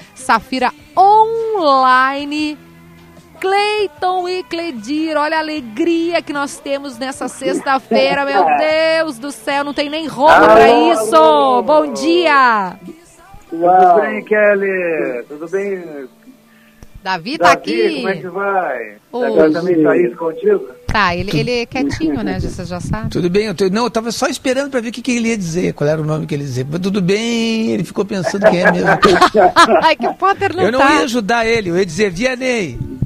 Cleiton 3.45 4.27
e 4.27 4.43
Cledir, 4.43 5.15
olha 5.15 5.37
a 5.37 5.39
alegria 5.39 6.19
que 6.19 6.33
nós 6.33 6.57
temos 6.57 6.97
nessa 6.97 7.27
sexta-feira, 7.29 8.25
meu 8.25 8.43
Deus 8.57 9.19
do 9.19 9.31
céu, 9.31 9.63
não 9.63 9.71
tem 9.71 9.87
nem 9.87 10.07
roupa 10.07 10.49
pra 10.49 10.67
isso. 10.67 11.61
Bom 11.61 11.93
dia. 11.93 12.75
Tudo 13.47 14.01
bem, 14.01 14.23
Kelly? 14.23 15.23
Tudo 15.27 15.47
bem? 15.47 16.07
Davi 17.03 17.37
tá 17.37 17.51
aqui. 17.51 17.97
como 17.97 18.09
é 18.09 18.15
que 18.15 18.27
vai? 18.27 18.97
Oi. 19.11 19.27
Agora 19.27 19.51
também 19.51 19.83
tá 19.83 19.95
isso 19.95 20.17
contigo? 20.17 20.67
Tá, 20.95 21.13
ele, 21.13 21.37
ele 21.37 21.51
é 21.51 21.65
quietinho, 21.65 22.23
né? 22.23 22.39
Você 22.39 22.63
já 22.63 22.79
sabe. 22.79 23.09
Tudo 23.09 23.29
bem, 23.29 23.47
eu 23.47 23.53
tô- 23.53 23.67
não, 23.67 23.83
eu 23.83 23.89
tava 23.89 24.13
só 24.13 24.27
esperando 24.27 24.71
para 24.71 24.79
ver 24.79 24.87
o 24.87 24.91
que, 24.93 25.01
que 25.01 25.11
ele 25.11 25.27
ia 25.27 25.37
dizer, 25.37 25.73
qual 25.73 25.89
era 25.89 26.01
o 26.01 26.05
nome 26.05 26.25
que 26.25 26.33
ele 26.33 26.43
ia 26.43 26.47
dizer. 26.47 26.65
Mas 26.71 26.79
tudo 26.79 27.01
bem, 27.01 27.71
ele 27.71 27.83
ficou 27.83 28.05
pensando 28.05 28.49
quem 28.49 28.61
é 28.61 28.71
mesmo. 28.71 28.87
Ai, 29.83 29.97
que 29.97 30.07
o 30.07 30.13
Potter 30.13 30.55
não 30.55 30.63
eu 30.63 30.71
não 30.71 30.79
tá. 30.79 30.93
ia 30.93 30.99
ajudar 31.01 31.45
ele, 31.45 31.69
eu 31.69 31.77
ia 31.77 31.85
dizer 31.85 32.09
Vianney. 32.11 32.79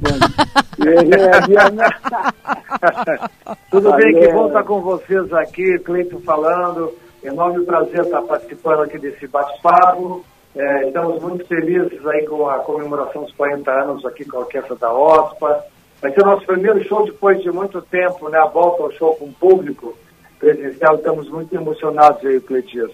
Tudo 3.70 3.92
bem, 3.96 4.18
que 4.20 4.32
bom 4.32 4.46
estar 4.46 4.62
com 4.62 4.80
vocês 4.80 5.32
aqui, 5.32 5.78
Cleiton 5.80 6.20
falando. 6.20 6.94
Enorme 7.24 7.64
prazer 7.64 8.02
estar 8.04 8.22
participando 8.22 8.82
aqui 8.82 8.98
desse 8.98 9.26
bate-papo. 9.26 10.24
É, 10.56 10.86
estamos 10.86 11.20
muito 11.20 11.44
felizes 11.46 12.06
aí 12.06 12.24
com 12.26 12.48
a 12.48 12.58
comemoração 12.60 13.24
dos 13.24 13.32
40 13.34 13.70
anos 13.70 14.04
aqui 14.06 14.24
com 14.24 14.36
a 14.38 14.40
Orquestra 14.40 14.76
da 14.76 14.92
OSPA. 14.92 15.64
Vai 16.00 16.12
ser 16.12 16.22
o 16.22 16.26
nosso 16.26 16.46
primeiro 16.46 16.82
show 16.88 17.04
depois 17.04 17.42
de 17.42 17.50
muito 17.50 17.80
tempo, 17.82 18.28
né? 18.28 18.38
A 18.38 18.46
volta 18.46 18.82
ao 18.84 18.92
show 18.92 19.14
com 19.16 19.26
o 19.26 19.32
público 19.32 19.96
presencial. 20.38 20.96
Estamos 20.96 21.28
muito 21.28 21.54
emocionados 21.54 22.24
aí, 22.24 22.40
Cleiton. 22.40 22.88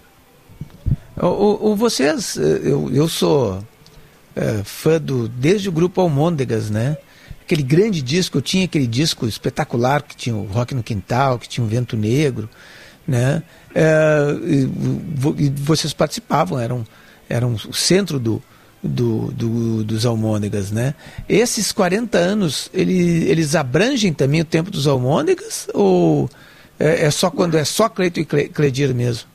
O, 1.20 1.70
o- 1.70 1.76
vocês, 1.76 2.36
eh, 2.36 2.60
eu, 2.64 2.90
eu 2.92 3.08
sou 3.08 3.62
eh, 4.34 4.60
fã 4.64 5.00
do 5.00 5.28
desde 5.28 5.68
o 5.68 5.72
grupo 5.72 6.00
Almôndegas, 6.00 6.68
né? 6.68 6.96
Aquele 7.42 7.62
grande 7.62 8.02
disco, 8.02 8.38
eu 8.38 8.42
tinha 8.42 8.64
aquele 8.64 8.88
disco 8.88 9.24
espetacular 9.26 10.02
que 10.02 10.16
tinha 10.16 10.34
o 10.34 10.44
Rock 10.46 10.74
no 10.74 10.82
Quintal, 10.82 11.38
que 11.38 11.48
tinha 11.48 11.64
o 11.64 11.68
Vento 11.68 11.96
Negro, 11.96 12.50
né? 13.06 13.40
Vo- 15.14 15.34
e 15.38 15.48
vocês 15.50 15.92
participavam, 15.94 16.58
eram, 16.58 16.84
eram 17.28 17.54
o 17.54 17.72
centro 17.72 18.18
do, 18.18 18.42
do, 18.86 19.30
do- 19.32 19.84
dos 19.84 20.04
Almôndegas, 20.06 20.70
né? 20.70 20.94
Esses 21.28 21.72
40 21.72 22.16
anos, 22.18 22.70
ele, 22.72 23.24
eles 23.28 23.54
abrangem 23.54 24.12
também 24.12 24.40
o 24.40 24.44
tempo 24.44 24.70
dos 24.70 24.86
Almôndegas 24.86 25.68
ou 25.74 26.28
é, 26.78 27.06
é 27.06 27.10
só 27.10 27.30
quando 27.30 27.56
é 27.56 27.64
só 27.64 27.88
Cleito 27.88 28.20
e 28.20 28.24
Cle- 28.24 28.48
Cledir 28.48 28.94
mesmo? 28.94 29.28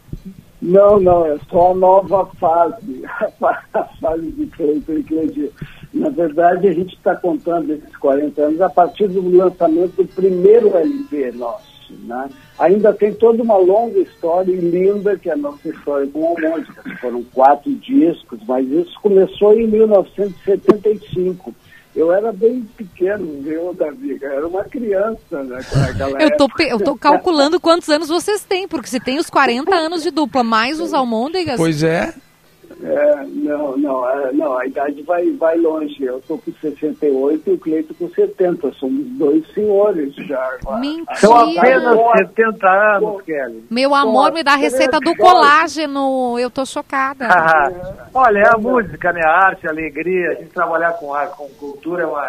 Não, 0.62 1.00
não, 1.00 1.26
é 1.26 1.38
só 1.50 1.72
a 1.72 1.76
nova 1.76 2.26
fase, 2.40 3.04
a 3.74 3.84
fase 4.00 4.32
de 4.32 4.46
Cleiton 4.48 4.94
e 4.94 5.04
Cleiton. 5.04 5.48
Na 5.94 6.10
verdade, 6.10 6.68
a 6.68 6.74
gente 6.74 6.96
está 6.96 7.16
contando 7.16 7.74
esses 7.74 7.96
40 7.98 8.42
anos 8.42 8.62
a 8.62 8.70
partir 8.70 9.08
do 9.08 9.28
lançamento 9.36 9.96
do 9.98 10.08
primeiro 10.08 10.76
LP 10.78 11.32
nosso. 11.34 11.72
Né? 12.08 12.30
Ainda 12.62 12.94
tem 12.94 13.12
toda 13.12 13.42
uma 13.42 13.58
longa 13.58 13.98
história 13.98 14.52
e 14.52 14.60
linda, 14.60 15.18
que 15.18 15.28
é 15.32 15.34
a 15.34 15.36
nossa 15.36 15.68
história 15.68 16.06
com 16.06 16.20
o 16.20 16.28
Almônica. 16.28 16.84
Foram 17.02 17.24
quatro 17.24 17.74
discos, 17.74 18.40
mas 18.48 18.70
isso 18.70 18.94
começou 19.02 19.60
em 19.60 19.66
1975. 19.66 21.56
Eu 21.96 22.14
era 22.14 22.32
bem 22.32 22.62
pequeno, 22.78 23.42
viu, 23.42 23.74
Davi? 23.74 24.16
Eu 24.22 24.32
era 24.32 24.48
uma 24.48 24.64
criança, 24.64 25.44
né? 25.44 25.60
Eu 26.22 26.38
tô, 26.38 26.46
época. 26.46 26.64
eu 26.64 26.80
tô 26.80 26.96
calculando 26.96 27.60
quantos 27.60 27.90
anos 27.90 28.10
vocês 28.10 28.44
têm, 28.44 28.68
porque 28.68 28.88
se 28.88 29.00
tem 29.00 29.18
os 29.18 29.28
40 29.28 29.74
anos 29.74 30.04
de 30.04 30.12
dupla, 30.12 30.44
mais 30.44 30.80
os 30.80 30.94
almôndegas. 30.94 31.58
Pois 31.58 31.82
é. 31.82 32.14
É, 32.84 33.26
não, 33.28 33.78
não, 33.78 34.10
é, 34.10 34.32
não, 34.34 34.58
a 34.58 34.66
idade 34.66 35.02
vai, 35.04 35.30
vai 35.34 35.58
longe. 35.58 36.04
Eu 36.04 36.18
estou 36.18 36.38
com 36.40 36.52
68 36.52 37.50
e 37.50 37.54
o 37.54 37.58
Cleito 37.60 37.94
com 37.94 38.10
70. 38.10 38.72
Somos 38.74 39.06
dois 39.18 39.46
senhores 39.54 40.14
já. 40.16 40.58
Mentira. 40.80 41.16
São 41.16 41.36
apenas 41.36 41.98
70 42.18 42.68
anos, 42.70 43.22
Kelly. 43.22 43.66
Meu 43.70 43.94
amor, 43.94 44.32
me 44.32 44.44
dá 44.44 44.54
a 44.54 44.58
receita 44.58 45.00
do 45.00 45.16
colágeno. 45.16 46.38
Eu 46.40 46.50
tô 46.50 46.66
chocada. 46.66 47.26
Olha, 48.14 48.40
é 48.40 48.48
a 48.50 48.58
música, 48.58 49.14
né? 49.14 49.22
A 49.26 49.46
arte, 49.48 49.68
a 49.68 49.70
alegria, 49.72 50.32
a 50.32 50.34
gente 50.36 50.50
trabalhar 50.50 50.94
com 50.94 51.14
arte, 51.14 51.36
com 51.38 51.48
cultura 51.50 52.04
é, 52.04 52.06
uma, 52.06 52.28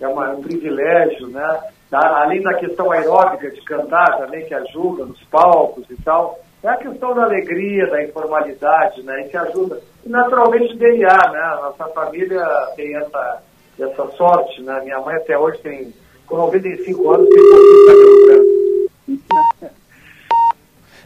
é 0.00 0.08
uma- 0.08 0.30
um 0.30 0.40
privilégio, 0.42 1.28
né? 1.28 1.58
Tá? 1.90 2.22
Além 2.22 2.40
da 2.42 2.54
questão 2.54 2.90
aeróbica 2.92 3.50
de 3.50 3.60
cantar 3.62 4.16
também, 4.18 4.46
que 4.46 4.54
ajuda 4.54 5.04
nos 5.04 5.20
palcos 5.24 5.84
e 5.90 5.96
tal, 6.02 6.38
é 6.62 6.68
a 6.68 6.76
questão 6.76 7.14
da 7.14 7.24
alegria, 7.24 7.86
da 7.88 8.02
informalidade, 8.04 9.02
né? 9.02 9.22
E 9.22 9.28
que 9.28 9.36
ajuda. 9.36 9.80
E 10.04 10.08
naturalmente 10.08 10.76
DNA, 10.76 11.08
né? 11.08 11.38
A 11.40 11.60
nossa 11.62 11.92
família 11.92 12.44
tem 12.76 12.96
essa, 12.96 13.42
essa 13.78 14.06
sorte, 14.16 14.62
né? 14.62 14.80
Minha 14.84 15.00
mãe 15.00 15.16
até 15.16 15.38
hoje 15.38 15.58
tem, 15.58 15.92
com 16.26 16.36
95 16.36 17.10
anos, 17.12 17.28
tem 17.28 17.42
cabelo 17.86 18.26
branco. 18.26 19.70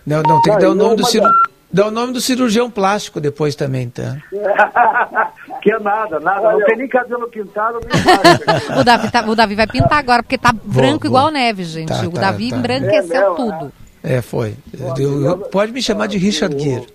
Não, 0.06 0.22
não, 0.22 0.42
tem 0.42 0.54
que 0.54 0.60
dar 0.60 0.70
o 0.70 0.74
nome 0.74 0.96
do 0.96 1.02
mas 1.02 1.12
ciru... 1.12 1.26
dar 1.72 1.86
o 1.86 1.90
nome 1.90 2.12
do 2.12 2.20
cirurgião 2.20 2.70
plástico 2.70 3.20
depois 3.20 3.54
também, 3.56 3.88
tá? 3.88 4.16
que 5.62 5.72
é 5.72 5.78
nada, 5.78 6.20
nada. 6.20 6.52
Não 6.52 6.64
tem 6.66 6.76
nem 6.76 6.88
cabelo 6.88 7.26
pintado, 7.28 7.80
nem 7.80 8.04
nada. 8.04 8.34
O 8.80 8.84
Davi, 8.84 9.10
tá- 9.10 9.24
o 9.26 9.34
Davi 9.34 9.54
vai 9.54 9.66
pintar 9.66 9.98
agora, 9.98 10.22
porque 10.22 10.36
tá 10.36 10.52
branco 10.52 11.08
vou. 11.08 11.08
igual 11.08 11.30
neve, 11.30 11.64
gente. 11.64 11.88
Tá, 11.88 12.06
o 12.06 12.10
tá, 12.12 12.20
Davi 12.20 12.50
tá. 12.50 12.56
embranqueceu 12.56 13.32
É, 13.32 13.34
tudo. 13.34 13.72
É, 14.04 14.20
foi. 14.20 14.54
Eu- 14.98 15.24
eu- 15.24 15.38
pode 15.38 15.72
me 15.72 15.82
chamar 15.82 16.06
de 16.08 16.18
Richard 16.18 16.56
Gere. 16.62 16.86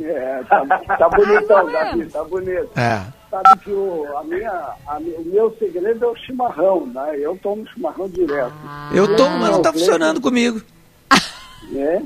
É, 0.00 0.42
tá, 0.48 0.64
tá 0.98 1.08
bonitão, 1.08 1.70
Davi, 1.72 2.06
tá 2.06 2.24
bonito. 2.24 2.70
É. 2.76 3.02
Sabe 3.30 3.58
que 3.62 3.70
o, 3.70 4.06
a 4.16 4.24
minha, 4.24 4.50
a 4.86 4.96
o 4.98 5.22
meu 5.26 5.54
segredo 5.58 6.04
é 6.04 6.08
o 6.08 6.16
chimarrão, 6.16 6.86
né? 6.86 7.16
Eu 7.18 7.38
tomo 7.42 7.66
chimarrão 7.68 8.08
direto. 8.08 8.52
Eu 8.92 9.16
tô, 9.16 9.28
mas 9.28 9.50
não 9.50 9.62
tá 9.62 9.72
funcionando 9.72 10.20
comigo. 10.20 10.60
É? 11.74 11.96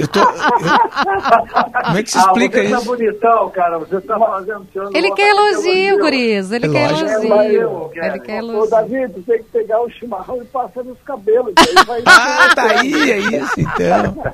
Eu 0.00 0.08
tô, 0.08 0.20
Como 1.84 1.98
é 1.98 2.02
que 2.02 2.10
se 2.10 2.18
explica 2.18 2.60
ah, 2.60 2.62
você 2.62 2.68
isso? 2.74 2.80
tá 2.80 2.86
bonitão, 2.86 3.50
cara. 3.50 3.78
Você 3.78 4.00
tá 4.00 4.18
fazendo 4.18 4.66
Ele 4.94 5.10
quer 5.12 5.30
elogio, 5.30 5.98
Guriz. 5.98 6.50
Ele 6.52 6.66
É 6.66 6.70
quer 6.70 6.90
lógico. 6.90 7.10
elogio. 7.10 7.90
É, 7.96 8.08
Ele 8.08 8.20
quer 8.20 8.42
Ô, 8.42 8.46
elogio. 8.46 8.70
Davi, 8.70 9.08
tu 9.12 9.22
tem 9.22 9.38
que 9.42 9.50
pegar 9.50 9.82
o 9.82 9.90
chimarrão 9.90 10.40
e 10.42 10.44
passar 10.46 10.84
nos 10.84 10.98
cabelos. 11.04 11.52
que 11.54 11.68
aí 11.78 11.84
vai 11.84 12.02
Ah, 12.06 12.48
tá 12.54 12.62
aí, 12.80 13.10
é 13.12 13.18
isso 13.18 13.60
então. 13.60 14.32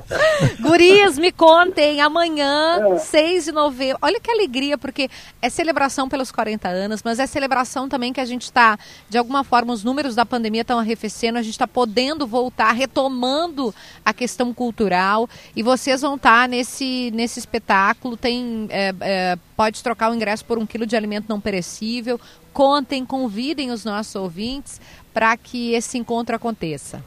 Gurias, 0.61 1.17
me 1.17 1.31
contem, 1.31 2.01
amanhã, 2.01 2.79
É. 2.93 2.97
6 2.97 3.45
de 3.45 3.51
novembro. 3.51 3.97
Olha 4.01 4.19
que 4.19 4.31
alegria, 4.31 4.77
porque 4.77 5.09
é 5.41 5.49
celebração 5.49 6.07
pelos 6.07 6.31
40 6.31 6.67
anos, 6.69 7.01
mas 7.03 7.19
é 7.19 7.27
celebração 7.27 7.89
também 7.89 8.13
que 8.13 8.21
a 8.21 8.25
gente 8.25 8.43
está, 8.43 8.77
de 9.09 9.17
alguma 9.17 9.43
forma, 9.43 9.73
os 9.73 9.83
números 9.83 10.15
da 10.15 10.25
pandemia 10.25 10.61
estão 10.61 10.79
arrefecendo, 10.79 11.37
a 11.37 11.41
gente 11.41 11.53
está 11.53 11.67
podendo 11.67 12.25
voltar, 12.25 12.71
retomando 12.71 13.73
a 14.05 14.13
questão 14.13 14.53
cultural. 14.61 15.27
E 15.55 15.63
vocês 15.63 16.01
vão 16.01 16.17
estar 16.17 16.47
nesse, 16.47 17.09
nesse 17.15 17.39
espetáculo. 17.39 18.15
Tem, 18.15 18.67
é, 18.69 18.93
é, 19.01 19.37
pode 19.57 19.81
trocar 19.81 20.11
o 20.11 20.13
ingresso 20.13 20.45
por 20.45 20.59
um 20.59 20.67
quilo 20.67 20.85
de 20.85 20.95
alimento 20.95 21.25
não 21.27 21.41
perecível. 21.41 22.21
Contem, 22.53 23.03
convidem 23.03 23.71
os 23.71 23.83
nossos 23.83 24.13
ouvintes 24.13 24.79
para 25.11 25.35
que 25.35 25.73
esse 25.73 25.97
encontro 25.97 26.35
aconteça. 26.35 27.03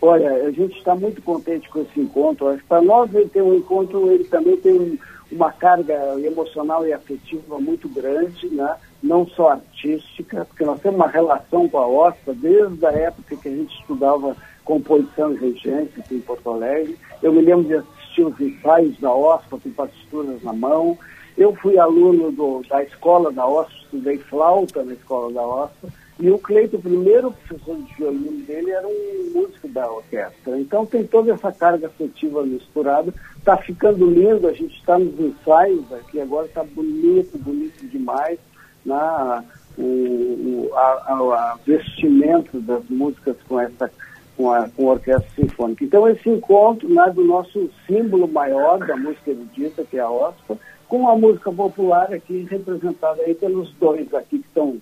Olha, 0.00 0.32
a 0.32 0.50
gente 0.50 0.76
está 0.76 0.96
muito 0.96 1.22
contente 1.22 1.68
com 1.68 1.82
esse 1.82 2.00
encontro. 2.00 2.60
Para 2.68 2.82
nós 2.82 3.14
ele 3.14 3.28
tem 3.28 3.40
um 3.40 3.54
encontro, 3.54 4.10
ele 4.10 4.24
também 4.24 4.56
tem 4.56 4.72
um- 4.72 4.98
uma 5.30 5.52
carga 5.52 5.94
emocional 6.20 6.84
e 6.84 6.92
afetiva 6.92 7.60
muito 7.60 7.88
grande, 7.88 8.48
né? 8.48 8.74
não 9.00 9.26
só 9.28 9.50
artística, 9.50 10.44
porque 10.44 10.64
nós 10.64 10.80
temos 10.80 10.96
uma 10.96 11.08
relação 11.08 11.68
com 11.68 11.78
a 11.78 11.86
OSPA 11.86 12.34
desde 12.34 12.84
a 12.84 12.90
época 12.90 13.36
que 13.36 13.48
a 13.48 13.50
gente 13.50 13.74
estudava 13.80 14.36
composição 14.64 15.32
e 15.32 15.36
regência 15.36 15.92
aqui 15.98 16.14
em 16.16 16.20
Porto 16.20 16.50
Alegre. 16.50 16.96
Eu 17.22 17.32
me 17.32 17.40
lembro 17.42 17.64
de 17.64 17.74
assistir 17.74 18.24
os 18.24 18.40
ensaios 18.40 18.98
da 19.00 19.12
OSPA 19.12 19.58
com 19.58 19.70
partituras 19.70 20.42
na 20.42 20.52
mão. 20.52 20.98
Eu 21.36 21.54
fui 21.56 21.78
aluno 21.78 22.30
do- 22.30 22.62
da 22.68 22.82
escola 22.82 23.32
da 23.32 23.46
OSPA, 23.46 23.74
estudei 23.84 24.18
flauta 24.18 24.82
na 24.82 24.92
escola 24.92 25.32
da 25.32 25.42
OSPA, 25.46 25.88
e 26.20 26.30
o 26.30 26.38
Cleito, 26.38 26.76
o 26.76 26.82
primeiro 26.82 27.32
professor 27.32 27.76
de 27.78 27.94
violino 27.94 28.44
dele, 28.44 28.70
era 28.70 28.86
um 28.86 29.30
músico 29.34 29.66
da 29.68 29.90
orquestra. 29.90 30.60
Então 30.60 30.84
tem 30.86 31.04
toda 31.04 31.32
essa 31.32 31.50
carga 31.50 31.86
afetiva 31.88 32.42
misturada. 32.44 33.12
Está 33.38 33.56
ficando 33.56 34.06
lindo, 34.08 34.46
a 34.46 34.52
gente 34.52 34.76
está 34.76 34.98
nos 34.98 35.18
ensaios 35.18 35.90
aqui, 35.92 36.20
agora 36.20 36.46
está 36.46 36.62
bonito, 36.62 37.36
bonito 37.38 37.84
demais. 37.88 38.38
Na, 38.84 39.42
o, 39.78 39.82
o, 39.82 40.70
a, 40.74 40.78
a, 40.80 41.12
a 41.52 41.58
vestimento 41.64 42.60
das 42.60 42.84
músicas 42.90 43.36
com 43.48 43.58
essa 43.58 43.90
com 44.36 44.50
a, 44.50 44.68
com 44.68 44.88
a 44.88 44.92
orquestra 44.92 45.28
sinfônica. 45.36 45.84
Então 45.84 46.08
esse 46.08 46.28
encontro 46.28 46.88
né, 46.88 47.10
do 47.14 47.24
nosso 47.24 47.70
símbolo 47.86 48.26
maior 48.28 48.78
da 48.78 48.96
música 48.96 49.30
erudita, 49.30 49.84
que 49.84 49.96
é 49.96 50.00
a 50.00 50.10
OSPA, 50.10 50.58
com 50.88 51.08
a 51.08 51.16
música 51.16 51.50
popular 51.50 52.12
aqui 52.12 52.46
representada 52.50 53.22
aí 53.22 53.34
pelos 53.34 53.72
dois 53.80 54.12
aqui 54.14 54.38
que 54.38 54.46
estão 54.46 54.76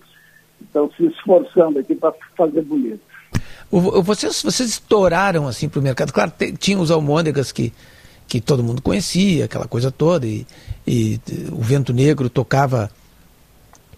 estão 0.60 0.90
se 0.92 1.06
esforçando 1.06 1.78
aqui 1.78 1.94
para 1.94 2.12
fazer 2.36 2.62
bonito. 2.62 3.00
Vocês, 3.70 4.42
vocês 4.42 4.68
estouraram 4.68 5.46
assim 5.46 5.68
para 5.68 5.80
o 5.80 5.82
mercado. 5.82 6.12
Claro, 6.12 6.32
tinha 6.58 6.78
os 6.78 6.90
almôndegas 6.90 7.52
que, 7.52 7.72
que 8.26 8.40
todo 8.40 8.62
mundo 8.62 8.82
conhecia, 8.82 9.44
aquela 9.44 9.66
coisa 9.66 9.90
toda, 9.90 10.26
e, 10.26 10.46
e, 10.86 11.20
eh, 11.30 11.52
o 11.52 11.60
Vento 11.60 11.92
Negro 11.92 12.28
tocava 12.28 12.90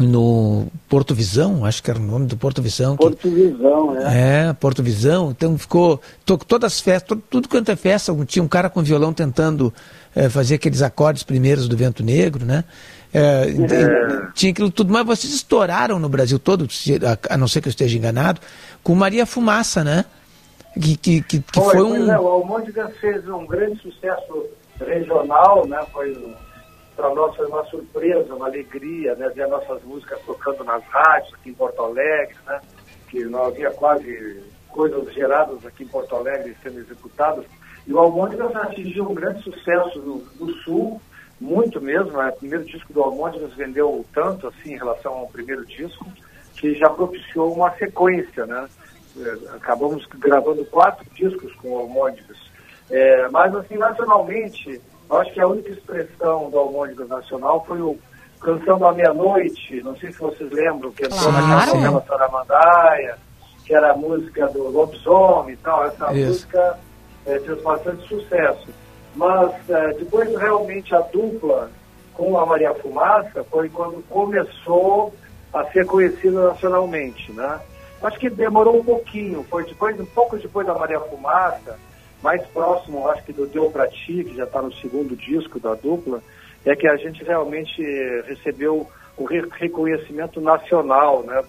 no 0.07 0.66
Porto 0.88 1.14
Visão, 1.14 1.64
acho 1.64 1.82
que 1.82 1.90
era 1.90 1.98
o 1.98 2.03
nome 2.03 2.26
do 2.26 2.36
Porto 2.36 2.61
Visão. 2.62 2.96
que- 2.96 3.03
Porto 3.05 3.30
Visão, 3.30 3.96
é. 3.98 4.48
é, 4.48 4.53
Porto 4.53 4.82
Visão. 4.82 5.30
Então 5.30 5.57
ficou. 5.59 6.00
to- 6.24 6.38
todas 6.38 6.72
as 6.74 6.80
festas, 6.80 7.09
to- 7.09 7.22
tudo 7.30 7.48
quanto 7.48 7.70
é 7.70 7.76
festa, 7.76 8.12
tinha 8.26 8.42
um 8.42 8.48
cara 8.48 8.68
com 8.70 8.82
violão 8.82 9.12
tentando 9.12 9.72
eh, 10.14 10.28
fazer 10.28 10.57
aqueles 10.57 10.82
acordes 10.82 11.22
primeiros 11.22 11.66
do 11.68 11.76
Vento 11.76 12.03
Negro, 12.05 12.44
né? 12.44 12.64
Eh, 13.14 13.46
É. 13.70 14.32
Tinha 14.34 14.53
aquilo 14.53 14.70
tudo, 14.70 14.92
mas 14.92 15.05
vocês 15.07 15.32
estouraram 15.32 15.98
no 15.98 16.09
Brasil 16.09 16.38
todo, 16.38 16.66
a, 17.30 17.36
não 17.36 17.48
ser 17.48 17.61
que 17.61 17.68
eu 17.68 17.70
esteja 17.70 17.96
enganado, 17.98 18.40
com 18.82 18.94
Maria 18.94 19.24
Fumaça, 19.26 19.82
né? 19.84 20.05
Que, 20.74 20.96
que, 20.96 21.22
que, 21.22 21.38
que 21.40 21.61
Foi, 21.61 21.74
foi 21.76 21.82
um. 21.82 22.11
é, 22.11 22.18
o 22.18 22.26
Almôndegas 22.28 22.90
fez 22.98 23.26
um 23.28 23.46
grande 23.46 23.78
sucesso 23.82 24.46
regional, 24.86 25.66
né? 25.66 25.78
Foi 25.92 26.34
para 26.97 27.14
nós 27.14 27.34
foi 27.36 27.47
uma 27.47 27.64
surpresa, 27.64 28.34
uma 28.34 28.47
alegria, 28.47 29.14
né? 29.14 29.28
Ver 29.30 29.49
nossas 29.49 29.82
músicas 29.84 30.20
tocando 30.26 30.62
nas 30.64 30.82
rádios 30.84 31.34
aqui 31.34 31.51
em 31.51 31.55
Porto 31.55 31.82
Alegre, 31.82 32.36
né? 32.47 32.61
Que 33.09 33.24
não 33.24 33.45
havia 33.47 33.70
quase 33.70 34.43
coisas 34.68 35.12
geradas 35.12 35.64
aqui 35.66 35.84
em 35.84 35.88
Porto 35.88 36.14
Alegre 36.16 36.57
sendo 36.62 36.80
executadas. 36.80 37.45
E 37.86 37.93
o 37.93 37.99
Almôndegas 37.99 38.55
atingiu 38.57 39.09
um 39.11 39.14
grande 39.14 39.43
sucesso 39.43 39.99
no, 40.01 40.18
no 40.40 40.53
Sul, 40.59 41.01
muito 41.40 41.80
mesmo. 41.80 42.12
né? 42.16 42.28
O 42.28 42.38
primeiro 42.38 42.64
disco 42.64 42.93
do 42.93 43.03
Almôndegas 43.03 43.53
vendeu 43.55 44.05
tanto 44.14 44.47
assim 44.49 44.74
em 44.74 44.78
relação 44.78 45.12
ao 45.12 45.28
primeiro 45.28 45.66
disco, 45.66 46.07
que 46.57 46.74
já 46.74 46.88
propiciou 46.88 47.53
uma 47.53 47.70
sequência, 47.76 48.47
né? 48.47 48.68
Eh, 49.18 49.38
Acabamos 49.57 50.07
gravando 50.18 50.64
quatro 50.66 51.05
discos 51.14 51.53
com 51.57 51.70
o 51.72 51.78
Almôndegas. 51.78 52.38
É, 52.90 53.28
mas, 53.30 53.55
assim, 53.55 53.76
nacionalmente, 53.76 54.80
eu 55.12 55.18
acho 55.20 55.32
que 55.32 55.40
a 55.40 55.46
única 55.46 55.70
expressão 55.70 56.48
do 56.48 56.58
Almôndegas 56.58 57.06
Nacional 57.08 57.62
foi 57.66 57.80
o 57.82 57.98
Canção 58.40 58.78
da 58.78 58.92
Meia-Noite. 58.92 59.82
Não 59.82 59.94
sei 59.96 60.10
se 60.10 60.18
vocês 60.18 60.50
lembram, 60.50 60.90
que 60.92 61.04
entrou 61.04 61.30
naquela 61.30 61.62
Claro. 61.64 61.76
novela 61.76 62.04
Saramandaia, 62.08 63.18
que 63.66 63.74
era 63.74 63.92
a 63.92 63.96
música 63.96 64.48
do 64.48 64.68
Lobisomem 64.70 65.52
e 65.52 65.56
tal. 65.58 65.84
Essa 65.84 66.12
Isso. 66.14 66.28
música 66.28 66.78
eh, 67.26 67.38
fez 67.40 67.62
bastante 67.62 68.08
sucesso. 68.08 68.68
Mas 69.14 69.52
eh, 69.68 69.94
depois, 69.98 70.34
realmente, 70.34 70.94
a 70.94 71.00
dupla 71.00 71.70
com 72.14 72.38
a 72.38 72.46
Maria 72.46 72.74
Fumaça 72.74 73.44
foi 73.50 73.68
quando 73.68 74.02
começou 74.08 75.14
a 75.52 75.64
ser 75.66 75.84
conhecida 75.86 76.48
nacionalmente, 76.48 77.30
né? 77.32 77.60
Acho 78.02 78.18
que 78.18 78.30
demorou 78.30 78.80
um 78.80 78.84
pouquinho, 78.84 79.44
foi 79.48 79.64
depois, 79.64 80.00
um 80.00 80.06
pouco 80.06 80.36
depois 80.38 80.66
da 80.66 80.74
Maria 80.74 80.98
Fumaça, 80.98 81.78
mais 82.23 82.47
próximo, 82.53 83.07
acho 83.09 83.25
que 83.25 83.33
do 83.33 83.47
Deu 83.49 83.70
Pra 83.70 83.87
Ti, 83.89 84.25
que 84.25 84.35
já 84.37 84.45
está 84.45 84.62
no 84.62 84.73
segundo 84.75 85.16
disco 85.16 85.59
da 85.61 85.75
dupla, 85.75 86.23
é 86.64 86.77
que 86.77 86.87
a 86.87 86.97
gente 86.97 87.23
realmente 87.25 87.83
recebeu 88.27 88.87
o 89.16 89.25
re- 89.25 89.49
reconhecimento 89.59 90.41
nacional, 90.41 91.25
né? 91.25 91.43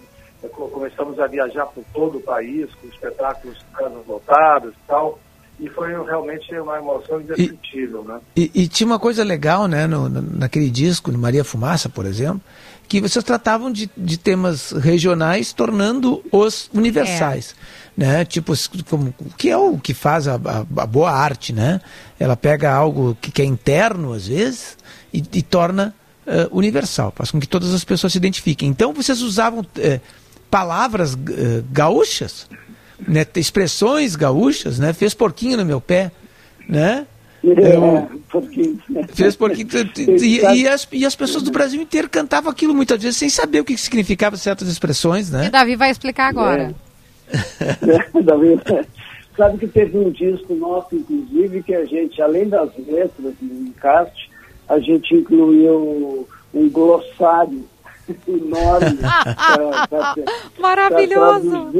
Co- 0.52 0.68
Começamos 0.70 1.18
a 1.18 1.26
viajar 1.28 1.66
por 1.66 1.84
todo 1.92 2.18
o 2.18 2.22
país, 2.22 2.74
com 2.76 2.88
espetáculos 2.88 3.56
casas 3.72 4.06
lotadas 4.06 4.74
e 4.74 4.86
tal, 4.86 5.20
e 5.60 5.68
foi 5.70 5.88
realmente 6.04 6.52
uma 6.58 6.76
emoção 6.78 7.20
indescritível, 7.20 8.02
né? 8.04 8.18
E, 8.36 8.50
e 8.54 8.68
tinha 8.68 8.86
uma 8.86 8.98
coisa 8.98 9.22
legal, 9.22 9.66
né, 9.68 9.86
no, 9.86 10.08
no- 10.08 10.38
naquele 10.38 10.68
disco, 10.70 11.12
no 11.12 11.18
Maria 11.18 11.44
Fumaça, 11.44 11.88
por 11.88 12.06
exemplo, 12.06 12.40
que 12.88 13.00
vocês 13.00 13.24
tratavam 13.24 13.70
de, 13.72 13.88
de 13.96 14.18
temas 14.18 14.72
regionais, 14.72 15.52
tornando 15.52 16.22
os 16.32 16.68
universais. 16.74 17.54
Né? 17.96 18.24
Tipo, 18.24 18.52
como, 18.90 19.14
que 19.38 19.48
é 19.48 19.56
o 19.56 19.78
que 19.78 19.94
faz 19.94 20.26
a, 20.26 20.34
a- 20.34 20.82
a 20.82 20.86
boa 20.86 21.10
arte, 21.12 21.52
né? 21.52 21.80
Ela 22.18 22.36
pega 22.36 22.72
algo 22.72 23.16
que, 23.20 23.30
que 23.30 23.40
é 23.40 23.44
interno, 23.44 24.12
às 24.12 24.26
vezes, 24.26 24.76
e, 25.12 25.22
e 25.32 25.42
torna 25.42 25.94
eh, 26.26 26.48
universal, 26.50 27.12
faz 27.14 27.30
com 27.30 27.38
que 27.38 27.46
todas 27.46 27.72
as 27.72 27.84
pessoas 27.84 28.12
se 28.12 28.18
identifiquem. 28.18 28.68
Então, 28.68 28.92
vocês 28.92 29.22
usavam 29.22 29.64
eh, 29.78 30.00
palavras 30.50 31.14
eh, 31.14 31.62
gaúchas, 31.70 32.48
né? 33.06 33.26
expressões 33.36 34.16
gaúchas, 34.16 34.78
né? 34.78 34.92
Fez 34.92 35.14
porquinho 35.14 35.56
no 35.56 35.64
meu 35.64 35.80
pé, 35.80 36.12
né? 36.68 37.06
Eu- 37.42 38.20
porque... 38.30 38.74
Fez 39.12 39.36
porque. 39.36 39.66
E, 39.98 40.40
e 40.40 40.68
as, 40.68 40.88
e 40.90 41.04
as 41.04 41.14
pessoas 41.14 41.42
do 41.42 41.50
Brasil 41.50 41.80
inteiro 41.80 42.08
cantavam 42.08 42.50
aquilo 42.50 42.74
muitas 42.74 43.02
vezes 43.02 43.18
sem 43.18 43.28
saber 43.28 43.60
o 43.60 43.64
que 43.64 43.76
significava 43.76 44.36
certas 44.36 44.68
expressões, 44.68 45.30
né? 45.30 45.46
E 45.46 45.50
Davi 45.50 45.76
vai 45.76 45.90
explicar 45.90 46.28
agora. 46.28 46.74
É, 47.60 48.22
Davi, 48.22 48.58
Sabe 49.36 49.58
que 49.58 49.66
teve 49.66 49.98
um 49.98 50.10
disco 50.10 50.54
nosso, 50.54 50.94
inclusive, 50.94 51.62
que 51.62 51.74
a 51.74 51.84
gente, 51.84 52.22
além 52.22 52.48
das 52.48 52.70
letras 52.78 53.34
do 53.40 53.68
encarte, 53.68 54.30
a 54.68 54.78
gente 54.78 55.12
incluiu 55.14 56.28
um 56.52 56.70
glossário 56.70 57.64
enorme. 58.26 58.98
pra 59.88 60.14
Maravilhoso. 60.58 61.70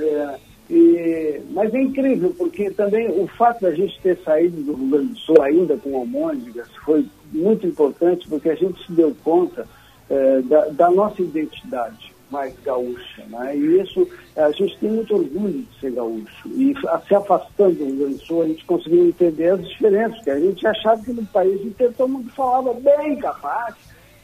É, 0.00 0.38
e- 0.70 1.40
mas 1.50 1.74
é 1.74 1.80
incrível, 1.80 2.34
porque 2.36 2.70
também 2.70 3.08
o 3.08 3.26
fato 3.26 3.62
da 3.62 3.72
gente 3.74 4.00
ter 4.00 4.18
saído 4.24 4.62
do 4.62 4.74
Rio 4.74 4.88
Grande 4.88 5.12
do 5.12 5.18
Sul 5.18 5.42
ainda 5.42 5.76
com 5.76 5.96
Almôndegas 5.96 6.68
foi 6.84 7.06
muito 7.32 7.66
importante, 7.66 8.28
porque 8.28 8.48
a 8.48 8.54
gente 8.54 8.84
se 8.86 8.92
deu 8.92 9.14
conta 9.22 9.66
eh, 10.10 10.42
da, 10.42 10.66
da 10.68 10.90
nossa 10.90 11.22
identidade 11.22 12.12
mais 12.32 12.54
gaúcha. 12.64 13.22
Né? 13.28 13.56
E 13.56 13.80
isso, 13.80 14.08
a 14.34 14.50
gente 14.52 14.76
tem 14.78 14.90
muito 14.90 15.14
orgulho 15.14 15.62
de 15.62 15.80
ser 15.80 15.92
gaúcho. 15.92 16.48
E 16.48 16.74
se 17.06 17.14
afastando 17.14 17.74
do 17.74 17.84
Rio 17.84 17.96
Grande 17.96 18.14
do 18.14 18.24
Sul, 18.24 18.42
a 18.42 18.46
gente 18.48 18.64
conseguiu 18.64 19.06
entender 19.06 19.50
as 19.50 19.68
diferenças, 19.68 20.16
porque 20.16 20.30
a 20.30 20.40
gente 20.40 20.66
achava 20.66 21.02
que 21.04 21.12
no 21.12 21.26
país 21.26 21.60
inteiro 21.64 21.94
todo 21.96 22.08
mundo 22.08 22.30
falava 22.32 22.72
bem 22.74 23.16
capaz. 23.16 23.74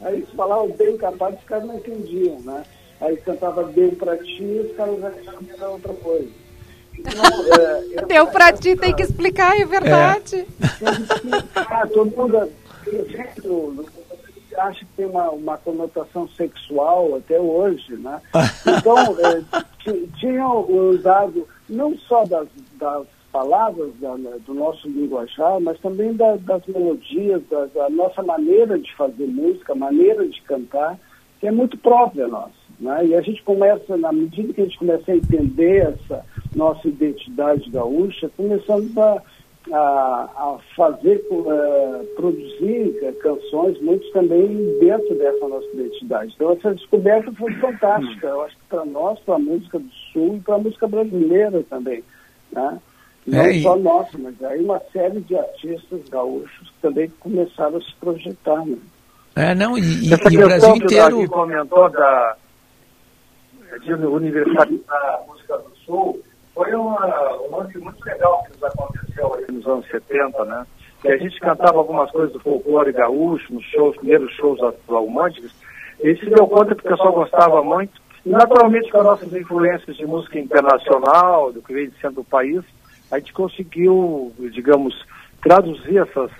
Aí 0.01 0.15
eles 0.17 0.31
falavam 0.31 0.69
bem 0.71 0.97
capaz, 0.97 1.35
os 1.37 1.45
caras 1.45 1.65
não 1.67 1.77
entendiam, 1.77 2.39
né? 2.41 2.63
Aí 3.01 3.17
cantava 3.19 3.63
bem 3.65 3.91
pra 3.91 4.17
ti, 4.17 4.43
os 4.71 4.77
caras 4.77 5.03
achavam 5.05 5.43
que 5.45 5.53
era 5.53 5.69
outra 5.71 5.95
coisa. 5.95 6.29
Então, 6.99 7.23
é, 7.99 8.05
Deu 8.07 8.27
pra 8.27 8.53
ti, 8.53 8.77
tem 8.77 8.95
que 8.95 9.03
explicar, 9.03 9.57
é 9.59 9.65
verdade. 9.65 10.47
ah, 11.57 11.87
todo 11.87 12.17
mundo 12.17 12.51
acha 14.57 14.81
que 14.81 14.93
tem 14.97 15.07
uma, 15.07 15.31
uma 15.31 15.57
conotação 15.59 16.29
sexual 16.31 17.17
até 17.17 17.39
hoje, 17.41 17.95
né? 17.97 18.21
Então, 18.79 19.17
é, 19.21 19.43
ti- 19.85 20.09
tinham 20.19 20.61
usado 20.71 21.47
não 21.69 21.97
só 21.99 22.25
das, 22.25 22.49
das 22.75 23.07
palavras 23.33 23.91
da- 24.01 24.17
do 24.47 24.55
nosso 24.55 24.89
linguajar, 24.89 25.61
mas 25.61 25.79
também 25.81 26.15
da- 26.15 26.37
das 26.37 26.65
melodias, 26.67 27.43
da, 27.51 27.67
da 27.67 27.91
nossa 27.91 28.23
maneira 28.23 28.79
de 28.79 28.95
fazer 28.97 29.27
música, 29.27 29.75
maneira 29.75 30.27
de 30.27 30.41
cantar, 30.43 30.99
que 31.41 31.47
é 31.47 31.51
muito 31.51 31.77
própria 31.79 32.27
nossa. 32.27 32.53
Né? 32.81 33.07
E 33.09 33.15
a 33.15 33.21
gente 33.21 33.43
começa, 33.43 33.97
na 33.97 34.13
medida 34.13 34.53
que 34.53 34.61
a 34.61 34.65
gente 34.65 34.79
começa 34.79 35.11
a 35.13 35.17
entender 35.17 35.79
essa 35.95 36.25
nossa 36.55 36.87
identidade 36.89 37.69
gaúcha, 37.71 38.31
começamos 38.37 38.97
a, 38.97 39.23
a, 39.73 39.77
a 39.77 40.59
fazer, 40.77 41.23
eh, 41.31 42.05
produzir 42.17 42.99
eh, 43.03 43.13
canções, 43.21 43.81
muitos 43.83 44.09
também 44.13 44.47
dentro 44.79 45.15
dessa 45.17 45.47
nossa 45.49 45.67
identidade. 45.75 46.33
Então 46.35 46.53
essa 46.53 46.75
descoberta 46.75 47.31
foi 47.33 47.53
fantástica, 47.55 48.29
eu 48.29 48.43
acho 48.43 48.57
que 48.57 48.65
para 48.69 48.85
nós, 48.85 49.19
para 49.21 49.35
a 49.35 49.39
música 49.41 49.79
do 49.79 49.91
Sul 50.13 50.37
e 50.37 50.41
para 50.41 50.55
a 50.55 50.59
música 50.59 50.87
brasileira 50.89 51.63
também. 51.69 52.03
Né? 52.53 52.79
Não 53.29 53.41
É, 53.43 53.53
e- 53.53 53.63
só 53.63 53.77
nossa, 53.77 54.17
mas 54.19 54.43
aí 54.43 54.61
uma 54.65 54.81
série 54.93 55.21
de 55.21 55.37
artistas 55.37 56.01
gaúchos 56.09 56.73
também 56.81 57.09
começaram 57.21 57.77
a 57.77 57.81
se 57.81 57.95
projetar. 58.01 58.65
Né? 58.65 58.77
É, 59.37 59.55
não, 59.55 59.77
e, 59.77 59.83
e- 60.09 60.13
Essa 60.15 60.33
e 60.33 60.37
o 60.39 60.47
Brasil 60.47 60.73
questão 60.73 60.79
que 60.79 60.85
o 60.95 60.97
Davi 60.99 61.13
inteiro. 61.15 61.31
comentou 61.31 61.91
da 61.91 62.37
de 63.85 63.93
universalizar 63.93 64.97
a 64.97 65.21
música 65.27 65.59
do 65.59 65.71
Sul 65.85 66.21
foi 66.55 66.75
uma, 66.75 67.37
um 67.43 67.57
lance 67.57 67.79
muito 67.79 68.03
legal 68.05 68.43
que 68.45 68.53
nos 68.55 68.65
aconteceu 68.65 69.35
aí 69.35 69.45
nos 69.55 69.67
anos 69.67 69.87
70, 69.91 70.45
né? 70.47 70.67
Que 71.03 71.09
a 71.09 71.17
gente 71.19 71.39
cantava 71.39 71.79
algumas 71.79 72.11
coisas 72.11 72.33
do 72.33 72.41
folclore 72.41 72.93
gaúcho 72.93 73.53
nos 73.55 73.65
shows, 73.67 73.97
primeiros 73.99 74.33
shows 74.35 74.59
da- 74.59 74.73
do 74.89 74.97
Almôndegas, 74.97 75.53
e 76.03 76.17
se 76.17 76.27
deu 76.31 76.47
conta 76.49 76.75
que 76.75 76.81
o 76.87 76.91
pessoal 76.91 77.13
gostava 77.13 77.63
muito. 77.63 77.93
E 78.27 78.31
naturalmente 78.31 78.91
com 78.91 78.99
as 78.99 79.05
nossas 79.05 79.33
influências 79.33 79.97
de 79.97 80.07
música 80.07 80.39
internacional, 80.39 81.53
do 81.53 81.63
que 81.63 81.73
veio 81.73 81.91
de 81.91 81.97
centro 82.01 82.17
do 82.17 82.25
país, 82.25 82.65
a 83.11 83.19
gente 83.19 83.33
conseguiu, 83.33 84.33
digamos, 84.53 84.95
traduzir 85.43 85.99
essas, 85.99 86.31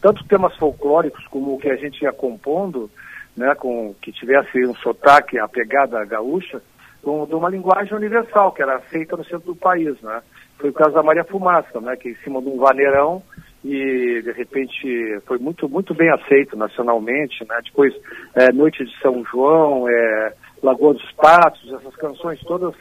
tanto 0.00 0.24
temas 0.26 0.56
folclóricos 0.56 1.26
como 1.26 1.54
o 1.54 1.58
que 1.58 1.68
a 1.68 1.76
gente 1.76 2.02
ia 2.02 2.12
compondo, 2.12 2.90
né, 3.36 3.54
com 3.54 3.94
que 4.00 4.12
tivesse 4.12 4.64
um 4.64 4.74
sotaque, 4.76 5.38
a 5.38 5.48
pegada 5.48 6.04
gaúcha, 6.04 6.62
com, 7.02 7.26
de 7.26 7.34
uma 7.34 7.50
linguagem 7.50 7.94
universal, 7.94 8.52
que 8.52 8.62
era 8.62 8.76
aceita 8.76 9.16
no 9.16 9.24
centro 9.24 9.52
do 9.52 9.56
país, 9.56 10.00
né. 10.00 10.22
Foi 10.58 10.70
o 10.70 10.72
caso 10.72 10.94
da 10.94 11.02
Maria 11.02 11.24
Fumaça, 11.24 11.80
né, 11.80 11.96
que 11.96 12.10
em 12.10 12.16
cima 12.16 12.40
de 12.40 12.48
um 12.48 12.58
vaneirão 12.58 13.22
e 13.64 14.20
de 14.22 14.32
repente 14.32 15.18
foi 15.26 15.38
muito 15.38 15.68
muito 15.68 15.94
bem 15.94 16.10
aceito 16.10 16.56
nacionalmente, 16.56 17.44
né. 17.48 17.58
Depois 17.64 17.92
é, 18.34 18.52
Noite 18.52 18.84
de 18.84 18.98
São 19.00 19.24
João, 19.24 19.88
é, 19.88 20.32
Lagoa 20.62 20.94
dos 20.94 21.12
Patos, 21.12 21.72
essas 21.72 21.94
canções 21.96 22.40
todas 22.40 22.74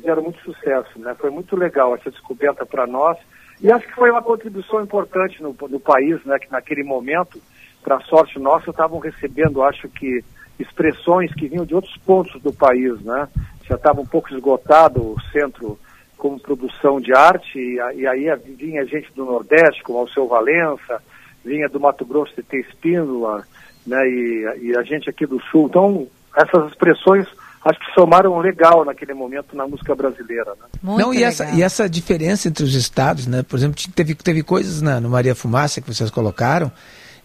fizeram 0.00 0.22
muito 0.22 0.40
sucesso, 0.40 0.98
né. 0.98 1.14
Foi 1.18 1.30
muito 1.30 1.54
legal 1.56 1.94
essa 1.94 2.10
descoberta 2.10 2.66
para 2.66 2.86
nós 2.86 3.16
e 3.62 3.70
acho 3.70 3.86
que 3.86 3.94
foi 3.94 4.10
uma 4.10 4.22
contribuição 4.22 4.82
importante 4.82 5.42
no, 5.42 5.54
no 5.68 5.80
país, 5.80 6.24
né, 6.24 6.38
que 6.38 6.50
naquele 6.50 6.82
momento, 6.82 7.40
para 7.82 8.00
sorte 8.00 8.38
nossa, 8.38 8.70
estavam 8.70 8.98
recebendo, 8.98 9.62
acho 9.62 9.88
que 9.88 10.24
expressões 10.58 11.32
que 11.34 11.48
vinham 11.48 11.64
de 11.64 11.74
outros 11.74 11.96
pontos 11.98 12.40
do 12.42 12.52
país, 12.52 13.00
né? 13.02 13.28
Já 13.66 13.76
estava 13.76 14.00
um 14.00 14.06
pouco 14.06 14.32
esgotado 14.32 15.00
o 15.00 15.16
centro 15.32 15.78
como 16.16 16.38
produção 16.38 17.00
de 17.00 17.14
arte, 17.14 17.58
e, 17.58 17.76
e 18.00 18.06
aí 18.06 18.26
vinha 18.58 18.84
gente 18.84 19.10
do 19.14 19.24
Nordeste, 19.24 19.82
como 19.82 20.00
Alceu 20.00 20.28
Valença, 20.28 21.02
vinha 21.42 21.68
do 21.68 21.80
Mato 21.80 22.04
Grosso 22.04 22.34
de 22.36 22.60
Espíndola, 22.60 23.42
né? 23.86 24.06
E, 24.06 24.58
e 24.62 24.76
a 24.76 24.82
gente 24.82 25.08
aqui 25.08 25.24
do 25.24 25.40
Sul. 25.44 25.66
Então, 25.68 26.06
essas 26.36 26.68
expressões 26.68 27.26
acho 27.64 27.78
que 27.78 27.92
somaram 27.94 28.38
legal 28.38 28.84
naquele 28.84 29.12
momento 29.14 29.54
na 29.56 29.66
música 29.66 29.94
brasileira, 29.94 30.52
né? 30.60 30.66
não, 30.82 31.12
e 31.12 31.22
essa, 31.22 31.50
e 31.50 31.62
essa 31.62 31.88
diferença 31.88 32.48
entre 32.48 32.64
os 32.64 32.74
estados, 32.74 33.26
né? 33.26 33.42
Por 33.42 33.58
exemplo, 33.58 33.80
teve, 33.94 34.14
teve 34.14 34.42
coisas 34.42 34.80
na, 34.80 35.00
no 35.00 35.10
Maria 35.10 35.34
Fumaça 35.34 35.80
que 35.80 35.92
vocês 35.92 36.10
colocaram 36.10 36.72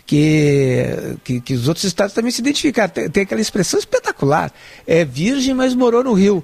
que, 0.05 1.17
que, 1.23 1.41
que 1.41 1.53
os 1.53 1.67
outros 1.67 1.83
estados 1.85 2.13
também 2.13 2.31
se 2.31 2.41
identificaram. 2.41 2.89
Tem, 2.89 3.09
tem 3.09 3.23
aquela 3.23 3.41
expressão 3.41 3.79
espetacular. 3.79 4.51
É 4.85 5.03
virgem, 5.03 5.53
mas 5.55 5.73
morou 5.73 6.03
no 6.03 6.13
Rio. 6.13 6.43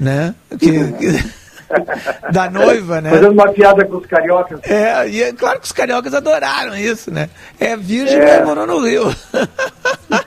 Né? 0.00 0.34
Que- 0.58 0.92
que- 0.92 1.42
da 2.32 2.50
noiva, 2.50 3.00
né? 3.00 3.10
Fazendo 3.10 3.32
uma 3.32 3.50
piada 3.52 3.84
com 3.86 3.96
os 3.96 4.06
cariocas. 4.06 4.60
É, 4.64 5.08
e 5.08 5.22
é 5.22 5.32
claro 5.32 5.58
que 5.58 5.66
os 5.66 5.72
cariocas 5.72 6.12
adoraram 6.14 6.76
isso, 6.76 7.10
né? 7.10 7.30
É 7.58 7.76
virgem, 7.76 8.18
É. 8.18 8.38
mas 8.38 8.46
morou 8.46 8.66
no 8.66 8.80
Rio. 8.80 9.04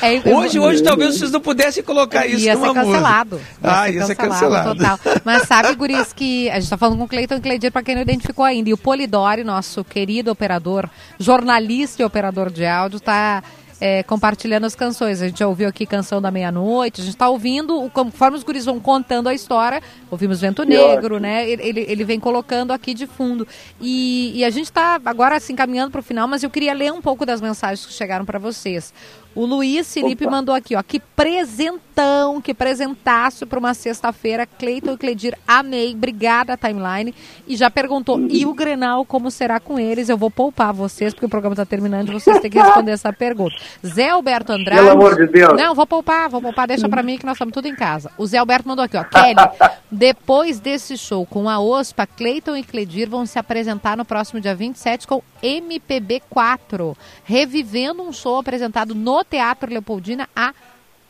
É, 0.00 0.34
hoje, 0.34 0.58
hoje 0.58 0.82
talvez 0.82 1.16
vocês 1.18 1.30
não 1.30 1.40
pudessem 1.40 1.82
colocar 1.82 2.26
isso 2.26 2.44
ia 2.44 2.54
numa 2.54 2.68
ser 2.68 2.74
cancelado. 2.74 3.36
música. 3.36 3.56
Ah, 3.62 3.90
ia 3.90 4.06
ser 4.06 4.14
cancelado. 4.14 4.74
Total. 4.74 4.98
Mas 5.24 5.42
sabe, 5.46 5.74
Guris, 5.74 6.12
que 6.12 6.48
a 6.50 6.58
gente 6.60 6.70
tá 6.70 6.76
falando 6.76 6.98
com 6.98 7.04
o 7.04 7.08
Cleiton 7.08 7.40
Cleidir, 7.40 7.72
pra 7.72 7.82
quem 7.82 7.94
não 7.94 8.02
identificou 8.02 8.44
ainda. 8.44 8.70
E 8.70 8.72
o 8.72 8.78
Polidori, 8.78 9.44
nosso 9.44 9.84
querido 9.84 10.30
operador, 10.30 10.88
jornalista 11.18 12.02
e 12.02 12.04
operador 12.04 12.50
de 12.50 12.64
áudio, 12.64 13.00
tá 13.00 13.42
é, 13.84 14.00
compartilhando 14.04 14.64
as 14.64 14.76
canções. 14.76 15.20
A 15.20 15.26
gente 15.26 15.40
já 15.40 15.48
ouviu 15.48 15.68
aqui 15.68 15.84
Canção 15.84 16.22
da 16.22 16.30
Meia-Noite, 16.30 17.00
a 17.00 17.04
gente 17.04 17.16
tá 17.16 17.28
ouvindo, 17.28 17.82
o- 17.82 17.90
conforme 17.90 18.36
os 18.36 18.44
guris 18.44 18.64
vão 18.64 18.78
contando 18.78 19.28
a 19.28 19.34
história, 19.34 19.82
ouvimos 20.08 20.40
Vento 20.40 20.62
Negro, 20.62 21.18
né? 21.18 21.50
Ele, 21.50 21.80
ele, 21.88 22.04
vem 22.04 22.20
colocando 22.20 22.70
aqui 22.70 22.94
de 22.94 23.08
fundo. 23.08 23.44
E, 23.80 24.30
e 24.36 24.44
a 24.44 24.50
gente 24.50 24.70
tá 24.70 25.00
agora 25.04 25.34
assim 25.34 25.56
caminhando 25.56 25.90
pro 25.90 26.00
final, 26.00 26.28
mas 26.28 26.44
eu 26.44 26.50
queria 26.50 26.72
ler 26.72 26.92
um 26.92 27.02
pouco 27.02 27.26
das 27.26 27.40
mensagens 27.40 27.84
que 27.84 27.92
chegaram 27.92 28.24
para 28.24 28.38
vocês. 28.38 28.94
O 29.34 29.46
Luiz 29.46 29.92
Felipe 29.92 30.24
Opa. 30.24 30.30
mandou 30.30 30.54
aqui, 30.54 30.76
ó, 30.76 30.82
que 30.82 31.00
presentão, 31.00 32.40
que 32.40 32.52
presentaço 32.52 33.46
para 33.46 33.58
uma 33.58 33.74
sexta-feira. 33.74 34.46
Cleiton 34.46 34.92
e 34.92 34.98
Cledir, 34.98 35.38
amei, 35.46 35.94
obrigada, 35.94 36.56
timeline. 36.56 37.14
E 37.46 37.56
já 37.56 37.70
perguntou, 37.70 38.20
e 38.28 38.44
o 38.44 38.52
Grenal, 38.52 39.04
como 39.04 39.30
será 39.30 39.58
com 39.58 39.78
eles? 39.78 40.08
Eu 40.08 40.18
vou 40.18 40.30
poupar 40.30 40.72
vocês, 40.72 41.14
porque 41.14 41.26
o 41.26 41.28
programa 41.28 41.54
está 41.54 41.64
terminando 41.64 42.08
e 42.08 42.12
vocês 42.12 42.38
têm 42.40 42.50
que 42.50 42.58
responder 42.58 42.92
essa 42.92 43.12
pergunta. 43.12 43.56
Zé 43.84 44.10
Alberto 44.10 44.52
Andrade. 44.52 44.80
Pelo 44.80 44.92
amor 44.92 45.16
de 45.16 45.26
Deus. 45.26 45.56
Não, 45.56 45.74
vou 45.74 45.86
poupar, 45.86 46.28
vou 46.28 46.42
poupar, 46.42 46.66
deixa 46.66 46.88
para 46.88 47.02
mim 47.02 47.16
que 47.16 47.24
nós 47.24 47.36
estamos 47.36 47.54
tudo 47.54 47.66
em 47.66 47.74
casa. 47.74 48.10
O 48.18 48.26
Zé 48.26 48.38
Alberto 48.38 48.68
mandou 48.68 48.84
aqui, 48.84 48.96
ó, 48.96 49.04
Kelly, 49.04 49.36
depois 49.90 50.60
desse 50.60 50.98
show 50.98 51.24
com 51.24 51.48
a 51.48 51.58
OSPA, 51.58 52.06
Cleiton 52.06 52.56
e 52.56 52.62
Cledir 52.62 53.08
vão 53.08 53.24
se 53.24 53.38
apresentar 53.38 53.96
no 53.96 54.04
próximo 54.04 54.40
dia 54.40 54.54
27 54.54 55.06
com 55.06 55.22
MPB4, 55.42 56.96
revivendo 57.24 58.02
um 58.02 58.12
show 58.12 58.38
apresentado 58.38 58.94
no 58.94 59.21
Teatro 59.24 59.70
Leopoldina 59.70 60.28
há 60.34 60.54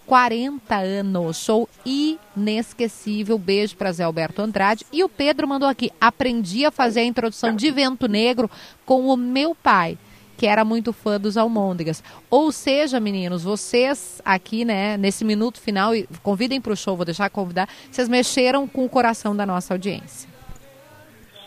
40 0.06 0.76
anos. 0.76 1.36
Show 1.38 1.68
inesquecível. 1.84 3.38
Beijo 3.38 3.76
para 3.76 3.92
Zé 3.92 4.04
Alberto 4.04 4.42
Andrade. 4.42 4.84
E 4.92 5.02
o 5.02 5.08
Pedro 5.08 5.46
mandou 5.48 5.68
aqui: 5.68 5.90
aprendi 6.00 6.64
a 6.64 6.70
fazer 6.70 7.00
a 7.00 7.04
introdução 7.04 7.54
de 7.54 7.70
Vento 7.70 8.06
Negro 8.08 8.50
com 8.84 9.06
o 9.06 9.16
meu 9.16 9.54
pai. 9.54 9.96
Que 10.36 10.46
era 10.46 10.64
muito 10.64 10.92
fã 10.92 11.20
dos 11.20 11.36
Almôndegas. 11.36 12.02
Ou 12.28 12.50
seja, 12.50 12.98
meninos, 12.98 13.44
vocês 13.44 14.20
aqui, 14.24 14.64
né, 14.64 14.96
nesse 14.96 15.24
minuto 15.24 15.60
final, 15.60 15.92
convidem 16.22 16.60
para 16.60 16.72
o 16.72 16.76
show, 16.76 16.96
vou 16.96 17.04
deixar 17.04 17.30
convidar, 17.30 17.68
vocês 17.88 18.08
mexeram 18.08 18.66
com 18.66 18.84
o 18.84 18.88
coração 18.88 19.36
da 19.36 19.46
nossa 19.46 19.72
audiência. 19.72 20.28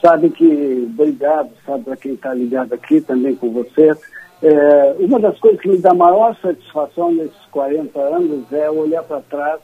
sabe 0.01 0.29
que, 0.29 0.87
obrigado, 0.93 1.49
sabe, 1.65 1.83
para 1.83 1.97
quem 1.97 2.13
está 2.13 2.33
ligado 2.33 2.73
aqui 2.73 3.01
também 3.01 3.35
com 3.35 3.51
vocês. 3.51 3.97
É, 4.41 4.95
uma 4.99 5.19
das 5.19 5.39
coisas 5.39 5.59
que 5.61 5.69
me 5.69 5.77
dá 5.77 5.93
maior 5.93 6.35
satisfação 6.41 7.11
nesses 7.11 7.45
40 7.51 7.99
anos 7.99 8.51
é 8.51 8.69
olhar 8.69 9.03
para 9.03 9.21
trás 9.21 9.61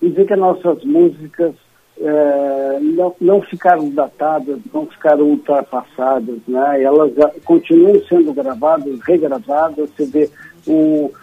e 0.00 0.08
ver 0.08 0.26
que 0.26 0.34
as 0.34 0.38
nossas 0.38 0.84
músicas 0.84 1.54
é, 2.00 2.78
não, 2.80 3.14
não 3.20 3.42
ficaram 3.42 3.90
datadas, 3.90 4.58
não 4.72 4.86
ficaram 4.86 5.24
ultrapassadas, 5.24 6.38
né? 6.48 6.82
Elas 6.82 7.12
ah, 7.18 7.32
continuam 7.44 8.00
sendo 8.08 8.32
gravadas, 8.32 8.98
regravadas. 9.00 9.90
Você 9.90 10.06
vê 10.06 10.30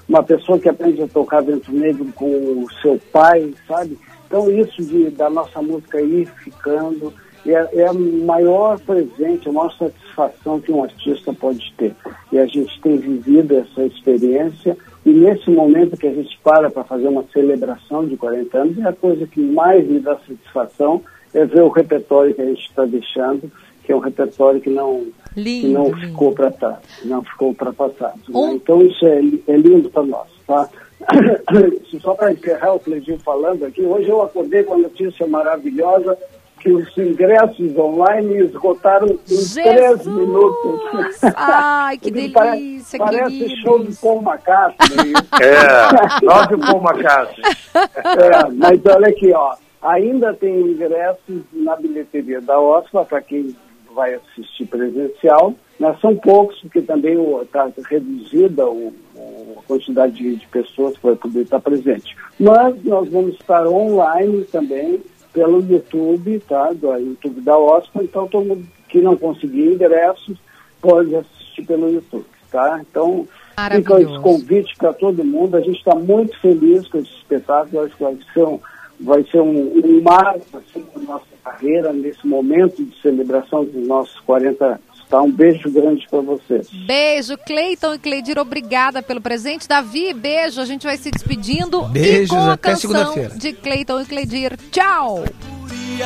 uma 0.07 0.23
pessoa 0.23 0.59
que 0.59 0.69
aprende 0.69 1.01
a 1.01 1.07
tocar 1.07 1.41
dentro 1.41 1.73
negro 1.73 2.05
com 2.13 2.25
o 2.25 2.67
seu 2.81 2.99
pai, 3.11 3.53
sabe? 3.67 3.97
Então 4.27 4.51
isso 4.51 4.83
de, 4.83 5.09
da 5.11 5.29
nossa 5.29 5.61
música 5.61 6.01
ir 6.01 6.27
ficando 6.43 7.13
é, 7.53 7.69
é 7.81 7.91
o 7.91 7.99
maior 8.25 8.79
presente, 8.79 9.47
a 9.49 9.51
maior 9.51 9.71
satisfação 9.77 10.59
que 10.59 10.71
um 10.71 10.83
artista 10.83 11.33
pode 11.33 11.73
ter. 11.77 11.93
E 12.31 12.39
a 12.39 12.45
gente 12.45 12.79
tem 12.81 12.97
vivido 12.97 13.55
essa 13.57 13.83
experiência 13.83 14.77
e 15.05 15.11
nesse 15.11 15.49
momento 15.49 15.95
que 15.97 16.07
a 16.07 16.13
gente 16.13 16.37
para 16.43 16.69
para 16.69 16.83
fazer 16.83 17.07
uma 17.07 17.23
celebração 17.31 18.05
de 18.05 18.17
40 18.17 18.57
anos, 18.57 18.77
é 18.79 18.87
a 18.89 18.93
coisa 18.93 19.25
que 19.27 19.39
mais 19.39 19.87
me 19.87 19.99
dá 19.99 20.15
satisfação 20.17 21.01
é 21.33 21.45
ver 21.45 21.61
o 21.61 21.69
repertório 21.69 22.33
que 22.33 22.41
a 22.41 22.45
gente 22.45 22.61
está 22.67 22.85
deixando, 22.85 23.51
que 23.83 23.91
é 23.91 23.95
um 23.95 23.99
repertório 23.99 24.59
que 24.59 24.69
não, 24.69 25.05
que 25.33 25.39
Lindo, 25.41 25.67
não 25.69 25.85
lindo. 25.85 25.97
ficou 25.99 26.31
para 26.33 26.51
trás, 26.51 26.79
não 27.05 27.21
ficou 27.23 27.49
ultrapassado. 27.49 28.17
né? 28.27 28.33
Um- 28.33 28.53
Então 28.55 28.81
isso 28.81 29.05
é, 29.05 29.19
é 29.47 29.57
lindo 29.57 29.89
para 29.89 30.03
nós, 30.03 30.27
tá? 30.45 30.69
Só 32.01 32.13
para 32.15 32.31
encerrar 32.31 32.73
o 32.73 32.79
Cleitinho 32.79 33.19
falando 33.19 33.63
aqui, 33.65 33.81
hoje 33.81 34.09
eu 34.09 34.21
acordei 34.21 34.63
com 34.63 34.73
a 34.73 34.77
notícia 34.77 35.27
maravilhosa 35.27 36.17
que 36.60 36.72
os 36.72 36.97
ingressos 36.97 37.78
online 37.78 38.38
esgotaram 38.45 39.08
em 39.08 39.18
três 39.53 40.05
minutos. 40.05 41.22
Ai, 41.36 41.97
que 41.97 42.12
Parece- 42.34 42.58
delícia, 42.58 42.99
Parece 42.99 43.38
queridos. 43.38 43.60
show 43.62 43.84
de 43.84 43.95
Paul 43.97 44.22
McCartney. 44.22 45.14
É, 45.41 46.26
nós 46.26 46.51
o 46.51 46.58
Paul 46.60 46.82
McCartney. 46.84 47.43
É, 48.05 48.49
mas 48.53 48.80
olha 48.86 49.08
aqui, 49.10 49.32
ó, 49.34 49.55
ainda 49.82 50.34
tem 50.34 50.60
ingressos 50.62 51.41
na 51.53 51.76
bilheteria 51.76 52.41
da 52.41 52.60
OSPA 52.60 53.05
para 53.05 53.22
quem 53.22 53.55
vai 53.93 54.16
assistir 54.16 54.66
presencial. 54.66 55.53
Mas 55.80 55.99
são 56.01 56.16
poucos, 56.16 56.60
porque 56.62 56.82
também 56.82 57.16
está 57.43 57.70
reduzida 57.88 58.66
o- 58.66 58.91
o- 59.16 59.55
a 59.60 59.62
quantidade 59.68 60.14
de, 60.16 60.36
de 60.38 60.47
pessoas 60.47 60.97
que 60.97 61.03
vai 61.05 61.16
poder 61.16 61.41
estar 61.43 61.60
presente. 61.60 62.16
Mas 62.39 62.84
nós 62.84 63.08
vamos 63.10 63.36
estar 63.36 63.68
online 63.68 64.43
também 64.45 64.99
pelo 65.34 65.61
YouTube, 65.61 66.39
tá? 66.47 66.71
Do 66.73 66.93
YouTube 66.95 67.41
da 67.41 67.57
OSPA, 67.57 68.03
então 68.03 68.28
todo 68.28 68.45
mundo 68.45 68.67
que 68.88 69.01
não 69.01 69.17
conseguir 69.17 69.73
ingressos 69.73 70.38
pode 70.82 71.15
assistir 71.15 71.65
pelo 71.65 71.89
YouTube, 71.89 72.25
tá? 72.51 72.80
Então 72.82 73.28
fica 73.71 74.01
esse 74.01 74.19
convite 74.21 74.75
para 74.78 74.93
todo 74.93 75.23
mundo. 75.23 75.57
A 75.57 75.61
gente 75.61 75.78
está 75.78 75.95
muito 75.95 76.39
feliz 76.39 76.88
com 76.88 76.99
esse 76.99 77.11
espetáculo. 77.11 77.84
Acho 77.84 77.95
que 77.95 78.03
vai 78.03 78.17
ser 78.34 78.43
um, 78.43 78.59
vai 78.99 79.23
ser 79.23 79.41
um, 79.41 79.82
um 79.84 80.01
marco 80.01 80.57
assim, 80.57 80.86
da 80.95 81.01
nossa 81.01 81.25
carreira 81.43 81.91
nesse 81.93 82.25
momento 82.25 82.84
de 82.84 83.01
celebração 83.01 83.65
dos 83.65 83.88
nossos 83.88 84.19
40 84.21 84.65
anos. 84.65 84.96
Tá? 85.10 85.22
Um 85.22 85.32
beijo 85.32 85.72
grande 85.72 86.05
para 86.10 86.20
vocês. 86.22 86.68
Beijo, 86.86 87.38
Cleiton 87.45 87.93
e 87.93 87.99
Cleidir, 87.99 88.38
obrigada 88.38 89.01
pelo 89.01 89.22
presente. 89.22 89.68
Davi, 89.68 90.14
beijo, 90.14 90.60
a 90.60 90.66
gente 90.66 90.84
vai 90.86 90.97
se 90.97 91.10
despedindo. 91.10 91.86
e 91.89 91.99
Beijos, 91.99 92.30
com 92.30 92.38
a 92.38 92.53
até 92.53 92.72
canção 92.72 92.91
segunda-feira. 92.91 93.36
de 93.36 93.53
Cleiton 93.53 94.01
e 94.01 94.05
Cleidir. 94.05 94.58
Tchau! 94.72 95.24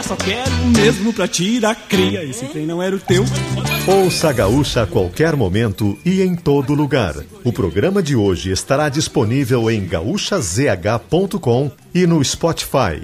Só 0.03 0.15
quero 0.15 0.51
mesmo 0.77 1.11
pra 1.11 1.27
tirar 1.27 1.75
cria. 1.75 2.23
Esse 2.23 2.45
trem 2.45 2.65
não 2.65 2.81
era 2.81 2.95
o 2.95 2.99
teu. 2.99 3.25
Ouça 3.87 4.29
a 4.29 4.33
Gaúcha 4.33 4.83
a 4.83 4.87
qualquer 4.87 5.35
momento 5.35 5.97
e 6.05 6.21
em 6.21 6.33
todo 6.33 6.73
lugar. 6.73 7.15
O 7.43 7.51
programa 7.51 8.01
de 8.01 8.15
hoje 8.15 8.51
estará 8.51 8.87
disponível 8.87 9.69
em 9.69 9.85
gaúchazh.com 9.85 11.71
e 11.93 12.07
no 12.07 12.23
Spotify. 12.23 13.03